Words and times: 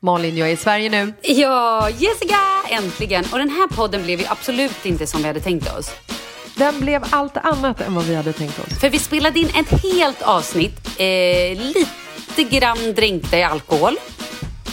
Malin, 0.00 0.36
jag 0.36 0.48
är 0.48 0.52
i 0.52 0.56
Sverige 0.56 0.90
nu. 0.90 1.12
Ja, 1.22 1.90
Jessica! 1.90 2.38
Äntligen! 2.70 3.24
Och 3.32 3.38
den 3.38 3.50
här 3.50 3.68
podden 3.68 4.02
blev 4.02 4.20
ju 4.20 4.26
absolut 4.28 4.86
inte 4.86 5.06
som 5.06 5.20
vi 5.20 5.26
hade 5.26 5.40
tänkt 5.40 5.78
oss. 5.78 5.90
Den 6.54 6.80
blev 6.80 7.04
allt 7.10 7.36
annat 7.36 7.80
än 7.80 7.94
vad 7.94 8.04
vi 8.04 8.14
hade 8.14 8.32
tänkt 8.32 8.58
oss. 8.58 8.80
För 8.80 8.90
vi 8.90 8.98
spelade 8.98 9.38
in 9.38 9.48
ett 9.48 9.82
helt 9.82 10.22
avsnitt, 10.22 11.00
eh, 11.00 11.58
lite 11.58 12.56
grann 12.56 12.94
dränkta 12.94 13.38
i 13.38 13.42
alkohol. 13.42 13.96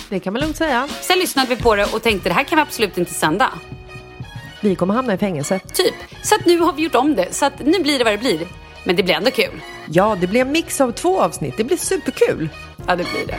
Det 0.10 0.20
kan 0.20 0.34
man 0.34 0.42
lugnt 0.42 0.58
säga. 0.58 0.88
Sen 1.02 1.20
lyssnade 1.20 1.56
vi 1.56 1.62
på 1.62 1.76
det 1.76 1.86
och 1.94 2.04
tänkte 2.04 2.30
det 2.30 2.34
här 2.36 2.44
kan 2.44 2.56
vi 2.56 2.62
absolut 2.62 2.98
inte 2.98 3.14
sända. 3.14 3.50
Vi 4.62 4.76
kommer 4.76 4.94
hamna 4.94 5.14
i 5.14 5.18
fängelse. 5.18 5.60
Typ. 5.74 5.96
Så 6.24 6.36
att 6.36 6.46
nu 6.46 6.60
har 6.60 6.74
vi 6.74 6.84
gjort 6.84 6.96
om 6.96 7.16
det. 7.16 7.34
Så 7.34 7.46
att 7.46 7.60
nu 7.60 7.80
blir 7.80 7.98
det 7.98 8.04
vad 8.04 8.14
det 8.14 8.18
blir. 8.18 8.48
Men 8.84 8.96
det 8.96 9.04
blir 9.04 9.16
ändå 9.16 9.32
kul. 9.32 9.62
Ja, 9.90 10.18
det 10.22 10.28
blir 10.28 10.42
en 10.42 10.52
mix 10.52 10.82
av 10.82 10.92
två 10.92 11.22
avsnitt. 11.22 11.58
Det 11.58 11.64
blir 11.64 11.78
superkul. 11.78 12.50
Ja, 12.88 12.96
det 12.96 13.04
blir 13.12 13.28
det. 13.28 13.38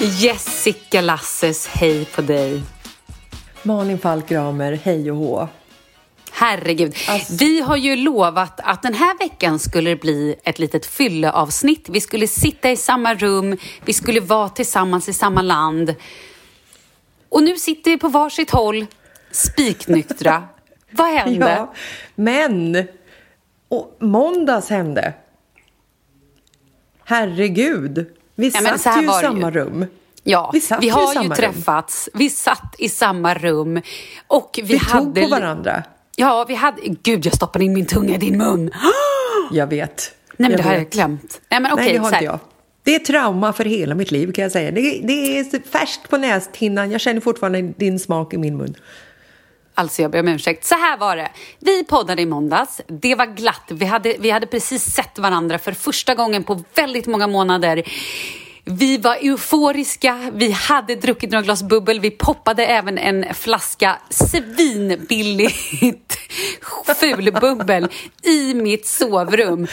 Jessica 0.00 1.00
Lasses, 1.00 1.66
hej 1.66 2.04
på 2.04 2.22
dig. 2.22 2.62
Malin 3.62 3.98
Falk 3.98 4.28
Gramer, 4.28 4.72
hej 4.72 5.10
och 5.10 5.16
hå. 5.16 5.48
Herregud. 6.32 6.94
Alltså. 7.08 7.32
Vi 7.38 7.60
har 7.60 7.76
ju 7.76 7.96
lovat 7.96 8.60
att 8.64 8.82
den 8.82 8.94
här 8.94 9.18
veckan 9.18 9.58
skulle 9.58 9.90
det 9.90 9.96
bli 9.96 10.36
ett 10.44 10.58
litet 10.58 10.86
fylleavsnitt. 10.86 11.88
Vi 11.88 12.00
skulle 12.00 12.26
sitta 12.26 12.70
i 12.70 12.76
samma 12.76 13.14
rum, 13.14 13.56
vi 13.84 13.92
skulle 13.92 14.20
vara 14.20 14.48
tillsammans 14.48 15.08
i 15.08 15.12
samma 15.12 15.42
land. 15.42 15.94
Och 17.28 17.42
nu 17.42 17.56
sitter 17.56 17.90
vi 17.90 17.98
på 17.98 18.08
varsitt 18.08 18.50
håll, 18.50 18.86
spiknyktra. 19.30 20.48
Vad 20.90 21.06
hände? 21.06 21.50
Ja, 21.50 21.74
men 22.14 22.86
och 23.68 23.96
måndags 24.00 24.70
hände. 24.70 25.12
Herregud. 27.04 28.17
Vi 28.38 28.50
ja, 28.54 28.78
satt 28.78 29.02
ju 29.02 29.06
i 29.06 29.12
samma 29.12 29.52
ju. 29.52 29.58
rum. 29.58 29.86
Ja, 30.22 30.50
vi, 30.52 30.62
vi 30.80 30.88
har 30.88 31.22
ju 31.22 31.28
träffats. 31.28 32.08
Rum. 32.12 32.18
Vi 32.18 32.30
satt 32.30 32.74
i 32.78 32.88
samma 32.88 33.34
rum. 33.34 33.80
Och 34.26 34.50
vi, 34.56 34.62
vi 34.62 34.76
hade... 34.76 35.04
tog 35.04 35.14
på 35.14 35.28
varandra. 35.28 35.82
Ja, 36.16 36.44
vi 36.48 36.54
hade... 36.54 36.80
Gud, 37.02 37.26
jag 37.26 37.34
stoppade 37.34 37.64
in 37.64 37.72
min 37.72 37.86
tunga 37.86 38.14
i 38.14 38.18
din 38.18 38.38
mun. 38.38 38.70
Jag 39.52 39.66
vet. 39.66 40.12
Nej, 40.36 40.50
men 40.50 40.50
jag 40.50 40.58
det 40.60 40.62
har 40.62 40.74
jag 40.74 40.90
glömt. 40.90 41.40
Nej, 41.48 41.60
men 41.60 41.72
okej. 41.72 41.84
Nej, 41.84 41.92
det 41.92 41.98
har 41.98 42.08
inte 42.08 42.24
jag. 42.24 42.38
Det 42.82 42.94
är 42.94 42.98
trauma 42.98 43.52
för 43.52 43.64
hela 43.64 43.94
mitt 43.94 44.10
liv 44.10 44.32
kan 44.32 44.42
jag 44.42 44.52
säga. 44.52 44.70
Det, 44.70 45.00
det 45.04 45.38
är 45.38 45.70
färskt 45.70 46.10
på 46.10 46.16
näshinnan. 46.16 46.90
Jag 46.90 47.00
känner 47.00 47.20
fortfarande 47.20 47.62
din 47.62 47.98
smak 47.98 48.34
i 48.34 48.38
min 48.38 48.56
mun. 48.56 48.74
Alltså 49.78 50.02
jag 50.02 50.10
ber 50.10 50.20
om 50.20 50.28
ursäkt. 50.28 50.64
Så 50.64 50.74
här 50.74 50.96
var 50.96 51.16
det. 51.16 51.28
Vi 51.58 51.84
poddade 51.84 52.22
i 52.22 52.26
måndags. 52.26 52.80
Det 52.86 53.14
var 53.14 53.26
glatt. 53.26 53.62
Vi 53.68 53.84
hade, 53.84 54.16
vi 54.18 54.30
hade 54.30 54.46
precis 54.46 54.82
sett 54.82 55.18
varandra 55.18 55.58
för 55.58 55.72
första 55.72 56.14
gången 56.14 56.44
på 56.44 56.64
väldigt 56.74 57.06
många 57.06 57.26
månader. 57.26 57.82
Vi 58.64 58.98
var 58.98 59.14
euforiska, 59.14 60.30
vi 60.34 60.50
hade 60.50 60.94
druckit 60.94 61.30
några 61.30 61.42
glas 61.42 61.62
bubbel, 61.62 62.00
vi 62.00 62.10
poppade 62.10 62.66
även 62.66 62.98
en 62.98 63.34
flaska 63.34 63.98
svinbilligt 64.10 66.18
fulbubbel 67.00 67.88
i 68.22 68.54
mitt 68.54 68.86
sovrum. 68.86 69.66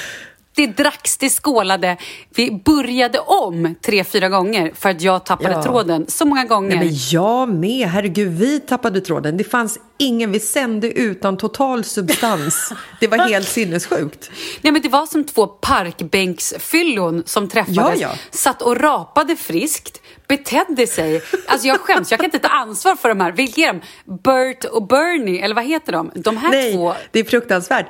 Det 0.55 0.67
dracks, 0.67 1.17
det 1.17 1.29
skålade. 1.29 1.97
Vi 2.35 2.61
började 2.65 3.19
om 3.19 3.75
tre, 3.81 4.03
fyra 4.03 4.29
gånger 4.29 4.71
för 4.75 4.89
att 4.89 5.01
jag 5.01 5.25
tappade 5.25 5.53
ja. 5.53 5.63
tråden 5.63 6.05
så 6.07 6.25
många 6.25 6.45
gånger. 6.45 6.75
Nej, 6.75 6.85
men 6.85 6.95
jag 7.11 7.49
med. 7.49 7.87
Herregud, 7.87 8.39
vi 8.39 8.59
tappade 8.59 9.01
tråden. 9.01 9.37
Det 9.37 9.43
fanns 9.43 9.79
ingen, 9.97 10.31
vi 10.31 10.39
sände 10.39 10.91
utan 10.91 11.37
total 11.37 11.83
substans. 11.83 12.73
Det 12.99 13.07
var 13.07 13.17
helt 13.17 13.47
sinnessjukt. 13.47 14.31
Nej, 14.61 14.73
men 14.73 14.81
det 14.81 14.89
var 14.89 15.05
som 15.05 15.23
två 15.23 15.47
parkbänksfyllon 15.47 17.23
som 17.25 17.49
träffades, 17.49 18.01
ja, 18.01 18.09
ja. 18.11 18.15
satt 18.31 18.61
och 18.61 18.77
rapade 18.81 19.35
friskt 19.35 20.01
betedde 20.27 20.87
sig. 20.87 21.21
Alltså 21.47 21.67
jag 21.67 21.79
skäms, 21.79 22.11
jag 22.11 22.19
kan 22.19 22.25
inte 22.25 22.39
ta 22.39 22.47
ansvar 22.47 22.95
för 22.95 23.09
de 23.09 23.19
här. 23.19 23.31
Vilka 23.31 23.61
är 23.61 23.73
de? 23.73 23.81
Bert 24.23 24.65
och 24.65 24.87
Bernie, 24.87 25.43
eller 25.43 25.55
vad 25.55 25.65
heter 25.65 25.91
de? 25.91 26.11
De 26.15 26.37
här 26.37 26.51
Nej, 26.51 26.73
två... 26.73 26.93
det 27.11 27.19
är 27.19 27.23
fruktansvärt 27.23 27.87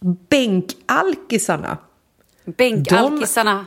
bänkalkisarna. 0.00 1.78
Bänkalkisarna. 2.44 3.66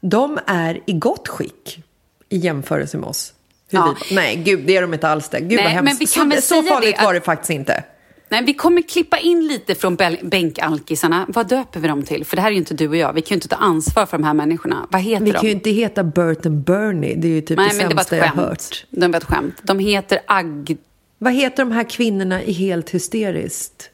De, 0.00 0.08
de, 0.36 0.38
är 0.46 0.80
i 0.86 0.92
gott 0.92 1.28
skick 1.28 1.84
i 2.28 2.36
jämförelse 2.36 2.98
med 2.98 3.08
oss. 3.08 3.34
Ja. 3.70 3.96
Vi, 4.08 4.14
nej, 4.14 4.36
gud, 4.36 4.66
det 4.66 4.76
är 4.76 4.82
de 4.82 4.94
inte 4.94 5.08
alls 5.08 5.28
det. 5.28 5.40
Gud 5.40 5.50
nej, 5.50 5.64
vad 5.64 5.72
hemskt. 5.72 6.08
så, 6.08 6.30
så 6.42 6.62
farligt 6.62 6.96
det, 6.98 7.04
var 7.04 7.14
det 7.14 7.20
faktiskt 7.20 7.50
inte. 7.50 7.84
Nej, 8.28 8.44
vi 8.44 8.54
kommer 8.54 8.82
klippa 8.82 9.18
in 9.18 9.46
lite 9.46 9.74
från 9.74 9.96
bänkalkisarna. 10.22 11.26
Vad 11.28 11.48
döper 11.48 11.80
vi 11.80 11.88
dem 11.88 12.02
till? 12.02 12.24
För 12.24 12.36
det 12.36 12.42
här 12.42 12.48
är 12.48 12.52
ju 12.52 12.58
inte 12.58 12.74
du 12.74 12.88
och 12.88 12.96
jag. 12.96 13.12
Vi 13.12 13.20
kan 13.22 13.34
ju 13.34 13.36
inte 13.36 13.48
ta 13.48 13.56
ansvar 13.56 14.06
för 14.06 14.18
de 14.18 14.24
här 14.24 14.34
människorna. 14.34 14.86
Vad 14.90 15.02
heter 15.02 15.24
vi 15.24 15.30
de? 15.30 15.32
Vi 15.32 15.40
kan 15.40 15.48
ju 15.48 15.52
inte 15.52 15.70
heta 15.70 16.04
Bert 16.04 16.46
and 16.46 16.64
Bernie. 16.64 17.14
Det 17.14 17.28
är 17.28 17.32
ju 17.32 17.40
typ 17.40 17.56
Nej, 17.56 17.68
det 17.68 17.74
sämsta 17.74 18.16
jag 18.16 18.26
har 18.26 18.42
hört. 18.42 18.86
Det 18.90 19.08
var 19.08 19.16
ett 19.16 19.24
skämt. 19.24 19.54
De 19.62 19.78
heter 19.78 20.20
Agg... 20.26 20.76
Vad 21.18 21.32
heter 21.32 21.56
de 21.56 21.72
här 21.72 21.90
kvinnorna 21.90 22.42
i 22.42 22.52
Helt 22.52 22.90
hysteriskt? 22.90 23.90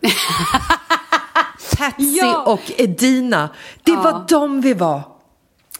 Patsy 1.78 2.18
ja. 2.20 2.42
och 2.42 2.72
Edina. 2.76 3.48
Det 3.82 3.92
ja. 3.92 4.02
var 4.02 4.24
de 4.28 4.60
vi 4.60 4.74
var. 4.74 5.02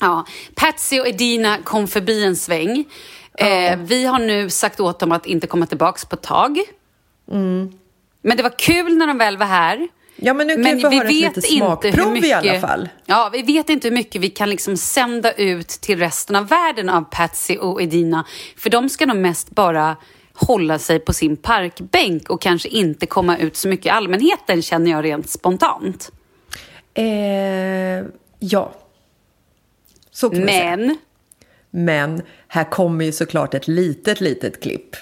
Ja, 0.00 0.26
Patsy 0.54 1.00
och 1.00 1.08
Edina 1.08 1.58
kom 1.64 1.88
förbi 1.88 2.24
en 2.24 2.36
sväng. 2.36 2.84
Ja. 3.38 3.46
Eh, 3.46 3.78
vi 3.78 4.04
har 4.04 4.18
nu 4.18 4.50
sagt 4.50 4.80
åt 4.80 4.98
dem 4.98 5.12
att 5.12 5.26
inte 5.26 5.46
komma 5.46 5.66
tillbaka 5.66 6.06
på 6.06 6.16
ett 6.16 6.22
tag. 6.22 6.58
Mm. 7.30 7.72
Men 8.22 8.36
det 8.36 8.42
var 8.42 8.58
kul 8.58 8.96
när 8.96 9.06
de 9.06 9.18
väl 9.18 9.36
var 9.36 9.46
här. 9.46 9.88
Ja, 10.16 10.34
men 10.34 10.46
nu 10.46 10.54
kan 10.54 10.62
men 10.62 10.76
vi 10.76 10.82
få 10.82 10.90
höra 10.90 11.04
ett 11.04 11.12
litet 11.12 11.44
smakprov 11.44 12.12
mycket, 12.12 12.44
i 12.44 12.48
alla 12.48 12.60
fall. 12.60 12.88
Ja, 13.06 13.30
vi 13.32 13.42
vet 13.42 13.70
inte 13.70 13.88
hur 13.88 13.94
mycket 13.94 14.20
vi 14.20 14.30
kan 14.30 14.50
liksom 14.50 14.76
sända 14.76 15.32
ut 15.32 15.68
till 15.68 15.98
resten 15.98 16.36
av 16.36 16.48
världen 16.48 16.88
av 16.88 17.02
Patsy 17.02 17.56
och 17.56 17.82
Edina. 17.82 18.24
För 18.56 18.70
de 18.70 18.88
ska 18.88 19.06
nog 19.06 19.16
mest 19.16 19.50
bara 19.50 19.96
hålla 20.38 20.78
sig 20.78 20.98
på 20.98 21.12
sin 21.12 21.36
parkbänk 21.36 22.30
och 22.30 22.40
kanske 22.40 22.68
inte 22.68 23.06
komma 23.06 23.38
ut 23.38 23.56
så 23.56 23.68
mycket 23.68 23.86
i 23.86 23.88
allmänheten 23.88 24.62
känner 24.62 24.90
jag 24.90 25.04
rent 25.04 25.30
spontant. 25.30 26.10
Eh, 26.94 27.04
ja. 28.38 28.72
Så 30.10 30.30
kan 30.30 30.40
Men. 30.40 30.78
Säga. 30.78 30.96
Men 31.70 32.22
här 32.48 32.64
kommer 32.64 33.04
ju 33.04 33.12
såklart 33.12 33.54
ett 33.54 33.68
litet, 33.68 34.20
litet 34.20 34.62
klipp. 34.62 34.96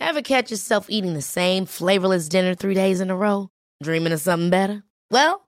Have 0.00 0.22
catch 0.22 0.50
yourself 0.50 0.86
eating 0.88 1.14
the 1.14 1.22
same 1.22 1.66
flavorless 1.66 2.28
dinner 2.28 2.54
three 2.54 2.74
days 2.74 3.00
in 3.00 3.10
a 3.10 3.16
row? 3.16 3.48
Dreaming 3.84 4.14
of 4.14 4.20
something 4.20 4.50
better? 4.50 4.82
Well, 5.10 5.47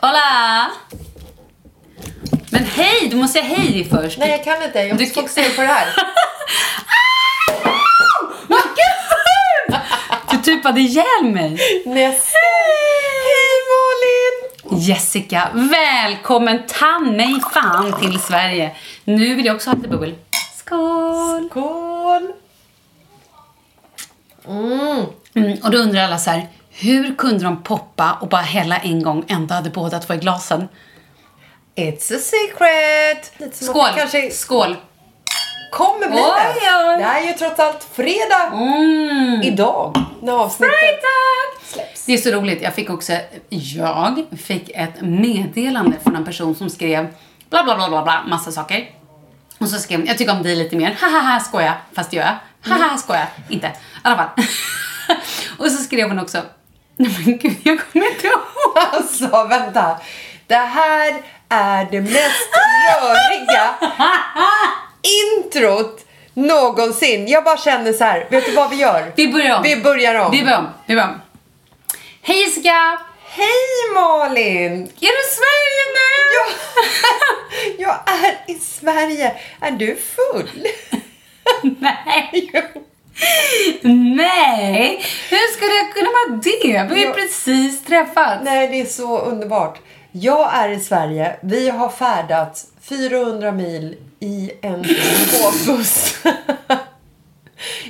Hola! 0.00 0.70
Men 2.50 2.64
hej, 2.64 3.08
du 3.10 3.16
måste 3.16 3.32
säga 3.40 3.56
hej 3.56 3.88
först. 3.90 4.18
Nej, 4.18 4.30
jag 4.30 4.44
kan 4.44 4.62
inte. 4.62 4.78
Jag 4.78 5.00
måste 5.00 5.14
fokusera 5.14 5.54
på 5.56 5.60
det 5.60 5.66
här. 5.66 5.86
Gud! 8.48 9.78
Du 10.30 10.38
typade 10.38 10.80
ihjäl 10.80 11.24
mig. 11.24 11.58
Nästan. 11.86 12.40
Hej 13.24 13.54
Malin! 13.70 14.80
Jessica, 14.80 15.50
välkommen 15.54 16.62
ta 16.66 16.98
mig 16.98 17.40
fan 17.54 18.00
till 18.00 18.20
Sverige. 18.20 18.76
Nu 19.04 19.34
vill 19.34 19.46
jag 19.46 19.56
också 19.56 19.70
ha 19.70 19.76
lite 19.76 19.88
bubbel. 19.88 20.14
Skål! 20.56 21.48
Skål! 21.50 22.32
Mm. 24.48 25.04
Mm, 25.34 25.58
och 25.62 25.70
då 25.70 25.78
undrar 25.78 26.04
alla 26.04 26.18
så 26.18 26.30
här, 26.30 26.48
hur 26.76 27.14
kunde 27.14 27.44
de 27.44 27.62
poppa 27.62 28.18
och 28.20 28.28
bara 28.28 28.42
hälla 28.42 28.78
en 28.78 29.02
gång, 29.02 29.24
ändå 29.28 29.54
hade 29.54 29.70
båda 29.70 29.98
två 29.98 30.14
i 30.14 30.16
glasen? 30.16 30.68
It's 31.76 32.16
a 32.16 32.18
secret! 32.18 33.54
Skål! 33.54 33.88
Kanske... 33.96 34.30
Skål! 34.30 34.76
Kommer 35.72 36.08
bli 36.08 36.16
det. 36.16 36.96
Det 36.98 37.04
här 37.04 37.22
är 37.22 37.26
ju 37.26 37.32
trots 37.32 37.60
allt 37.60 37.86
fredag 37.92 38.52
mm. 38.52 39.42
idag 39.42 39.96
när 40.22 40.32
avsnittet 40.32 40.74
fredag. 40.78 41.64
släpps. 41.64 42.06
Det 42.06 42.12
är 42.12 42.18
så 42.18 42.30
roligt. 42.30 42.62
Jag 42.62 42.74
fick 42.74 42.90
också, 42.90 43.12
jag 43.48 44.24
fick 44.38 44.70
ett 44.74 45.00
meddelande 45.00 45.96
från 46.02 46.16
en 46.16 46.24
person 46.24 46.54
som 46.54 46.70
skrev 46.70 47.06
bla 47.50 47.64
bla 47.64 47.76
bla 47.76 47.88
bla, 47.88 48.02
bla 48.02 48.24
massa 48.26 48.52
saker. 48.52 48.90
Och 49.58 49.68
så 49.68 49.78
skrev 49.78 50.06
jag 50.06 50.18
tycker 50.18 50.32
om 50.32 50.42
dig 50.42 50.56
lite 50.56 50.76
mer, 50.76 50.96
haha 51.00 51.40
skoja, 51.40 51.74
fast 51.92 52.10
det 52.10 52.16
gör 52.16 52.24
jag. 52.24 52.72
Haha 52.72 52.96
skoja, 52.96 53.26
inte. 53.48 53.66
I 53.66 53.70
alla 54.02 54.16
fall. 54.16 54.44
och 55.58 55.70
så 55.70 55.82
skrev 55.82 56.08
hon 56.08 56.18
också, 56.18 56.42
Nej 56.96 57.10
men 57.26 57.38
gud, 57.38 57.56
jag 57.62 57.78
kommer 57.92 58.06
inte 58.10 58.26
ihåg. 58.26 58.42
Alltså, 58.92 59.46
vänta. 59.48 60.00
Det 60.46 60.54
här 60.54 61.22
är 61.48 61.88
det 61.90 62.00
mest 62.00 62.48
röriga 63.00 63.74
introt 65.36 66.04
någonsin. 66.34 67.28
Jag 67.28 67.44
bara 67.44 67.56
känner 67.56 67.92
så 67.92 68.04
här, 68.04 68.26
vet 68.30 68.46
du 68.46 68.52
vad 68.52 68.70
vi 68.70 68.76
gör? 68.76 69.12
Vi 69.16 69.32
börjar 69.32 69.56
om. 69.56 69.62
Vi 69.62 69.76
börjar 69.76 70.14
om. 70.14 70.30
Vi 70.30 70.42
börjar 70.42 70.58
om. 70.58 70.68
Vi 70.86 70.94
börjar 70.94 71.08
om. 71.08 71.20
Hej 72.22 72.42
Jessica! 72.42 72.98
Hej 73.28 73.94
Malin! 73.94 74.72
Är 74.82 75.00
du 75.00 75.06
i 75.06 75.30
Sverige 75.30 75.84
nu? 75.94 76.34
Ja, 76.34 76.44
jag 78.06 78.14
är 78.24 78.54
i 78.54 78.58
Sverige. 78.58 79.32
Är 79.60 79.70
du 79.70 79.96
full? 79.96 80.66
Nej. 81.80 82.50
Nej, 84.16 85.04
hur 85.30 85.52
skulle 85.56 85.74
jag 85.74 85.92
kunna 85.94 86.08
vara 86.10 86.40
det? 86.42 86.94
Vi 86.94 87.02
har 87.02 87.08
ju 87.08 87.12
precis 87.12 87.84
träffats. 87.84 88.44
Nej, 88.44 88.68
det 88.68 88.80
är 88.80 88.84
så 88.84 89.18
underbart. 89.18 89.78
Jag 90.12 90.54
är 90.54 90.68
i 90.68 90.80
Sverige. 90.80 91.36
Vi 91.42 91.70
har 91.70 91.88
färdats 91.88 92.66
400 92.82 93.52
mil 93.52 93.96
i 94.20 94.50
en 94.62 94.82
gåbuss. 95.32 96.16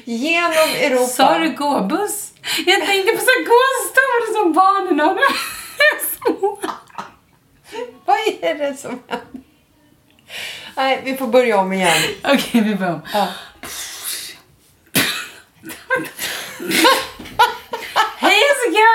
Genom 0.04 0.68
Europa. 0.80 1.06
Sa 1.06 1.38
du 1.38 1.50
gåbuss? 1.50 2.32
Jag 2.66 2.86
tänkte 2.86 3.12
på 3.12 3.18
så 3.18 3.38
gåstol 3.38 4.34
som 4.36 4.52
barnen 4.52 5.00
har. 5.00 5.18
Vad 8.04 8.16
är 8.40 8.54
det 8.54 8.76
som 8.76 9.02
händer? 9.08 9.40
Nej, 10.76 11.00
vi 11.04 11.16
får 11.16 11.26
börja 11.26 11.60
om 11.60 11.72
igen. 11.72 12.02
Okej, 12.22 12.34
okay, 12.34 12.60
vi 12.60 12.74
börjar 12.74 12.92
om. 12.92 13.02
Ja. 13.12 13.28
Hej 18.16 18.38
Jessica! 18.40 18.86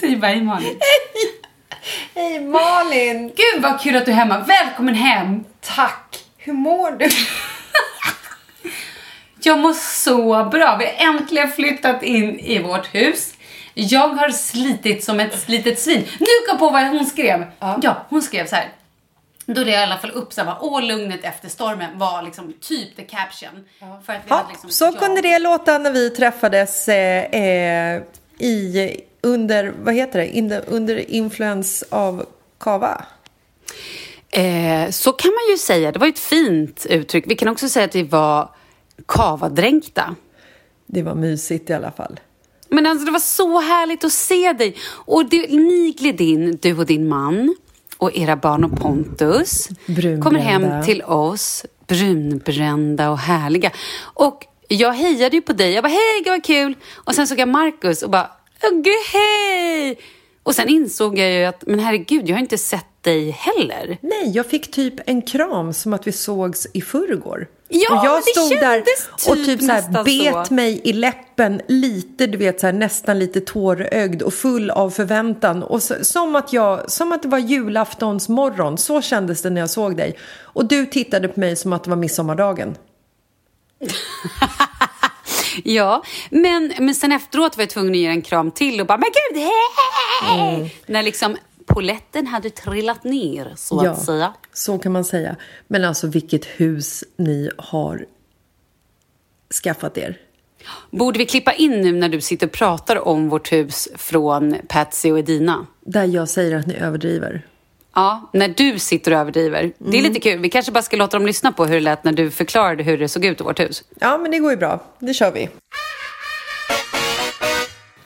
Säg 0.00 0.16
bara 0.16 0.26
hej 0.26 0.42
Malin. 0.42 0.68
Hej! 0.80 1.40
Hej 2.14 2.40
Malin! 2.40 3.28
Gud 3.28 3.62
vad 3.62 3.80
kul 3.80 3.96
att 3.96 4.04
du 4.04 4.10
är 4.10 4.16
hemma. 4.16 4.38
Välkommen 4.38 4.94
hem. 4.94 5.44
Tack. 5.60 6.24
Hur 6.38 6.52
mår 6.52 6.90
du? 6.90 7.08
Jag 9.42 9.58
mår 9.58 9.72
så 9.72 10.44
bra. 10.44 10.76
Vi 10.76 10.84
har 10.86 11.14
äntligen 11.14 11.52
flyttat 11.52 12.02
in 12.02 12.38
i 12.38 12.62
vårt 12.62 12.94
hus. 12.94 13.34
Jag 13.74 14.08
har 14.08 14.30
slitit 14.30 15.04
som 15.04 15.20
ett 15.20 15.48
litet 15.48 15.78
svin. 15.78 16.08
Nu 16.18 16.26
kom 16.48 16.58
på 16.58 16.70
vad 16.70 16.86
hon 16.86 17.06
skrev. 17.06 17.46
Ja, 17.58 17.78
ja 17.82 18.06
hon 18.08 18.22
skrev 18.22 18.46
så 18.46 18.56
här. 18.56 18.68
Då 19.54 19.64
det 19.64 19.70
i 19.70 19.76
alla 19.76 19.98
fall 19.98 20.10
upp 20.10 20.32
så 20.32 20.42
här, 20.42 20.56
åh 20.60 20.82
lugnet 20.82 21.24
efter 21.24 21.48
stormen 21.48 21.98
var 21.98 22.22
liksom 22.22 22.52
typ 22.60 22.96
the 22.96 23.02
caption. 23.02 23.64
Ja. 23.78 24.00
För 24.06 24.12
att 24.12 24.18
vi 24.18 24.28
ja, 24.28 24.36
hade 24.36 24.48
liksom, 24.48 24.70
så 24.70 24.84
ja. 24.84 24.92
kunde 24.92 25.20
det 25.20 25.38
låta 25.38 25.78
när 25.78 25.92
vi 25.92 26.10
träffades 26.10 26.88
eh, 26.88 27.24
eh, 27.24 28.02
i, 28.38 28.90
under, 29.20 29.74
vad 29.82 29.94
heter 29.94 30.18
det, 30.18 30.36
In, 30.36 30.52
under 30.52 31.10
influens 31.10 31.84
av 31.90 32.26
kava. 32.60 33.04
Eh, 34.30 34.90
så 34.90 35.12
kan 35.12 35.30
man 35.30 35.50
ju 35.50 35.58
säga, 35.58 35.92
det 35.92 35.98
var 35.98 36.06
ett 36.06 36.18
fint 36.18 36.86
uttryck. 36.90 37.24
Vi 37.26 37.34
kan 37.34 37.48
också 37.48 37.68
säga 37.68 37.84
att 37.84 37.94
vi 37.94 38.02
var 38.02 38.50
kavadränkta. 39.06 40.16
Det 40.86 41.02
var 41.02 41.14
mysigt 41.14 41.70
i 41.70 41.72
alla 41.72 41.90
fall. 41.92 42.20
Men 42.68 42.86
alltså, 42.86 43.06
det 43.06 43.12
var 43.12 43.20
så 43.20 43.60
härligt 43.60 44.04
att 44.04 44.12
se 44.12 44.52
dig. 44.52 44.76
Och 44.90 45.28
det, 45.28 45.48
ni 45.48 45.94
gled 45.98 46.20
in, 46.20 46.58
du 46.62 46.78
och 46.78 46.86
din 46.86 47.08
man 47.08 47.54
och 47.98 48.16
era 48.16 48.36
barn 48.36 48.64
och 48.64 48.80
Pontus. 48.80 49.68
Brunbrända. 49.86 50.24
Kommer 50.24 50.40
hem 50.40 50.84
till 50.84 51.02
oss, 51.02 51.64
brunbrända 51.86 53.10
och 53.10 53.18
härliga. 53.18 53.70
Och 54.00 54.46
jag 54.68 54.92
hejade 54.92 55.36
ju 55.36 55.42
på 55.42 55.52
dig. 55.52 55.72
Jag 55.72 55.84
bara, 55.84 55.88
hej, 55.88 56.22
gud 56.24 56.32
vad 56.32 56.44
kul. 56.44 56.74
Och 56.94 57.14
sen 57.14 57.26
såg 57.26 57.38
jag 57.38 57.48
Markus 57.48 58.02
och 58.02 58.10
bara, 58.10 58.30
gud, 58.60 58.94
hej. 59.12 59.98
Och 60.42 60.54
sen 60.54 60.68
insåg 60.68 61.18
jag 61.18 61.32
ju 61.32 61.44
att, 61.44 61.66
men 61.66 61.78
herregud, 61.78 62.28
jag 62.28 62.36
har 62.36 62.40
inte 62.40 62.58
sett 62.58 63.02
dig 63.02 63.30
heller. 63.30 63.98
Nej, 64.00 64.30
jag 64.34 64.46
fick 64.46 64.70
typ 64.70 64.94
en 65.06 65.22
kram 65.22 65.72
som 65.72 65.92
att 65.92 66.06
vi 66.06 66.12
sågs 66.12 66.66
i 66.74 66.80
förrgår. 66.80 67.46
Ja, 67.68 67.98
och 67.98 68.06
jag 68.06 68.16
det 68.16 68.22
stod 68.22 68.60
där 68.60 68.74
kändes 68.74 69.28
och 69.28 69.34
typ 69.34 69.46
typ 69.46 69.60
så 69.60 69.72
här 69.72 70.04
bet 70.04 70.46
så. 70.46 70.54
mig 70.54 70.80
i 70.84 70.92
läppen 70.92 71.60
lite, 71.68 72.26
du 72.26 72.38
vet 72.38 72.60
så 72.60 72.66
här, 72.66 72.72
nästan 72.72 73.18
lite 73.18 73.40
tårögd 73.40 74.22
och 74.22 74.34
full 74.34 74.70
av 74.70 74.90
förväntan. 74.90 75.62
Och 75.62 75.82
så, 75.82 75.94
som, 76.02 76.36
att 76.36 76.52
jag, 76.52 76.90
som 76.90 77.12
att 77.12 77.22
det 77.22 77.28
var 77.28 77.38
julaftons 77.38 78.28
morgon. 78.28 78.78
Så 78.78 79.02
kändes 79.02 79.42
det 79.42 79.50
när 79.50 79.60
jag 79.60 79.70
såg 79.70 79.96
dig. 79.96 80.18
Och 80.40 80.64
du 80.64 80.86
tittade 80.86 81.28
på 81.28 81.40
mig 81.40 81.56
som 81.56 81.72
att 81.72 81.84
det 81.84 81.90
var 81.90 81.96
midsommardagen. 81.96 82.76
Ja, 85.64 86.02
men, 86.30 86.72
men 86.78 86.94
sen 86.94 87.12
efteråt 87.12 87.56
var 87.56 87.62
jag 87.62 87.70
tvungen 87.70 87.92
att 87.92 87.98
ge 87.98 88.06
en 88.06 88.22
kram 88.22 88.50
till 88.50 88.80
och 88.80 88.86
bara, 88.86 88.98
men 88.98 89.10
gud, 89.10 89.42
hej! 89.42 90.54
Mm. 90.54 90.68
När 90.86 91.02
liksom 91.02 91.36
poletten 91.68 92.26
hade 92.26 92.50
trillat 92.50 93.04
ner, 93.04 93.52
så 93.56 93.80
att 93.80 94.02
säga. 94.02 94.32
så 94.52 94.78
kan 94.78 94.92
man 94.92 95.04
säga. 95.04 95.36
Men 95.66 95.84
alltså 95.84 96.06
vilket 96.06 96.44
hus 96.44 97.04
ni 97.16 97.50
har 97.58 98.06
skaffat 99.64 99.98
er. 99.98 100.18
Borde 100.90 101.18
vi 101.18 101.26
klippa 101.26 101.52
in 101.52 101.80
nu 101.80 101.92
när 101.92 102.08
du 102.08 102.20
sitter 102.20 102.46
och 102.46 102.52
pratar 102.52 103.08
om 103.08 103.28
vårt 103.28 103.52
hus 103.52 103.88
från 103.96 104.56
Patsy 104.68 105.10
och 105.12 105.18
Edina? 105.18 105.66
Där 105.80 106.04
jag 106.04 106.28
säger 106.28 106.56
att 106.58 106.66
ni 106.66 106.74
överdriver. 106.76 107.46
Ja, 107.94 108.30
när 108.32 108.48
du 108.48 108.78
sitter 108.78 109.12
och 109.12 109.18
överdriver. 109.18 109.72
Det 109.78 109.96
är 109.96 110.00
Mm. 110.00 110.12
lite 110.12 110.20
kul. 110.20 110.38
Vi 110.38 110.50
kanske 110.50 110.72
bara 110.72 110.82
ska 110.82 110.96
låta 110.96 111.16
dem 111.18 111.26
lyssna 111.26 111.52
på 111.52 111.64
hur 111.66 111.74
det 111.74 111.80
lät 111.80 112.04
när 112.04 112.12
du 112.12 112.30
förklarade 112.30 112.82
hur 112.82 112.98
det 112.98 113.08
såg 113.08 113.24
ut 113.24 113.40
i 113.40 113.44
vårt 113.44 113.60
hus. 113.60 113.84
Ja, 114.00 114.18
men 114.18 114.30
det 114.30 114.38
går 114.38 114.50
ju 114.50 114.56
bra. 114.56 114.80
Det 114.98 115.14
kör 115.14 115.32
vi. 115.32 115.48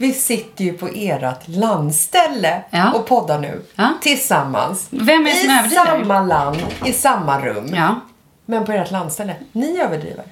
Vi 0.03 0.13
sitter 0.13 0.65
ju 0.65 0.73
på 0.73 0.89
ert 0.95 1.49
landställe 1.49 2.63
Ja. 2.71 2.93
och 2.93 3.07
poddar 3.07 3.39
nu. 3.39 3.63
Ja. 3.75 3.89
Tillsammans. 4.03 4.87
Vem 4.91 5.27
är 5.27 5.31
det 5.31 5.37
som 5.37 5.51
I 5.51 5.59
överdriver? 5.59 5.85
samma 5.85 6.21
land, 6.23 6.57
i 6.87 6.93
samma 6.93 7.41
rum. 7.41 7.73
Ja. 7.77 8.01
Men 8.47 8.65
på 8.65 8.73
ert 8.73 8.91
landställe. 8.91 9.35
Ni 9.53 9.79
överdriver. 9.81 10.25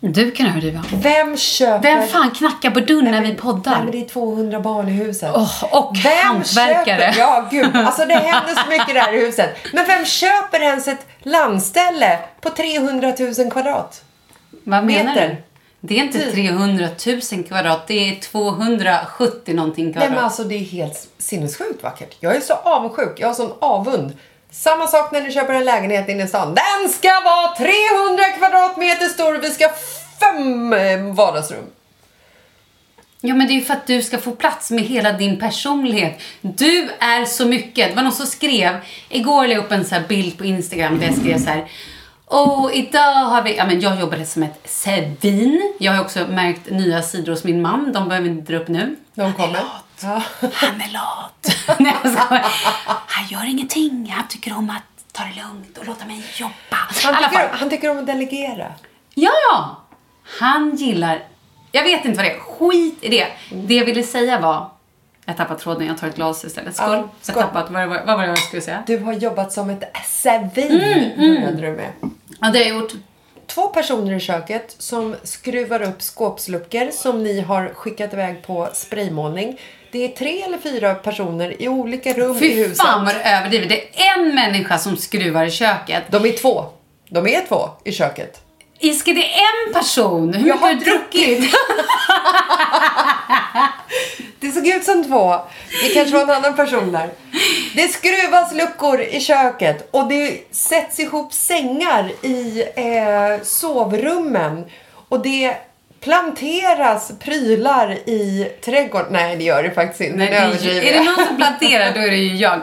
Du 0.00 0.30
kan 0.30 0.46
överdriva. 0.46 0.84
Vem 0.92 1.36
köper... 1.36 1.82
Vem 1.82 2.08
fan 2.08 2.30
knackar 2.30 2.70
på 2.70 2.80
dörren 2.80 3.04
när 3.10 3.20
vi 3.20 3.28
Nej, 3.28 3.36
poddar? 3.36 3.78
men 3.82 3.90
det 3.90 4.00
är 4.04 4.08
200 4.08 4.60
barn 4.60 4.88
i 4.88 4.92
huset. 4.92 5.30
Åh, 5.34 5.64
och 5.64 5.96
vem 6.04 6.26
hantverkare. 6.26 7.12
Köper, 7.12 7.18
ja, 7.18 7.48
gud. 7.50 7.76
Alltså 7.76 8.04
det 8.06 8.14
händer 8.14 8.54
så 8.62 8.68
mycket 8.70 8.94
där 8.94 9.14
i 9.14 9.26
huset. 9.26 9.56
Men 9.72 9.86
vem 9.86 10.04
köper 10.04 10.60
ens 10.60 10.88
ett 10.88 11.06
landställe 11.22 12.18
på 12.40 12.50
300 12.50 13.12
000 13.38 13.50
kvadrat? 13.50 14.02
Vad 14.64 14.84
menar 14.84 15.14
meter. 15.14 15.28
du? 15.28 15.36
Det 15.80 15.98
är 15.98 16.04
inte 16.04 16.30
300 16.32 16.88
000 17.32 17.44
kvadrat, 17.44 17.86
det 17.86 18.08
är 18.08 18.20
270 18.20 19.54
någonting 19.54 19.84
Nej 19.84 19.92
kvadrat. 19.92 20.10
men 20.10 20.24
alltså 20.24 20.44
det 20.44 20.54
är 20.54 20.64
helt 20.64 21.08
sinnessjukt 21.18 21.82
vackert. 21.82 22.16
Jag 22.20 22.36
är 22.36 22.40
så 22.40 22.54
avundsjuk. 22.54 23.20
Jag 23.20 23.26
har 23.26 23.34
sån 23.34 23.52
avund. 23.58 24.12
Samma 24.50 24.86
sak 24.86 25.12
när 25.12 25.20
ni 25.20 25.32
köper 25.32 25.54
en 25.54 25.64
lägenhet 25.64 26.08
inne 26.08 26.24
i 26.24 26.26
stan. 26.26 26.54
Den 26.54 26.92
ska 26.92 27.08
vara 27.08 27.56
300 27.56 28.24
kvadratmeter 28.38 29.06
stor 29.06 29.38
vi 29.38 29.50
ska 29.50 29.66
ha 29.66 29.74
fem 30.20 30.72
eh, 30.72 31.14
vardagsrum. 31.14 31.64
Ja, 33.20 33.34
men 33.34 33.46
det 33.46 33.52
är 33.52 33.54
ju 33.54 33.64
för 33.64 33.74
att 33.74 33.86
du 33.86 34.02
ska 34.02 34.18
få 34.18 34.30
plats 34.30 34.70
med 34.70 34.84
hela 34.84 35.12
din 35.12 35.38
personlighet. 35.38 36.20
Du 36.40 36.90
är 36.98 37.24
så 37.24 37.46
mycket. 37.46 37.88
Det 37.88 37.94
var 37.94 38.02
någon 38.02 38.12
som 38.12 38.26
skrev, 38.26 38.76
igår 39.08 39.46
la 39.46 39.52
jag 39.52 39.64
upp 39.64 39.72
en 39.72 39.84
så 39.84 39.94
här 39.94 40.08
bild 40.08 40.38
på 40.38 40.44
Instagram 40.44 40.98
där 40.98 41.06
jag 41.06 41.16
skrev 41.16 41.38
så 41.38 41.50
här. 41.50 41.70
Och 42.30 42.72
idag 42.72 43.24
har 43.24 43.42
vi, 43.42 43.56
ja 43.56 43.66
men 43.66 43.80
jag 43.80 44.00
jobbade 44.00 44.26
som 44.26 44.42
ett 44.42 44.60
svin. 44.64 45.72
Jag 45.78 45.92
har 45.92 46.00
också 46.04 46.26
märkt 46.28 46.70
nya 46.70 47.02
sidor 47.02 47.32
hos 47.32 47.44
min 47.44 47.62
man. 47.62 47.92
De 47.92 48.08
behöver 48.08 48.28
vi 48.28 48.34
inte 48.34 48.52
dra 48.52 48.58
upp 48.58 48.68
nu. 48.68 48.96
De 49.14 49.32
kommer. 49.32 49.60
Ja. 50.02 50.22
Han 50.52 50.80
är 50.80 50.92
lat. 50.92 51.56
Nej, 51.78 51.94
jag. 52.04 52.40
Han 53.06 53.26
gör 53.28 53.44
ingenting. 53.50 54.12
Han 54.16 54.28
tycker 54.28 54.56
om 54.56 54.70
att 54.70 55.12
ta 55.12 55.22
det 55.24 55.42
lugnt 55.42 55.78
och 55.78 55.86
låta 55.86 56.06
mig 56.06 56.24
jobba. 56.36 56.52
Han, 56.70 57.14
tycker, 57.14 57.48
fall. 57.48 57.58
han 57.58 57.70
tycker 57.70 57.90
om 57.90 57.98
att 57.98 58.06
delegera. 58.06 58.72
Ja! 59.14 59.76
Han 60.38 60.76
gillar... 60.76 61.22
Jag 61.72 61.82
vet 61.82 62.04
inte 62.04 62.16
vad 62.16 62.26
det 62.26 62.34
är. 62.34 62.40
Skit 62.40 62.98
i 63.00 63.08
det. 63.08 63.26
Det 63.50 63.74
jag 63.74 63.84
ville 63.84 64.02
säga 64.02 64.40
var... 64.40 64.70
Jag 65.30 65.36
tappade 65.36 65.60
tråden, 65.60 65.86
jag 65.86 65.98
tar 65.98 66.08
ett 66.08 66.14
glas 66.16 66.44
istället. 66.44 66.76
Skål. 66.76 66.88
Ja, 66.90 67.08
skål. 67.20 67.34
Jag 67.36 67.44
tappat, 67.46 67.70
vad, 67.70 67.88
vad, 67.88 68.06
vad 68.06 68.16
var 68.16 68.22
det 68.22 68.28
jag 68.28 68.38
skulle 68.38 68.62
säga? 68.62 68.82
Du 68.86 68.98
har 68.98 69.12
jobbat 69.12 69.52
som 69.52 69.70
ett 69.70 69.84
svin, 70.06 70.40
började 71.16 71.60
du 71.60 71.72
med. 71.72 71.90
Ja, 72.40 72.50
det 72.50 72.58
har 72.58 72.66
jag 72.66 72.68
gjort. 72.68 72.92
Två 73.46 73.68
personer 73.68 74.12
i 74.16 74.20
köket 74.20 74.74
som 74.78 75.16
skruvar 75.22 75.82
upp 75.82 76.02
skåpsluckor 76.02 76.90
som 76.90 77.22
ni 77.22 77.40
har 77.40 77.68
skickat 77.74 78.12
iväg 78.12 78.42
på 78.46 78.68
spraymålning. 78.72 79.60
Det 79.92 80.04
är 80.04 80.08
tre 80.08 80.42
eller 80.42 80.58
fyra 80.58 80.94
personer 80.94 81.62
i 81.62 81.68
olika 81.68 82.12
rum 82.12 82.36
i 82.36 82.40
Fy 82.40 82.54
huset. 82.54 82.78
fan 82.78 83.04
vad 83.04 83.14
du 83.14 83.20
överdriver. 83.20 83.66
Det 83.68 84.00
är 84.02 84.18
en 84.20 84.34
människa 84.34 84.78
som 84.78 84.96
skruvar 84.96 85.44
i 85.44 85.50
köket. 85.50 86.02
De 86.08 86.24
är 86.26 86.32
två. 86.32 86.64
De 87.08 87.26
är 87.26 87.46
två 87.48 87.68
i 87.84 87.92
köket. 87.92 88.42
Iske, 88.80 89.12
det 89.12 89.34
är 89.34 89.66
en 89.66 89.74
person. 89.74 90.34
Hur 90.34 90.48
Jag 90.48 90.54
mycket 90.54 90.60
har 90.60 90.74
du 90.74 90.80
druckit? 90.80 91.54
Det 94.40 94.50
såg 94.50 94.66
ut 94.66 94.84
som 94.84 95.04
två. 95.04 95.40
Det 95.82 95.94
kanske 95.94 96.14
var 96.16 96.22
en 96.22 96.30
annan 96.30 96.56
person 96.56 96.92
där. 96.92 97.10
Det 97.74 97.88
skruvas 97.88 98.54
luckor 98.54 99.00
i 99.00 99.20
köket 99.20 99.88
och 99.90 100.08
det 100.08 100.54
sätts 100.54 101.00
ihop 101.00 101.32
sängar 101.32 102.12
i 102.22 102.64
eh, 102.76 103.42
sovrummen. 103.42 104.64
Och 105.08 105.22
det 105.22 105.56
planteras 106.00 107.12
prylar 107.20 107.90
i 107.92 108.52
trädgården. 108.64 109.12
Nej, 109.12 109.36
det 109.36 109.44
gör 109.44 109.62
det 109.62 109.70
faktiskt 109.70 110.00
inte. 110.00 110.16
Nej, 110.16 110.30
det 110.30 110.36
är, 110.36 110.92
det 110.92 111.04
någon 111.04 111.26
som 111.26 111.36
planterar, 111.36 111.94
då 111.94 112.00
är 112.00 112.10
det 112.10 112.16
ju 112.16 112.36
jag. 112.36 112.60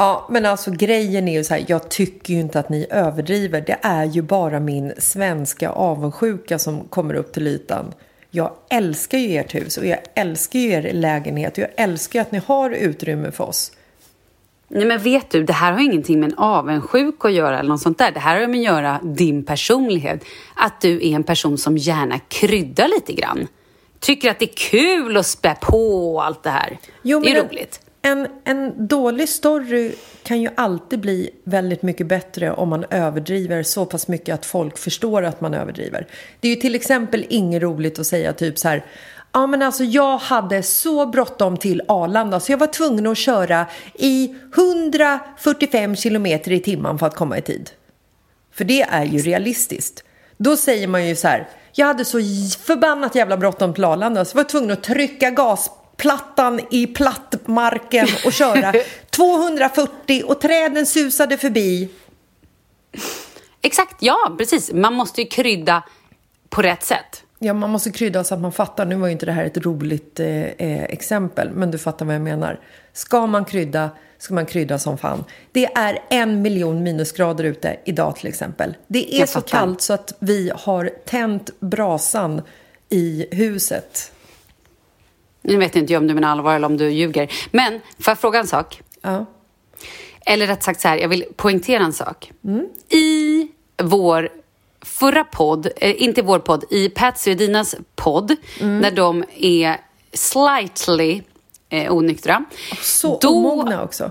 Ja, 0.00 0.26
men 0.30 0.46
alltså 0.46 0.70
grejen 0.70 1.28
är 1.28 1.32
ju 1.32 1.44
så 1.44 1.54
här, 1.54 1.64
jag 1.68 1.88
tycker 1.88 2.34
ju 2.34 2.40
inte 2.40 2.60
att 2.60 2.68
ni 2.68 2.86
överdriver. 2.90 3.60
Det 3.60 3.78
är 3.82 4.04
ju 4.04 4.22
bara 4.22 4.60
min 4.60 4.92
svenska 4.98 5.70
avundsjuka 5.70 6.58
som 6.58 6.80
kommer 6.80 7.14
upp 7.14 7.32
till 7.32 7.46
ytan. 7.46 7.94
Jag 8.30 8.52
älskar 8.70 9.18
ju 9.18 9.36
ert 9.36 9.54
hus 9.54 9.76
och 9.76 9.86
jag 9.86 9.98
älskar 10.14 10.58
ju 10.58 10.72
er 10.72 10.92
lägenhet 10.92 11.52
och 11.52 11.58
jag 11.58 11.70
älskar 11.76 12.18
ju 12.18 12.22
att 12.22 12.32
ni 12.32 12.40
har 12.46 12.70
utrymme 12.70 13.30
för 13.30 13.44
oss. 13.44 13.72
Nej 14.68 14.84
men 14.84 14.98
vet 14.98 15.30
du, 15.30 15.44
det 15.44 15.52
här 15.52 15.72
har 15.72 15.80
ingenting 15.80 16.20
med 16.20 16.32
en 16.32 16.38
avundsjuk 16.38 17.24
att 17.24 17.32
göra 17.32 17.58
eller 17.58 17.68
något 17.68 17.82
sånt 17.82 17.98
där. 17.98 18.12
Det 18.12 18.20
här 18.20 18.40
har 18.40 18.46
med 18.46 18.58
att 18.58 18.64
göra 18.64 19.00
din 19.02 19.44
personlighet. 19.44 20.24
Att 20.54 20.80
du 20.80 20.96
är 20.96 21.14
en 21.14 21.24
person 21.24 21.58
som 21.58 21.76
gärna 21.76 22.18
kryddar 22.18 22.88
lite 22.88 23.12
grann. 23.12 23.46
Tycker 24.00 24.30
att 24.30 24.38
det 24.38 24.44
är 24.44 24.56
kul 24.56 25.16
att 25.16 25.26
spä 25.26 25.54
på 25.60 26.20
allt 26.22 26.42
det 26.42 26.50
här. 26.50 26.78
Jo, 27.02 27.20
det 27.20 27.30
är 27.30 27.44
roligt. 27.44 27.80
En, 28.08 28.28
en 28.44 28.86
dålig 28.88 29.28
story 29.28 29.92
kan 30.22 30.40
ju 30.40 30.48
alltid 30.54 31.00
bli 31.00 31.30
väldigt 31.44 31.82
mycket 31.82 32.06
bättre 32.06 32.52
om 32.52 32.68
man 32.68 32.84
överdriver 32.90 33.62
så 33.62 33.84
pass 33.84 34.08
mycket 34.08 34.34
att 34.34 34.46
folk 34.46 34.78
förstår 34.78 35.22
att 35.22 35.40
man 35.40 35.54
överdriver. 35.54 36.06
Det 36.40 36.48
är 36.48 36.54
ju 36.54 36.60
till 36.60 36.74
exempel 36.74 37.26
inget 37.28 37.62
roligt 37.62 37.98
att 37.98 38.06
säga 38.06 38.32
typ 38.32 38.58
så 38.58 38.68
här 38.68 38.84
Ja 39.32 39.46
men 39.46 39.62
alltså 39.62 39.84
jag 39.84 40.18
hade 40.18 40.62
så 40.62 41.06
bråttom 41.06 41.56
till 41.56 41.82
Arlanda 41.88 42.40
så 42.40 42.52
jag 42.52 42.58
var 42.58 42.66
tvungen 42.66 43.06
att 43.06 43.18
köra 43.18 43.66
i 43.94 44.34
145 44.54 45.96
kilometer 45.96 46.52
i 46.52 46.60
timmen 46.60 46.98
för 46.98 47.06
att 47.06 47.16
komma 47.16 47.38
i 47.38 47.42
tid. 47.42 47.70
För 48.52 48.64
det 48.64 48.82
är 48.82 49.04
ju 49.04 49.18
realistiskt. 49.18 50.04
Då 50.36 50.56
säger 50.56 50.88
man 50.88 51.06
ju 51.08 51.16
så 51.16 51.28
här. 51.28 51.48
Jag 51.72 51.86
hade 51.86 52.04
så 52.04 52.18
förbannat 52.60 53.14
jävla 53.14 53.36
bråttom 53.36 53.74
till 53.74 53.84
Arlanda 53.84 54.24
så 54.24 54.36
jag 54.36 54.42
var 54.42 54.48
tvungen 54.48 54.70
att 54.70 54.82
trycka 54.82 55.30
gasplattan 55.98 56.60
i 56.70 56.86
plattmarken 56.86 58.08
och 58.24 58.32
köra 58.32 58.72
240 59.10 60.22
och 60.26 60.40
träden 60.40 60.86
susade 60.86 61.38
förbi. 61.38 61.88
Exakt, 63.62 63.96
ja 64.02 64.34
precis. 64.38 64.72
Man 64.72 64.94
måste 64.94 65.20
ju 65.20 65.26
krydda 65.28 65.82
på 66.48 66.62
rätt 66.62 66.82
sätt. 66.82 67.24
Ja, 67.38 67.54
man 67.54 67.70
måste 67.70 67.90
krydda 67.90 68.24
så 68.24 68.34
att 68.34 68.40
man 68.40 68.52
fattar. 68.52 68.84
Nu 68.84 68.94
var 68.94 69.06
ju 69.06 69.12
inte 69.12 69.26
det 69.26 69.32
här 69.32 69.44
ett 69.44 69.56
roligt 69.56 70.20
eh, 70.20 70.28
eh, 70.28 70.84
exempel, 70.84 71.50
men 71.50 71.70
du 71.70 71.78
fattar 71.78 72.06
vad 72.06 72.14
jag 72.14 72.22
menar. 72.22 72.60
Ska 72.92 73.26
man 73.26 73.44
krydda, 73.44 73.90
ska 74.18 74.34
man 74.34 74.46
krydda 74.46 74.78
som 74.78 74.98
fan. 74.98 75.24
Det 75.52 75.66
är 75.66 75.98
en 76.10 76.42
miljon 76.42 76.82
minusgrader 76.82 77.44
ute 77.44 77.76
idag 77.84 78.16
till 78.16 78.28
exempel. 78.28 78.76
Det 78.86 79.14
är 79.14 79.26
så 79.26 79.40
kallt 79.40 79.80
så 79.80 79.92
att 79.92 80.12
vi 80.18 80.52
har 80.54 80.90
tänt 81.04 81.50
brasan 81.60 82.42
i 82.88 83.26
huset. 83.30 84.12
Nu 85.42 85.56
vet 85.56 85.76
inte 85.76 85.92
jag 85.92 86.00
om 86.00 86.06
du 86.06 86.14
menar 86.14 86.28
allvar 86.28 86.54
eller 86.54 86.66
om 86.66 86.76
du 86.76 86.88
ljuger. 86.90 87.32
Men, 87.50 87.72
får 87.98 88.10
jag 88.10 88.18
fråga 88.18 88.38
en 88.38 88.46
sak? 88.46 88.80
Ja. 89.02 89.26
Eller 90.26 90.46
rätt 90.46 90.62
sagt 90.62 90.80
så 90.80 90.88
här, 90.88 90.96
jag 90.96 91.08
vill 91.08 91.24
poängtera 91.36 91.82
en 91.84 91.92
sak. 91.92 92.32
I 92.88 93.48
vår 93.82 94.28
förra 94.82 95.24
podd, 95.24 95.68
eh, 95.76 96.02
inte 96.02 96.22
vår 96.22 96.38
podd, 96.38 96.64
i 96.70 96.88
Patsy 96.88 97.32
och 97.32 97.36
Dinas 97.36 97.76
podd, 97.96 98.36
Mm. 98.60 98.78
när 98.78 98.90
de 98.90 99.24
är 99.36 99.76
slightly 100.12 101.22
eh, 101.68 101.92
onyktra. 101.94 102.44
Så 102.82 103.18
Då- 103.22 103.28
omogna 103.28 103.82
också. 103.84 104.10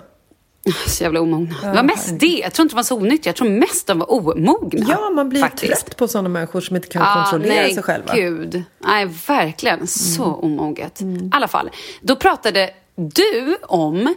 Så 0.88 1.04
jävla 1.04 1.22
omogna. 1.22 1.56
det 1.62 1.68
var 1.76 1.84
mest 1.84 2.20
det. 2.20 2.26
Jag 2.44 2.54
tror 2.54 2.64
inte 2.64 2.74
de 2.74 2.76
var 2.76 2.84
så 2.84 2.98
onyktra. 2.98 3.30
Jag 3.30 3.36
tror 3.36 3.50
mest 3.50 3.88
de 3.88 4.00
var 4.00 4.12
omogna. 4.12 4.86
Ja, 4.90 5.10
man 5.10 5.30
blir 5.30 5.42
faktiskt. 5.42 5.86
trött 5.86 5.98
på 5.98 6.08
sådana 6.08 6.30
människor 6.30 6.62
som 6.62 6.76
inte 6.76 6.88
kan 6.88 7.02
Ah, 7.02 7.24
kontrollera 7.24 7.62
nej, 7.62 7.74
sig 7.74 7.84
själva. 7.84 8.16
gud. 8.16 8.64
Nej, 8.80 9.06
verkligen. 9.28 9.88
Så 9.88 10.24
Mm. 10.24 10.36
omoget. 10.40 11.02
I 11.02 11.30
alla 11.32 11.48
fall, 11.48 11.70
då 12.02 12.16
pratade 12.16 12.70
du 12.96 13.58
om 13.68 14.16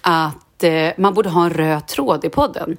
att 0.00 0.62
eh, 0.64 0.88
man 0.98 1.14
borde 1.14 1.28
ha 1.28 1.44
en 1.44 1.50
röd 1.50 1.86
tråd 1.86 2.24
i 2.24 2.28
podden. 2.28 2.76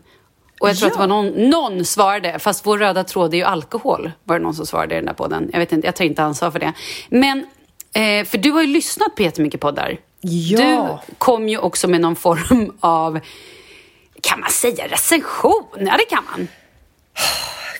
Och 0.60 0.70
jag 0.70 0.78
tror 0.78 0.88
att 0.88 0.94
det 0.94 1.00
var 1.00 1.08
någon, 1.08 1.28
någon 1.50 1.86
svarade, 1.86 2.40
fast 2.40 2.66
vår 2.66 2.78
röda 2.78 3.04
tråd 3.04 3.34
är 3.34 3.38
ju 3.38 3.44
alkohol, 3.44 4.12
var 4.24 4.40
det 4.40 4.44
någon 4.44 4.54
som 4.56 4.66
svarade 4.66 4.96
i 4.96 4.98
den 4.98 5.06
där 5.06 5.14
podden. 5.14 5.50
Jag 5.54 5.60
vet 5.60 5.72
inte, 5.72 5.88
jag 5.88 5.96
tar 5.96 6.06
inte 6.06 6.24
ansvar 6.24 6.52
för 6.52 6.60
det. 6.60 6.74
Men, 7.10 7.38
eh, 7.94 8.26
för 8.26 8.38
du 8.38 8.52
har 8.52 8.62
ju 8.62 8.68
lyssnat 8.68 9.16
på 9.16 9.22
jättemycket 9.24 9.60
poddar. 9.62 9.98
Ja. 10.24 11.02
Du 11.08 11.16
kom 11.18 11.50
ju 11.50 11.58
också 11.58 11.88
med 11.88 12.02
någon 12.02 12.16
form 12.16 12.78
av, 12.80 13.20
kan 14.22 14.40
man 14.40 14.50
säga 14.50 14.88
recension? 14.88 15.66
Ja, 15.78 15.98
det 15.98 16.06
kan 16.16 16.24
man. 16.32 16.48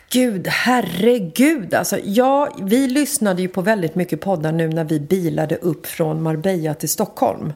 Gud, 0.10 0.48
herregud. 0.48 1.74
Alltså, 1.74 2.00
ja, 2.04 2.56
vi 2.62 2.88
lyssnade 2.88 3.42
ju 3.42 3.48
på 3.48 3.62
väldigt 3.62 3.96
mycket 3.96 4.22
poddar 4.22 4.52
nu 4.52 4.68
när 4.68 4.84
vi 4.84 5.00
bilade 5.00 5.56
upp 5.56 5.88
från 5.88 6.22
Marbella 6.22 6.74
till 6.74 6.90
Stockholm. 6.90 7.54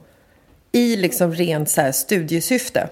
I 0.71 0.95
liksom 0.95 1.33
rent 1.33 1.69
så 1.69 1.81
här 1.81 1.91
studiesyfte. 1.91 2.89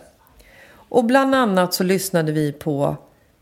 Och 0.90 1.06
bland 1.06 1.36
annat 1.36 1.74
så 1.74 1.84
lyssnade 1.84 2.32
vi 2.32 2.52
på 2.52 2.96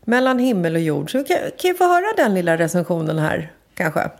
Mellan 0.04 0.38
himmel 0.38 0.74
och 0.74 0.80
jord. 0.80 1.12
Så 1.12 1.24
kan, 1.24 1.36
kan 1.36 1.68
jag 1.68 1.78
få 1.78 1.84
höra 1.84 2.12
den 2.16 2.34
lilla 2.34 2.56
recensionen 2.56 3.18
här, 3.18 3.52
kanske? 3.74 4.10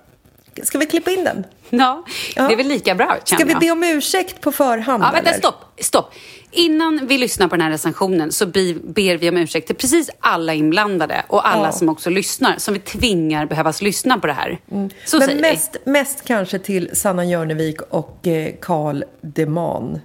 Ska 0.63 0.79
vi 0.79 0.87
klippa 0.87 1.11
in 1.11 1.25
den? 1.25 1.45
Ja, 1.71 2.05
det 2.35 2.41
är 2.41 2.57
väl 2.57 2.67
lika 2.67 2.95
bra, 2.95 3.17
Ska 3.25 3.45
vi 3.45 3.55
be 3.55 3.71
om 3.71 3.85
ursäkt 3.85 4.41
på 4.41 4.53
förhand? 4.53 5.03
Ja, 5.03 5.11
vänta, 5.13 5.31
eller? 5.31 5.39
stopp, 5.39 5.55
stopp. 5.79 6.13
Innan 6.51 7.07
vi 7.07 7.19
lyssnar 7.19 7.49
på 7.49 7.57
den 7.57 7.63
här 7.65 7.71
recensionen 7.71 8.33
så 8.33 8.47
ber 8.47 9.17
vi 9.17 9.29
om 9.29 9.37
ursäkt 9.37 9.67
till 9.67 9.77
precis 9.77 10.11
alla 10.21 10.55
inblandade 10.55 11.25
och 11.29 11.49
alla 11.49 11.65
Ja. 11.67 11.73
som 11.73 11.89
också 11.89 12.11
lyssnar, 12.11 12.57
som 12.59 12.75
vi 12.75 12.81
tvingar 12.81 13.47
behövas 13.47 13.83
lyssna 13.83 14.19
på 14.19 14.27
det 14.27 14.33
här. 14.33 14.59
Så 15.05 15.19
Men 15.19 15.29
säger 15.29 15.41
mest, 15.41 15.77
mest 15.85 16.25
kanske 16.25 16.59
till 16.59 16.91
Sanna 16.93 17.25
Jörnevik 17.25 17.81
och 17.81 18.27
eh, 18.27 18.55
Carl 18.61 19.05
Deman. 19.21 20.01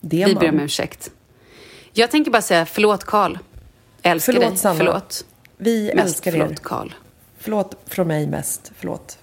vi. 0.00 0.24
Vi 0.24 0.24
ber 0.24 0.34
om 0.34 0.40
Deman. 0.40 0.60
ursäkt. 0.64 1.10
Jag 1.92 2.10
tänker 2.10 2.30
bara 2.30 2.42
säga 2.42 2.66
förlåt 2.66 3.04
Karl. 3.04 3.38
Älskar 4.02 4.32
Förlåt, 4.32 4.48
dig. 4.50 4.58
Sanna. 4.58 4.74
Förlåt. 4.78 5.24
Vi 5.56 5.92
Mest 5.94 6.06
älskar 6.08 6.34
er. 6.36 6.40
förlåt 6.40 6.62
Karl. 6.62 6.88
Förlåt 7.40 7.74
från 7.86 8.08
mig 8.08 8.26
mest. 8.26 8.72
Förlåt. 8.78 9.18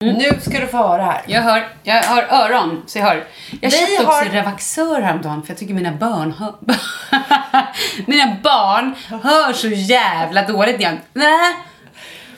Nu 0.00 0.40
ska 0.40 0.60
du 0.60 0.66
få 0.66 0.76
höra 0.76 1.02
här. 1.02 1.22
Jag 1.26 1.42
hör, 1.42 1.68
jag 1.82 2.02
har 2.02 2.22
öron, 2.22 2.82
så 2.86 2.98
jag 2.98 3.04
hör. 3.06 3.26
Jag 3.60 3.70
Vi 3.70 3.76
köpte 3.76 3.92
också 3.94 4.06
har- 4.12 4.24
Revaxör 4.24 5.00
häromdagen 5.00 5.42
för 5.42 5.50
jag 5.50 5.58
tycker 5.58 5.74
mina 5.74 5.92
barn 5.92 6.32
hör... 6.32 6.54
mina 8.06 8.36
barn 8.42 8.94
hör 9.22 9.52
så 9.52 9.68
jävla 9.68 10.42
dåligt 10.46 10.80
igen. 10.80 10.98
Nä? 11.12 11.38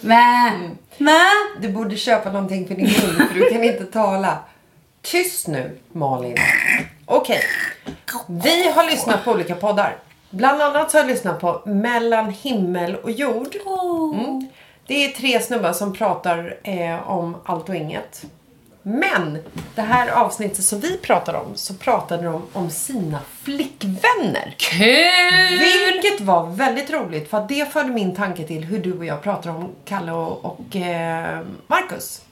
Nä? 0.00 0.52
Nä? 0.99 1.21
Du 1.61 1.69
borde 1.69 1.97
köpa 1.97 2.33
någonting 2.33 2.69
för 2.69 2.75
din 2.75 2.85
mun 2.85 3.29
för 3.29 3.35
du 3.35 3.50
kan 3.50 3.64
inte 3.64 3.85
tala. 3.85 4.38
Tyst 5.02 5.47
nu, 5.49 5.79
Malin. 5.93 6.37
Okej. 7.07 7.43
Vi 8.29 8.71
har 8.71 8.85
lyssnat 8.85 9.25
på 9.25 9.31
olika 9.33 9.55
poddar. 9.55 9.97
Bland 10.32 10.62
annat 10.62 10.90
så 10.90 10.96
har 10.98 11.02
jag 11.02 11.10
lyssnat 11.10 11.40
på 11.40 11.62
Mellan 11.64 12.30
himmel 12.30 12.96
och 12.96 13.10
jord. 13.10 13.56
Mm. 14.12 14.48
Det 14.86 15.04
är 15.04 15.08
tre 15.08 15.40
snubbar 15.40 15.72
som 15.72 15.92
pratar 15.92 16.56
eh, 16.62 17.10
om 17.10 17.36
allt 17.44 17.68
och 17.68 17.74
inget. 17.74 18.24
Men 18.82 19.38
det 19.74 19.82
här 19.82 20.08
avsnittet 20.08 20.64
som 20.64 20.80
vi 20.80 20.98
pratar 20.98 21.34
om 21.34 21.46
så 21.54 21.74
pratade 21.74 22.22
de 22.22 22.42
om 22.52 22.70
sina 22.70 23.18
flickvänner. 23.42 24.54
Kul! 24.58 25.58
Vilket 25.58 26.20
var 26.20 26.46
väldigt 26.46 26.90
roligt 26.90 27.30
för 27.30 27.46
det 27.48 27.72
förde 27.72 27.90
min 27.90 28.14
tanke 28.14 28.44
till 28.44 28.64
hur 28.64 28.78
du 28.78 28.98
och 28.98 29.04
jag 29.04 29.22
pratar 29.22 29.50
om 29.50 29.68
Kalle 29.84 30.12
och, 30.12 30.44
och 30.44 30.76
eh, 30.76 31.40
Marcus. 31.66 32.22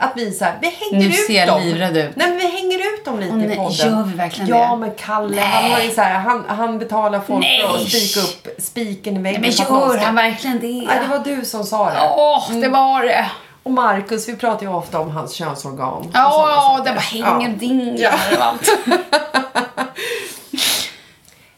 Att 0.00 0.12
vi 0.16 0.32
så 0.32 0.44
här, 0.44 0.58
vi 0.60 0.66
hänger 0.68 1.08
Nu 1.08 1.14
ut 1.14 1.26
ser 1.26 1.46
dem. 1.46 1.60
livrädd 1.62 1.96
ut. 1.96 2.16
Nej 2.16 2.28
men 2.28 2.36
vi 2.36 2.46
hänger 2.46 2.78
ut 2.94 3.04
dem 3.04 3.20
lite 3.20 3.32
Åh, 3.34 3.44
i 3.44 3.46
nej, 3.46 3.56
podden. 3.56 3.72
gör 3.98 4.02
vi 4.04 4.14
verkligen 4.16 4.48
ja, 4.50 4.70
det? 4.70 4.76
men 4.76 4.90
Kalle 4.98 5.40
han 5.40 5.70
har 5.70 5.80
ju 5.80 5.90
så 5.90 6.00
här, 6.00 6.18
han, 6.18 6.44
han 6.48 6.78
betalar 6.78 7.20
folk 7.26 7.44
för 7.44 7.68
att 7.68 7.74
Nej. 7.80 7.90
spika 7.90 8.20
upp 8.26 8.62
spiken 8.62 9.16
i 9.16 9.22
väggen. 9.22 9.40
Men 9.40 9.52
för 9.52 9.62
att 9.62 9.70
någon 9.70 9.88
gör 9.90 9.96
ska- 9.96 10.06
han 10.06 10.14
verkligen 10.14 10.60
det? 10.60 10.66
Nej, 10.86 10.98
det 11.02 11.06
var 11.08 11.18
du 11.24 11.44
som 11.44 11.64
sa 11.64 11.84
det. 11.90 12.00
Åh, 12.16 12.52
det 12.60 12.68
var 12.68 13.02
det. 13.02 13.30
Och 13.62 13.70
Marcus, 13.70 14.28
vi 14.28 14.36
pratar 14.36 14.62
ju 14.62 14.72
ofta 14.72 15.00
om 15.00 15.10
hans 15.10 15.32
könsorgan. 15.32 15.88
och 15.88 16.04
sådana 16.04 16.28
Ja, 16.28 16.76
saker. 16.78 16.90
det 16.90 16.94
var 16.94 17.02
hänger 17.02 17.48
Ja. 17.48 17.54
dinglar 17.58 18.12
och 18.38 18.44
allt. 18.44 18.68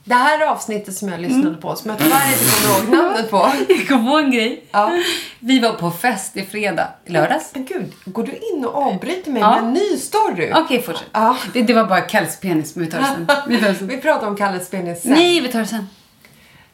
Det 0.05 0.15
här 0.15 0.47
avsnittet 0.47 0.95
som 0.95 1.09
jag 1.09 1.21
lyssnade 1.21 1.57
på, 1.57 1.77
som 1.77 1.91
jag 1.91 1.99
tyvärr 1.99 2.33
inte 2.33 2.45
kommer 2.63 2.79
ihåg 2.79 3.05
namnet 3.05 3.31
på. 3.31 3.51
Jag 3.69 3.89
kom 3.89 4.07
på 4.07 4.19
en 4.19 4.31
grej. 4.31 4.65
Ja. 4.71 4.93
Vi 5.41 5.59
var 5.61 5.73
på 5.73 5.91
fest 5.91 6.37
i 6.37 6.43
fredag. 6.43 6.89
Lördags? 7.07 7.51
Men 7.55 7.65
gud, 7.65 7.93
går 8.05 8.23
du 8.23 8.33
in 8.33 8.65
och 8.65 8.75
avbryter 8.87 9.31
mig 9.31 9.43
Ja. 9.43 9.51
med 9.51 9.65
en 9.65 9.73
ny 9.73 9.97
story? 9.97 10.53
Okej, 10.55 10.83
fortsätt. 10.83 11.09
Ja. 11.13 11.37
Det, 11.53 11.63
det 11.63 11.75
var 11.75 11.85
bara 11.85 12.01
Kalles 12.01 12.41
penis, 12.41 12.77
men 12.77 12.85
vi 12.85 12.91
tar 12.91 12.99
det 12.99 13.05
sen. 13.07 13.27
Vi 13.49 13.61
tar 13.61 13.69
det 13.69 13.75
sen. 13.75 13.89
Vi 13.89 13.97
pratar 14.01 14.27
om 14.27 14.37
Kalles 14.37 14.71
penis 14.71 15.03
sen. 15.03 15.13
Nej, 15.13 15.41
vi 15.41 15.49
tar 15.49 15.61
det 15.61 15.67
sen. 15.67 15.89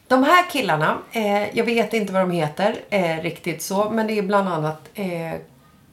De 0.07 0.23
här 0.23 0.49
killarna, 0.49 0.97
eh, 1.11 1.57
jag 1.57 1.65
vet 1.65 1.93
inte 1.93 2.13
vad 2.13 2.21
de 2.21 2.31
heter 2.31 2.75
eh, 2.89 3.21
riktigt 3.21 3.61
så, 3.61 3.89
men 3.89 4.07
det 4.07 4.17
är 4.17 4.21
bland 4.21 4.49
annat 4.49 4.89
eh, 4.93 5.05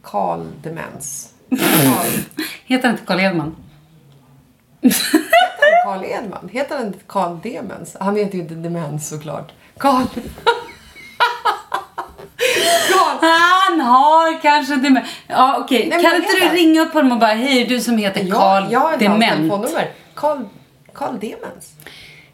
Carl 0.05 0.47
Demens. 0.63 1.31
Carl, 1.51 2.07
Heter 2.65 2.89
han 2.89 2.95
inte 2.97 3.07
Carl 3.07 3.21
Edman? 3.21 3.57
Carl 5.87 6.05
Edman. 6.05 6.49
Heter 6.53 6.77
han 6.77 6.87
inte 6.87 6.99
Carl 7.07 7.39
Demens? 7.43 7.97
Han 8.01 8.17
heter 8.17 8.35
ju 8.35 8.41
inte 8.43 8.55
Demens 8.55 9.09
såklart. 9.09 9.53
Carl... 9.79 10.03
Han 13.21 13.81
har 13.81 14.43
kanske 14.43 14.77
dement. 14.77 15.07
Ja, 15.27 15.57
okej. 15.61 15.89
men 15.89 16.03
Kan 16.03 16.17
inte 16.17 16.29
heter 16.37 16.51
du 16.51 16.57
ringa 16.57 16.81
upp 16.81 16.93
honom 16.93 17.13
och 17.13 17.19
bara, 17.19 17.33
hej, 17.35 17.65
du 17.65 17.81
som 17.81 17.99
heter 17.99 18.25
Ja, 18.25 18.35
Carl 18.35 18.73
jag 18.73 18.81
har 18.81 18.97
Dement. 18.97 19.23
telefonnummer. 19.23 19.91
Carl, 20.15 20.45
Carl 20.95 21.19
Demens. 21.19 21.73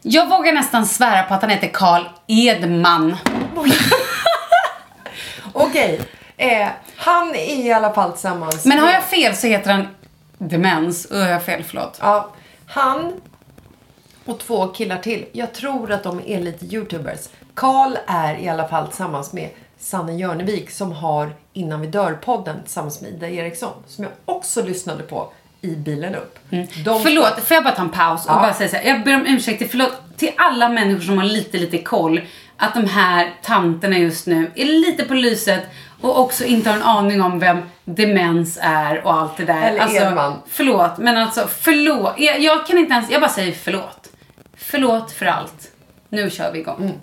Jag 0.03 0.29
vågar 0.29 0.53
nästan 0.53 0.87
svära 0.87 1.23
på 1.23 1.35
att 1.35 1.41
han 1.41 1.51
heter 1.51 1.69
Carl 1.69 2.03
Edman. 2.27 3.17
Okej. 5.53 6.01
Eh, 6.37 6.69
han 6.97 7.35
är 7.35 7.67
i 7.67 7.73
alla 7.73 7.93
fall 7.93 8.13
tillsammans 8.13 8.65
Men 8.65 8.79
har 8.79 8.91
jag 8.91 9.05
fel 9.05 9.37
så 9.37 9.47
heter 9.47 9.73
han 9.73 9.89
Demens. 10.39 11.05
Och 11.05 11.19
har 11.19 11.29
jag 11.29 11.45
fel, 11.45 11.65
förlåt. 11.65 11.99
Ja, 12.01 12.31
han 12.67 13.13
och 14.25 14.39
två 14.39 14.67
killar 14.67 14.99
till. 14.99 15.25
Jag 15.33 15.53
tror 15.53 15.93
att 15.93 16.03
de 16.03 16.21
är 16.27 16.41
lite 16.41 16.65
youtubers. 16.67 17.29
Karl 17.55 17.97
är 18.07 18.39
i 18.39 18.49
alla 18.49 18.69
fall 18.69 18.87
tillsammans 18.87 19.33
med 19.33 19.49
Sanne 19.79 20.13
Jörnevik 20.17 20.71
som 20.71 20.93
har 20.93 21.33
Innan 21.55 21.81
vi 21.81 21.87
dör-podden 21.87 22.63
tillsammans 22.63 23.01
med 23.01 23.11
Ida 23.11 23.29
Eriksson. 23.29 23.73
Som 23.87 24.05
jag 24.05 24.13
också 24.25 24.63
lyssnade 24.63 25.03
på 25.03 25.33
i 25.61 25.77
bilen 25.77 26.15
upp. 26.15 26.39
De 26.85 27.03
Förlåt, 27.03 27.41
får 27.41 27.55
jag 27.55 27.65
bara 27.65 27.75
ta 27.75 27.83
en 27.83 27.89
paus 27.91 28.25
och 28.27 28.31
Ja. 28.33 28.41
bara 28.41 28.55
säga 28.55 28.69
så 28.69 28.77
här. 28.77 28.85
Jag 28.85 29.05
ber 29.05 29.15
om 29.15 29.27
ursäkt 29.27 29.71
förlåt, 29.71 29.93
till 30.17 30.31
alla 30.37 30.69
människor 30.69 31.01
som 31.01 31.19
har 31.19 31.25
lite, 31.25 31.59
lite 31.59 31.79
koll. 31.79 32.21
Att 32.57 32.75
de 32.75 32.87
här 32.87 33.35
tanterna 33.43 33.99
just 33.99 34.27
nu 34.27 34.51
är 34.55 34.65
lite 34.65 35.05
på 35.05 35.15
lyset 35.15 35.63
och 36.01 36.21
också 36.21 36.45
inte 36.45 36.71
har 36.71 36.77
en 36.77 36.83
aning 36.83 37.23
om 37.23 37.39
vem 37.39 37.59
demens 37.85 38.59
är 38.63 39.07
och 39.07 39.15
allt 39.15 39.37
det 39.37 39.45
där. 39.45 39.63
Eller 39.63 39.81
alltså, 39.81 40.05
Edman. 40.05 40.39
Förlåt, 40.49 40.99
men 40.99 41.17
alltså 41.19 41.49
förlåt. 41.59 42.15
Jag, 42.19 42.41
jag 42.41 42.67
kan 42.67 42.79
inte 42.79 42.95
ens, 42.95 43.11
jag 43.11 43.21
bara 43.21 43.31
säger 43.31 43.53
förlåt. 43.53 44.09
Förlåt 44.63 45.13
för 45.13 45.27
allt. 45.27 45.71
Nu 46.09 46.31
kör 46.31 46.53
vi 46.53 46.59
igång. 46.59 46.77
Mm. 46.81 47.01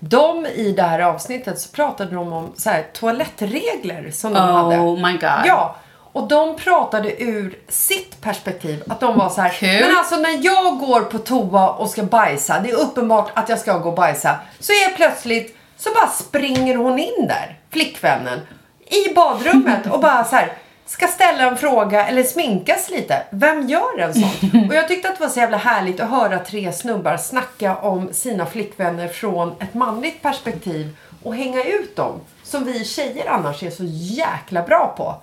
De 0.00 0.46
i 0.46 0.72
det 0.72 0.82
här 0.82 1.00
avsnittet 1.00 1.60
så 1.60 1.70
pratade 1.70 2.14
de 2.14 2.32
om 2.32 2.52
så 2.56 2.70
här, 2.70 2.86
toalettregler 2.92 4.10
som 4.10 4.32
de 4.32 4.40
hade. 4.40 4.78
Oh 4.78 5.06
my 5.06 5.12
god. 5.12 5.42
Ja, 5.44 5.76
och 6.12 6.28
de 6.28 6.56
pratade 6.56 7.22
ur 7.22 7.58
sitt 7.68 8.20
perspektiv. 8.20 8.82
Att 8.88 9.00
de 9.00 9.18
var 9.18 9.28
så 9.28 9.40
här, 9.40 9.50
Kul. 9.50 9.80
men 9.80 9.96
alltså 9.98 10.16
när 10.16 10.44
jag 10.44 10.78
går 10.78 11.00
på 11.00 11.18
toa 11.18 11.70
och 11.70 11.90
ska 11.90 12.02
bajsa, 12.02 12.60
det 12.60 12.70
är 12.70 12.80
uppenbart 12.80 13.30
att 13.34 13.48
jag 13.48 13.58
ska 13.58 13.78
gå 13.78 13.88
och 13.88 13.96
bajsa. 13.96 14.36
Så 14.58 14.72
är 14.72 14.96
plötsligt 14.96 15.56
så 15.76 15.90
bara 15.94 16.08
springer 16.08 16.76
hon 16.76 16.98
in 16.98 17.26
där, 17.28 17.58
flickvännen, 17.70 18.40
i 18.86 19.14
badrummet 19.14 19.86
och 19.86 20.00
bara 20.00 20.24
så 20.24 20.36
här 20.36 20.52
ska 20.86 21.06
ställa 21.06 21.50
en 21.50 21.56
fråga 21.56 22.06
eller 22.06 22.22
sminkas 22.22 22.90
lite. 22.90 23.22
Vem 23.30 23.68
gör 23.68 23.98
en 23.98 24.14
sån? 24.14 24.64
Och 24.68 24.74
jag 24.74 24.88
tyckte 24.88 25.08
att 25.08 25.18
det 25.18 25.24
var 25.24 25.30
så 25.30 25.40
jävla 25.40 25.56
härligt 25.56 26.00
att 26.00 26.10
höra 26.10 26.38
tre 26.38 26.72
snubbar 26.72 27.16
snacka 27.16 27.76
om 27.76 28.12
sina 28.12 28.46
flickvänner 28.46 29.08
från 29.08 29.52
ett 29.60 29.74
manligt 29.74 30.22
perspektiv 30.22 30.96
och 31.22 31.34
hänga 31.34 31.64
ut 31.64 31.96
dem. 31.96 32.20
Som 32.42 32.64
vi 32.64 32.84
tjejer 32.84 33.30
annars 33.30 33.62
är 33.62 33.70
så 33.70 33.84
jäkla 33.86 34.62
bra 34.62 34.94
på. 34.96 35.14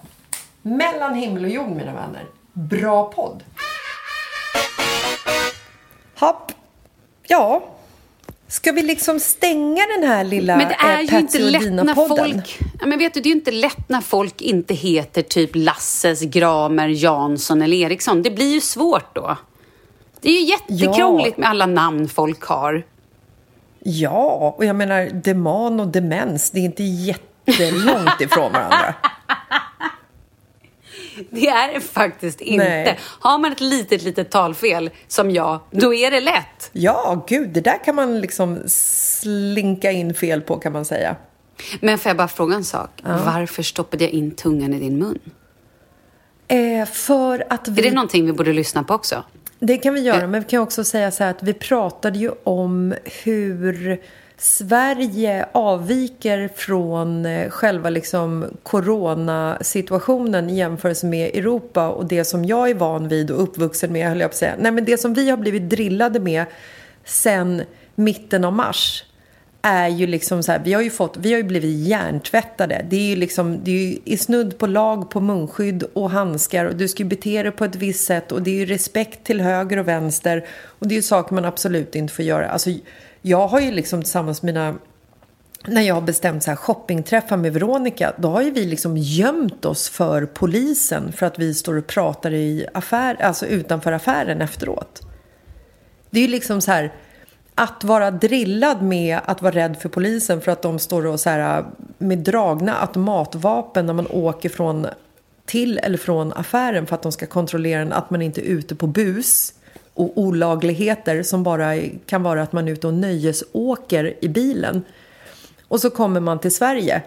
Mellan 0.62 1.13
himmel 1.13 1.43
och 1.43 1.50
jord 1.50 1.69
mina 1.69 1.93
vänner. 1.93 2.26
Bra 2.54 3.12
podd. 3.12 3.43
Hopp. 6.19 6.52
Ja. 7.28 7.63
Ska 8.50 8.72
vi 8.72 8.82
liksom 8.82 9.20
stänga 9.20 9.82
den 9.98 10.10
här 10.10 10.24
lilla 10.24 10.58
Men 10.58 10.68
det 10.68 10.74
är 10.74 11.00
eh, 11.00 11.14
ju 11.14 11.20
inte 11.20 11.40
lätt 11.40 11.74
när 11.74 12.08
folk... 12.08 12.60
Ja, 12.80 12.86
men 12.86 13.00
vet 13.00 13.14
du, 13.14 13.22
det 13.22 13.28
är 13.28 13.32
ju 13.32 13.36
inte 13.36 13.52
lätt 13.52 13.90
när 13.90 14.02
folk 14.02 14.42
inte 14.42 14.74
heter 14.74 15.22
typ 15.22 15.50
Lasses, 15.54 16.22
Gramer, 16.22 16.88
Jansson 16.88 17.62
eller 17.62 17.78
Eriksson. 17.78 18.22
Det 18.22 18.32
blir 18.32 18.54
ju 18.54 18.62
svårt 18.62 19.16
då. 19.16 19.38
Det 20.22 20.30
är 20.30 20.34
ju 20.34 20.46
jättekrångligt 20.46 21.38
Ja. 21.38 21.42
med 21.42 21.50
alla 21.50 21.66
namn 21.66 22.10
folk 22.10 22.44
har. 22.44 22.86
Ja, 23.84 24.54
och 24.58 24.66
jag 24.66 24.76
menar 24.76 25.10
deman 25.24 25.80
och 25.80 25.88
demens, 25.88 26.52
det 26.52 26.60
är 26.60 26.64
inte 26.64 26.84
jättelångt 26.84 28.22
ifrån 28.22 28.52
varandra. 28.52 28.96
Det 31.32 31.48
är 31.48 31.74
det 31.74 31.82
faktiskt 31.82 32.42
inte. 32.42 32.66
Nej. 32.66 33.00
Har 33.02 33.38
man 33.38 33.52
ett 33.52 33.62
litet, 33.62 34.04
litet 34.04 34.32
talfel 34.32 34.90
som 35.08 35.32
jag, 35.32 35.60
då 35.72 35.94
är 35.94 36.12
det 36.12 36.20
lätt. 36.20 36.70
Ja, 36.72 37.26
gud, 37.28 37.50
det 37.50 37.62
där 37.62 37.84
kan 37.84 37.96
man 37.96 38.22
liksom 38.22 38.60
slinka 38.68 39.92
in 39.92 40.14
fel 40.14 40.42
på 40.42 40.58
kan 40.58 40.74
man 40.74 40.86
säga. 40.86 41.16
Men 41.80 41.98
får 41.98 42.10
jag 42.10 42.18
bara 42.18 42.28
fråga 42.28 42.56
en 42.56 42.64
sak? 42.64 42.90
Varför 43.04 43.64
stoppade 43.64 44.04
jag 44.04 44.14
in 44.14 44.32
tungan 44.32 44.74
i 44.74 44.80
din 44.80 44.98
mun? 44.98 45.20
Eh, 46.48 46.86
för 46.86 47.46
att 47.50 47.68
vi... 47.68 47.82
Är 47.82 47.90
det 47.90 47.96
någonting 47.96 48.26
vi 48.26 48.34
borde 48.34 48.54
lyssna 48.54 48.84
på 48.84 48.94
också? 48.94 49.24
Det 49.60 49.78
kan 49.78 49.94
vi 49.94 50.02
göra, 50.02 50.28
men 50.28 50.42
vi 50.42 50.50
kan 50.50 50.62
också 50.62 50.84
säga 50.84 51.12
så 51.12 51.24
här 51.24 51.32
att 51.32 51.44
vi 51.44 51.54
pratade 51.54 52.20
ju 52.20 52.32
om 52.44 52.96
hur 53.24 54.02
Sverige 54.41 55.45
avviker 55.52 56.49
från 56.56 57.25
eh, 57.25 57.49
själva 57.49 57.89
liksom 57.89 58.45
coronasituationen 58.63 60.49
i 60.49 60.58
jämförelse 60.58 61.06
med 61.06 61.36
Europa 61.36 61.89
och 61.89 62.06
det 62.06 62.25
som 62.25 62.45
jag 62.45 62.69
är 62.69 62.73
van 62.73 63.08
vid 63.08 63.32
och 63.32 63.43
uppvuxen 63.43 63.93
med, 63.93 64.08
höll 64.08 64.19
jag 64.19 64.30
på 64.30 64.34
att 64.34 64.38
säga. 64.38 64.56
Nej, 64.60 64.71
men 64.71 64.86
det 64.86 64.97
som 64.97 65.13
vi 65.13 65.30
har 65.30 65.38
blivit 65.38 65.69
drillade 65.69 66.19
med 66.19 66.45
sen 67.06 67.63
mitten 67.95 68.45
av 68.45 68.54
mars 68.54 69.06
är 69.62 69.88
ju 69.88 70.08
liksom 70.08 70.43
så 70.43 70.52
här, 70.52 70.62
vi 70.63 70.73
har 70.73 70.82
ju 70.82 70.89
fått, 70.89 71.17
vi 71.17 71.32
har 71.32 71.38
ju 71.38 71.43
blivit 71.43 71.88
hjärntvättade. 71.88 72.86
Det 72.89 72.95
är 72.95 73.10
ju 73.10 73.15
liksom, 73.15 73.60
det 73.63 73.71
är 73.71 73.75
ju 73.75 73.97
i 74.06 74.17
snudd 74.17 74.58
på 74.58 74.67
lag 74.67 75.10
på 75.10 75.21
munskydd 75.21 75.84
och 75.93 76.10
handskar 76.10 76.65
och 76.65 76.75
du 76.75 76.88
ska 76.88 77.04
ju 77.04 77.10
bete 77.10 77.43
dig 77.43 77.52
på 77.52 77.65
ett 77.65 77.75
visst 77.75 78.06
sätt 78.06 78.32
och 78.32 78.41
det 78.41 78.52
är 78.52 78.56
ju 78.56 78.65
respekt 78.65 79.23
till 79.23 79.41
höger 79.41 79.78
och 79.78 79.88
vänster 79.88 80.45
och 80.63 80.88
det 80.88 80.93
är 80.93 80.97
ju 80.97 81.02
saker 81.02 81.36
man 81.36 81.45
absolut 81.45 81.95
inte 81.95 82.13
får 82.13 82.25
göra. 82.25 82.49
Alltså, 82.49 82.69
jag 83.22 83.48
har 83.48 83.60
ju 83.60 83.72
liksom 83.72 84.02
tillsammans 84.02 84.44
med 84.44 84.54
mina 84.54 84.76
när 85.68 85.82
jag 85.82 85.96
har 85.96 86.02
bestämt 86.02 86.44
så 86.44 86.52
här 86.52 86.56
shoppingträffar 86.56 87.38
med 87.38 87.54
Veronica, 87.54 88.14
då 88.18 88.30
har 88.30 88.42
ju 88.42 88.52
vi 88.52 88.66
liksom 88.66 88.98
gömt 88.98 89.66
oss 89.66 89.90
för 89.90 90.26
polisen 90.26 91.12
för 91.12 91.26
att 91.26 91.40
vi 91.40 91.54
står 91.54 91.78
och 91.78 91.88
pratar 91.88 92.34
i 92.34 92.66
affär, 92.74 93.22
alltså 93.22 93.46
utanför 93.46 93.92
affären 93.92 94.42
efteråt. 94.42 95.02
Det 96.10 96.20
är 96.20 96.22
ju 96.22 96.28
liksom 96.28 96.62
så 96.62 96.72
här 96.72 96.94
att 97.56 97.84
vara 97.84 98.12
drillad 98.12 98.82
med 98.82 99.20
att 99.26 99.42
vara 99.42 99.56
rädd 99.56 99.78
för 99.78 99.90
polisen 99.90 100.42
för 100.42 100.52
att 100.52 100.62
de 100.62 100.80
står 100.80 101.06
och 101.06 101.20
så 101.20 101.30
här 101.30 101.66
med 101.98 102.18
dragna 102.18 102.82
automatvapen 102.82 103.86
när 103.86 103.94
man 103.94 104.08
åker 104.08 104.50
från 104.50 104.88
till 105.46 105.78
eller 105.78 105.98
från 105.98 106.34
affären 106.34 106.88
för 106.88 106.96
att 106.96 107.02
de 107.02 107.12
ska 107.12 107.26
kontrollera 107.26 107.82
en, 107.82 107.94
att 107.94 108.10
man 108.10 108.22
inte 108.22 108.42
är 108.42 108.46
ute 108.46 108.76
på 108.76 108.88
bus 108.88 109.54
och 110.00 110.12
olagligheter 110.16 111.24
som 111.24 111.44
bara 111.44 111.76
kan 112.06 112.24
vara 112.24 112.42
att 112.42 112.54
man 112.54 112.68
är 112.68 112.72
ute 112.72 112.88
och 112.88 112.94
nöjesåker 112.94 114.14
i 114.22 114.28
bilen. 114.28 114.82
Och 115.68 115.82
så 115.82 115.90
kommer 115.90 116.20
man 116.20 116.40
till 116.40 116.56
Sverige 116.56 117.02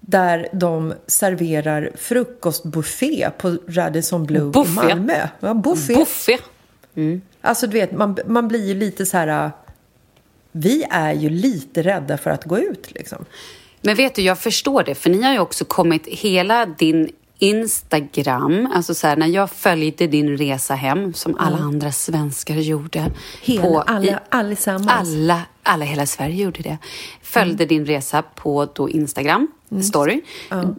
där 0.00 0.48
de 0.52 0.94
serverar 1.06 1.90
frukostbuffé 1.94 3.30
på 3.38 3.56
Radisson 3.68 4.26
Blue 4.26 4.50
Buffé? 4.50 4.70
i 4.70 4.74
Malmö. 4.74 5.28
Ja, 5.40 5.54
buffé. 5.54 5.94
Buffé. 5.94 6.38
Alltså 7.40 7.66
du 7.66 7.72
vet, 7.72 7.92
man, 7.92 8.18
man 8.26 8.48
blir 8.48 8.66
ju 8.66 8.74
lite 8.74 9.06
så 9.06 9.16
här... 9.16 9.50
Vi 10.52 10.84
är 10.90 11.12
ju 11.12 11.28
lite 11.28 11.82
rädda 11.82 12.18
för 12.18 12.30
att 12.30 12.44
gå 12.44 12.58
ut 12.58 12.94
liksom. 12.94 13.24
Men 13.80 13.96
vet 13.96 14.14
du, 14.14 14.22
jag 14.22 14.38
förstår 14.38 14.82
det, 14.82 14.94
för 14.94 15.10
ni 15.10 15.22
har 15.22 15.32
ju 15.32 15.38
också 15.38 15.64
kommit 15.64 16.06
hela 16.06 16.66
din 16.66 17.10
Instagram, 17.42 18.68
alltså 18.74 18.94
så 18.94 19.06
här, 19.06 19.16
när 19.16 19.26
jag 19.26 19.50
följde 19.50 20.06
din 20.06 20.36
resa 20.36 20.74
hem, 20.74 21.14
som 21.14 21.36
alla 21.38 21.56
andra 21.58 21.92
svenskar 21.92 22.54
gjorde. 22.54 23.10
Hela, 23.42 23.62
på- 23.62 23.80
alla, 23.82 24.04
i- 24.04 24.16
allesammans. 24.28 24.90
alla, 24.90 25.40
alla 25.62 25.84
hela 25.84 26.06
Sverige 26.06 26.42
gjorde 26.44 26.62
det. 26.62 26.78
Följde 27.22 27.66
din 27.66 27.86
resa 27.86 28.22
på 28.22 28.68
då 28.74 28.90
Instagram, 28.90 29.48
story. 29.82 30.20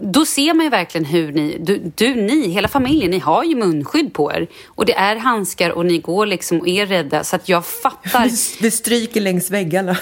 Då 0.02 0.26
ser 0.26 0.54
man 0.54 0.64
ju 0.66 0.70
verkligen 0.70 1.06
hur 1.06 1.32
ni, 1.32 1.58
du, 1.60 1.92
du, 1.96 2.16
ni, 2.16 2.48
hela 2.50 2.68
familjen, 2.68 3.12
ni 3.12 3.20
har 3.20 3.44
ju 3.44 3.56
munskydd 3.56 4.14
på 4.14 4.32
er. 4.32 4.48
Och 4.68 4.86
det 4.86 4.94
är 4.96 5.16
handskar 5.16 5.70
och 5.70 5.86
ni 5.86 5.98
går 5.98 6.26
liksom 6.26 6.60
och 6.60 6.68
är 6.68 6.86
rädda. 6.86 7.24
Så 7.24 7.36
att 7.36 7.50
jag 7.50 7.66
fattar. 7.66 8.24
Vi, 8.30 8.32
vi 8.62 8.72
stryker 8.72 9.22
längs 9.22 9.52
väggarna. 9.52 9.98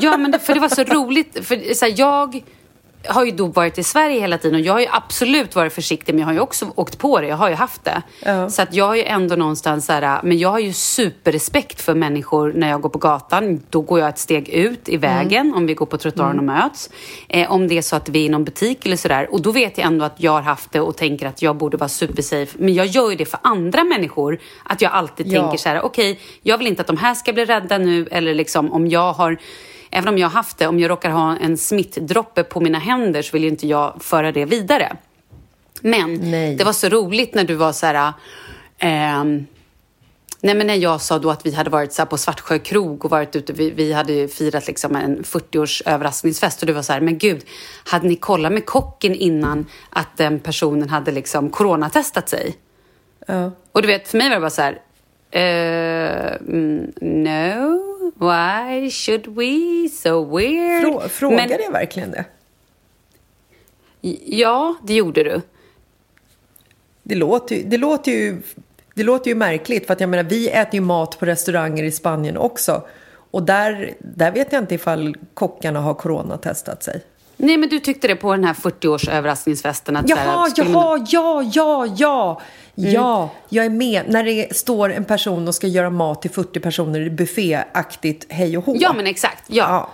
Ja, 0.00 0.16
men 0.16 0.30
det, 0.30 0.38
för 0.38 0.54
det 0.54 0.60
var 0.60 0.68
så 0.68 0.82
roligt. 0.84 1.38
För 1.46 1.74
så 1.74 1.84
här, 1.84 1.94
jag 1.96 2.42
har 3.08 3.24
ju 3.24 3.30
då 3.30 3.46
varit 3.46 3.78
i 3.78 3.82
Sverige 3.82 4.20
hela 4.20 4.38
tiden 4.38 4.60
och 4.60 4.66
jag 4.66 4.72
har 4.72 4.80
ju 4.80 4.86
absolut 4.90 5.54
varit 5.56 5.72
försiktig 5.72 6.12
men 6.14 6.18
jag 6.18 6.26
har 6.26 6.32
ju 6.32 6.40
också 6.40 6.66
åkt 6.74 6.98
på 6.98 7.20
det. 7.20 7.26
Jag 7.26 7.36
har 7.36 7.48
ju 7.48 7.54
haft 7.54 7.84
det. 7.84 8.02
Ja. 8.24 8.50
Så 8.50 8.62
att 8.62 8.74
jag 8.74 8.84
har 8.86 8.94
ju 8.94 9.04
ändå 9.04 9.36
någonstans 9.36 9.86
så 9.86 9.92
här, 9.92 10.20
men 10.22 10.38
jag 10.38 10.48
har 10.48 10.58
ju 10.58 10.72
superrespekt 10.72 11.80
för 11.80 11.94
människor 11.94 12.52
när 12.56 12.68
jag 12.70 12.80
går 12.80 12.88
på 12.88 12.98
gatan. 12.98 13.62
Då 13.70 13.80
går 13.80 14.00
jag 14.00 14.08
ett 14.08 14.18
steg 14.18 14.48
ut 14.48 14.88
i 14.88 14.96
vägen 14.96 15.54
om 15.54 15.66
vi 15.66 15.74
går 15.74 15.86
på 15.86 15.96
trottoaren 15.96 16.38
och 16.38 16.44
möts. 16.44 16.90
Eh, 17.28 17.52
om 17.52 17.68
det 17.68 17.78
är 17.78 17.82
så 17.82 17.96
att 17.96 18.08
vi 18.08 18.20
är 18.20 18.24
i 18.26 18.28
någon 18.28 18.44
butik 18.44 18.86
eller 18.86 18.96
sådär. 18.96 19.28
Och 19.32 19.42
då 19.42 19.52
vet 19.52 19.78
jag 19.78 19.86
ändå 19.86 20.04
att 20.04 20.14
jag 20.16 20.32
har 20.32 20.42
haft 20.42 20.72
det 20.72 20.80
och 20.80 20.96
tänker 20.96 21.26
att 21.26 21.42
jag 21.42 21.56
borde 21.56 21.76
vara 21.76 21.88
supersafe. 21.88 22.56
Men 22.58 22.74
jag 22.74 22.86
gör 22.86 23.10
ju 23.10 23.16
det 23.16 23.24
för 23.24 23.40
andra 23.42 23.84
människor. 23.84 24.38
Att 24.64 24.80
jag 24.82 24.92
alltid 24.92 25.26
Ja. 25.26 25.40
tänker 25.42 25.58
så 25.58 25.68
här, 25.68 25.80
okej, 25.84 26.18
jag 26.42 26.58
vill 26.58 26.66
inte 26.66 26.80
att 26.80 26.86
de 26.86 26.96
här 26.96 27.14
ska 27.14 27.32
bli 27.32 27.44
rädda 27.44 27.78
nu. 27.78 28.08
Eller 28.10 28.34
liksom 28.34 28.72
om 28.72 28.86
jag 28.88 29.12
har 29.12 29.36
Även 29.90 30.08
om 30.08 30.18
jag 30.18 30.28
haft 30.28 30.58
det, 30.58 30.66
om 30.66 30.80
jag 30.80 30.90
råkar 30.90 31.10
ha 31.10 31.36
en 31.36 31.56
smittdroppe 31.56 32.44
på 32.44 32.60
mina 32.60 32.78
händer 32.78 33.22
så 33.22 33.32
vill 33.32 33.42
ju 33.42 33.48
inte 33.48 33.66
jag 33.66 33.96
föra 34.00 34.32
det 34.32 34.44
vidare. 34.44 34.96
Men 35.80 36.14
Nej. 36.14 36.56
det 36.56 36.64
var 36.64 36.72
så 36.72 36.88
roligt 36.88 37.34
när 37.34 37.44
du 37.44 37.54
var 37.54 37.72
så 37.72 37.86
här... 37.86 38.12
ehm, 38.78 39.46
nej 40.40 40.54
men 40.54 40.66
när 40.66 40.74
jag 40.74 41.00
sa 41.00 41.18
då 41.18 41.30
att 41.30 41.46
vi 41.46 41.54
hade 41.54 41.70
varit 41.70 41.92
så 41.92 42.02
här 42.02 42.06
på 42.06 42.16
Svartsjö 42.16 42.58
krog 42.58 43.04
och 43.04 43.10
varit 43.10 43.36
ute, 43.36 43.52
vi, 43.52 43.70
vi 43.70 43.92
hade 43.92 44.28
firat 44.28 44.66
liksom 44.66 44.96
en 44.96 45.22
40-års 45.22 45.82
överraskningsfest 45.86 46.60
och 46.60 46.66
du 46.66 46.72
var 46.72 46.82
så 46.82 46.92
här, 46.92 47.00
men 47.00 47.18
gud, 47.18 47.44
hade 47.84 48.08
ni 48.08 48.16
kollat 48.16 48.52
med 48.52 48.66
kocken 48.66 49.14
innan 49.14 49.66
att 49.90 50.16
den 50.16 50.40
personen 50.40 50.88
hade 50.88 51.10
liksom 51.10 51.50
coronatestat 51.50 52.28
sig? 52.28 52.56
Ja. 53.26 53.50
Och 53.72 53.82
du 53.82 53.88
vet, 53.88 54.08
för 54.08 54.18
mig 54.18 54.28
var 54.28 54.36
det 54.36 54.40
bara 54.40 54.50
så 54.50 54.62
här... 54.62 54.80
eh, 55.30 56.36
mm, 56.48 56.92
no, 57.00 57.89
why 58.20 58.90
should 58.90 59.26
we? 59.26 59.88
So 59.88 60.36
weird. 60.36 60.82
Frå, 60.82 61.08
frågar 61.08 61.36
Men- 61.36 61.62
jag 61.62 61.72
verkligen 61.72 62.10
det? 62.10 62.24
Ja, 64.24 64.76
det 64.82 64.94
gjorde 64.94 65.24
du. 65.24 65.40
Det 67.02 67.14
låter, 67.14 67.56
ju, 67.56 67.62
det, 67.62 67.76
låter 67.76 68.12
ju, 68.12 68.42
det 68.94 69.02
låter 69.02 69.28
ju 69.28 69.34
märkligt 69.34 69.86
för 69.86 69.92
att 69.92 70.00
jag 70.00 70.08
menar 70.08 70.24
vi 70.24 70.48
äter 70.48 70.74
ju 70.74 70.80
mat 70.80 71.18
på 71.18 71.26
restauranger 71.26 71.84
i 71.84 71.90
Spanien 71.92 72.36
också. 72.36 72.86
Och 73.30 73.42
där, 73.42 73.94
där 73.98 74.32
vet 74.32 74.52
jag 74.52 74.62
inte 74.62 74.74
ifall 74.74 75.16
kockarna 75.34 75.80
har 75.80 75.94
coronatestat 75.94 76.82
sig. 76.82 77.02
Nej, 77.40 77.56
men 77.56 77.68
du 77.68 77.80
tyckte 77.80 78.08
det 78.08 78.16
på 78.16 78.32
den 78.32 78.44
här 78.44 78.54
40-års 78.54 79.08
överraskningsfesten. 79.08 79.96
Att 79.96 80.08
så 80.08 80.16
här, 80.16 80.26
Jaha, 80.26 80.50
jaha, 80.56 81.06
ja, 81.08 81.42
ja, 81.52 81.86
ja. 81.96 82.40
Mm. 82.78 82.92
Ja, 82.92 83.30
jag 83.48 83.64
är 83.64 83.70
med. 83.70 84.02
När 84.08 84.24
det 84.24 84.56
står 84.56 84.92
en 84.92 85.04
person 85.04 85.48
och 85.48 85.54
ska 85.54 85.66
göra 85.66 85.90
mat 85.90 86.22
till 86.22 86.30
40 86.30 86.60
personer 86.60 87.00
i 87.00 87.10
bufféaktigt 87.10 88.26
hej 88.28 88.58
och 88.58 88.64
hå. 88.64 88.76
Ja, 88.78 88.92
men 88.92 89.06
exakt. 89.06 89.44
Ja. 89.46 89.90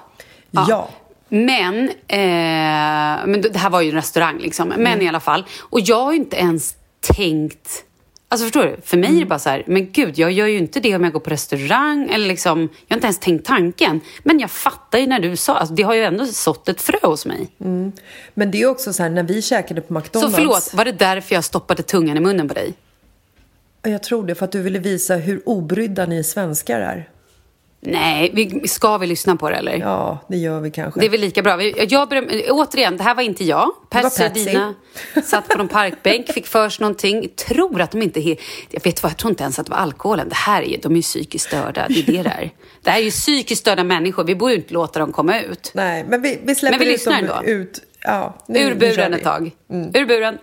Ja. 0.50 0.66
ja. 0.68 0.88
Men, 1.28 1.88
eh, 1.88 3.26
men 3.26 3.40
det 3.40 3.56
här 3.56 3.70
var 3.70 3.80
ju 3.80 3.88
en 3.88 3.94
restaurang 3.94 4.38
liksom. 4.38 4.68
Men 4.68 5.02
i 5.02 5.08
alla 5.08 5.20
fall. 5.20 5.46
Och 5.60 5.80
jag 5.80 6.04
har 6.04 6.12
ju 6.12 6.18
inte 6.18 6.36
ens 6.36 6.74
tänkt... 7.00 7.82
Alltså 8.28 8.44
förstår 8.44 8.62
du? 8.62 8.76
För 8.84 8.96
mig 8.96 9.16
är 9.16 9.20
det 9.20 9.26
bara 9.26 9.38
så 9.38 9.48
här, 9.48 9.62
men 9.66 9.92
gud, 9.92 10.18
jag 10.18 10.32
gör 10.32 10.46
ju 10.46 10.58
inte 10.58 10.80
det 10.80 10.96
om 10.96 11.04
jag 11.04 11.12
går 11.12 11.20
på 11.20 11.30
restaurang. 11.30 12.10
Eller 12.10 12.26
liksom, 12.28 12.60
jag 12.60 12.94
har 12.94 12.96
inte 12.96 13.06
ens 13.06 13.18
tänkt 13.18 13.46
tanken. 13.46 14.00
Men 14.22 14.38
jag 14.40 14.50
fattar 14.50 14.98
ju 14.98 15.06
när 15.06 15.20
du 15.20 15.36
sa, 15.36 15.54
alltså, 15.54 15.74
det 15.74 15.82
har 15.82 15.94
ju 15.94 16.04
ändå 16.04 16.26
sått 16.26 16.68
ett 16.68 16.82
frö 16.82 16.98
hos 17.02 17.26
mig. 17.26 17.48
Men 18.34 18.50
det 18.50 18.62
är 18.62 18.66
också 18.66 18.92
så 18.92 19.02
här, 19.02 19.10
när 19.10 19.22
vi 19.22 19.42
käkade 19.42 19.80
på 19.80 19.86
Så 19.86 19.94
McDonalds. 19.94 20.36
förlåt, 20.36 20.74
var 20.74 20.84
det 20.84 20.92
därför 20.92 21.34
jag 21.34 21.44
stoppade 21.44 21.82
tungan 21.82 22.16
i 22.16 22.20
munnen 22.20 22.48
på 22.48 22.54
dig? 22.54 22.74
Jag 23.82 24.02
tror 24.02 24.26
det, 24.26 24.34
för 24.34 24.44
att 24.44 24.52
du 24.52 24.62
ville 24.62 24.78
visa 24.78 25.16
hur 25.16 25.42
obrydda 25.44 26.06
ni 26.06 26.24
svenskar 26.24 26.80
är. 26.80 27.08
Nej, 27.86 28.30
vi, 28.34 28.68
ska 28.68 28.98
vi 28.98 29.06
lyssna 29.06 29.36
på 29.36 29.50
det 29.50 29.56
eller? 29.56 29.76
Ja, 29.78 30.18
det 30.28 30.36
gör 30.36 30.60
vi 30.60 30.70
kanske. 30.70 31.00
Det 31.00 31.06
är 31.06 31.10
väl 31.10 31.20
lika 31.20 31.42
bra. 31.42 31.62
Jag, 31.62 31.92
jag, 31.92 32.08
beröm- 32.08 32.50
återigen, 32.50 32.96
det 32.96 33.02
här 33.02 33.14
var 33.14 33.22
inte 33.22 33.44
jag. 33.44 33.70
Percy 33.90 34.24
och. 34.24 34.32
Dina 34.32 34.74
satt 35.24 35.48
på 35.48 35.58
någon 35.58 35.68
parkbänk, 35.68 36.32
fick 36.32 36.46
för 36.46 36.68
sig 36.68 36.82
någonting. 36.82 37.28
Tror 37.48 37.80
att 37.80 37.90
de 37.90 38.02
inte... 38.02 38.20
Jag 38.70 38.84
vet 38.84 39.02
vad, 39.02 39.10
jag 39.12 39.16
tror 39.18 39.30
inte 39.30 39.42
ens 39.42 39.58
att 39.58 39.66
det 39.66 39.70
var 39.70 39.78
alkoholen. 39.78 40.28
Det 40.28 40.34
här 40.34 40.62
är 40.62 40.66
ju, 40.66 40.76
de 40.76 40.92
är 40.92 40.96
ju 40.96 41.02
psykiskt 41.02 41.46
störda. 41.46 41.86
Det 41.88 42.00
är 42.08 42.12
det 42.12 42.22
där. 42.22 42.50
Det 42.82 42.90
här 42.90 42.98
är 42.98 43.04
ju 43.04 43.10
psykiskt 43.10 43.60
störda 43.60 43.84
människor. 43.84 44.24
Vi 44.24 44.34
borde 44.34 44.52
ju 44.52 44.58
inte 44.58 44.74
låta 44.74 44.98
dem 44.98 45.12
komma 45.12 45.40
ut. 45.40 45.70
Nej, 45.74 46.04
men 46.08 46.22
vi, 46.22 46.38
vi 46.44 46.54
släpper 46.54 46.78
Men 46.78 46.88
vi 46.88 46.94
ut 46.94 47.04
dem 47.04 47.14
ändå. 47.14 47.42
ut. 47.44 47.82
Ja, 48.02 48.38
nu, 48.48 48.58
Ur 48.58 48.74
buren 48.74 49.14
ett 49.14 49.24
tag. 49.24 49.50
Ur 49.94 50.06
buren. 50.06 50.38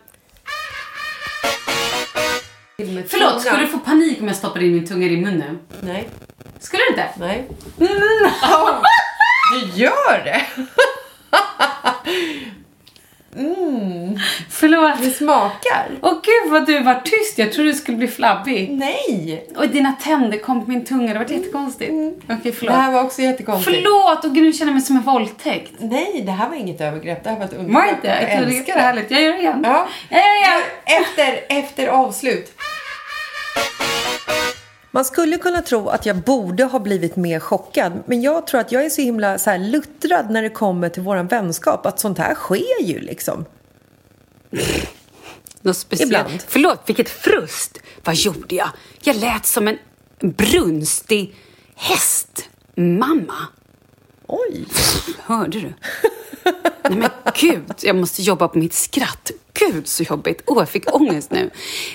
Förlåt, 3.08 3.42
ska 3.42 3.58
du 3.58 3.68
få 3.68 3.78
panik 3.80 4.22
om 4.22 4.28
jag 4.28 4.36
stoppar 4.36 4.64
in 4.64 4.74
min 4.74 4.88
tunga 4.88 5.06
i 5.06 5.10
din 5.10 5.22
mun 5.22 5.38
nu? 5.38 5.58
Nej, 5.82 6.10
Skulle 6.60 6.84
du 6.84 6.90
inte? 6.90 7.10
nej. 7.20 7.48
Du 9.54 9.82
gör 9.82 10.24
det! 10.24 10.42
Förlåt. 14.50 15.02
Det 15.02 15.10
smakar. 15.12 15.90
Åh 16.02 16.14
gud 16.24 16.52
vad 16.52 16.66
du 16.66 16.80
var 16.84 16.96
tyst. 17.06 17.38
Jag 17.38 17.52
trodde 17.54 17.70
du 17.70 17.74
skulle 17.76 17.98
bli 17.98 18.08
flabbig. 18.08 18.70
Nej! 18.72 19.48
Och 19.58 19.68
dina 19.70 19.92
tänder 19.92 20.38
kom 20.38 20.64
på 20.66 20.70
min 20.72 20.86
tunga. 20.86 21.14
Det 21.14 21.20
var 21.20 21.26
jättekonstigt. 21.32 21.92
Okej, 22.26 22.38
Det 22.44 22.52
förlåt. 22.52 22.76
här 22.76 22.92
var 22.92 23.04
också 23.04 23.22
jättekonstigt. 23.22 23.78
Förlåt! 23.78 24.26
Och 24.26 24.36
gud, 24.36 24.44
nu 24.44 24.54
känner 24.54 24.72
jag 24.72 24.74
mig 24.76 24.84
som 24.84 24.96
en 24.98 25.02
våldtäkt. 25.04 25.72
Nej, 25.80 26.22
det 26.26 26.32
här 26.32 26.50
var 26.50 26.56
inget 26.56 26.82
övergrepp. 26.82 27.24
Det 27.24 27.30
här 27.30 27.38
var 27.38 27.46
ett 27.46 27.54
Var 27.54 27.60
undergrepp. 27.60 27.96
inte? 27.96 28.08
Jag 28.08 28.18
det 28.50 28.56
älskar 28.56 28.74
var 28.74 28.82
härligt. 28.82 29.12
Jag 29.12 29.22
gör 29.22 29.32
det 29.34 29.40
igen. 29.40 29.62
Ja. 29.64 29.88
Jag 30.10 30.20
gör 30.20 30.26
det 30.34 30.40
igen. 30.40 31.02
Efter, 31.02 31.46
efter 31.60 31.88
avslut. 31.88 32.52
Man 34.92 35.06
skulle 35.06 35.38
kunna 35.38 35.62
tro 35.62 35.88
att 35.90 36.06
jag 36.06 36.16
borde 36.18 36.64
ha 36.64 36.80
blivit 36.80 37.16
mer 37.16 37.40
chockad 37.40 38.04
men 38.06 38.22
jag 38.22 38.48
tror 38.48 38.62
att 38.62 38.72
jag 38.72 38.86
är 38.86 38.90
så 38.90 39.02
himla 39.02 39.38
så 39.38 39.50
här 39.50 39.58
luttrad 39.60 40.30
när 40.30 40.42
det 40.42 40.50
kommer 40.50 40.90
till 40.90 41.04
våran 41.04 41.28
vänskap 41.28 41.86
att 41.86 42.00
sånt 42.00 42.18
här 42.18 42.36
sker 42.36 42.84
ju 42.84 43.00
liksom. 43.00 43.46
Något 45.62 45.78
speciellt. 45.78 46.12
Ibland. 46.12 46.44
Förlåt, 46.48 46.82
vilket 46.86 47.10
frust. 47.10 47.78
Vad 48.04 48.16
gjorde 48.16 48.56
jag? 48.56 48.70
Jag 49.04 49.16
lät 49.16 49.46
som 49.46 49.68
en 49.68 49.78
brunstig 50.20 51.36
hästmamma. 51.76 53.48
Oj! 54.28 54.66
Hörde 55.20 55.60
du? 55.60 55.74
Nej 56.90 56.98
men 56.98 57.10
gud, 57.36 57.74
jag 57.82 57.96
måste 57.96 58.22
jobba 58.22 58.48
på 58.48 58.58
mitt 58.58 58.74
skratt. 58.74 59.32
Gud 59.54 59.88
så 59.88 60.04
jobbigt. 60.04 60.42
Åh, 60.46 60.58
jag 60.60 60.70
fick 60.70 60.96
ångest 60.96 61.32
nu. 61.32 61.50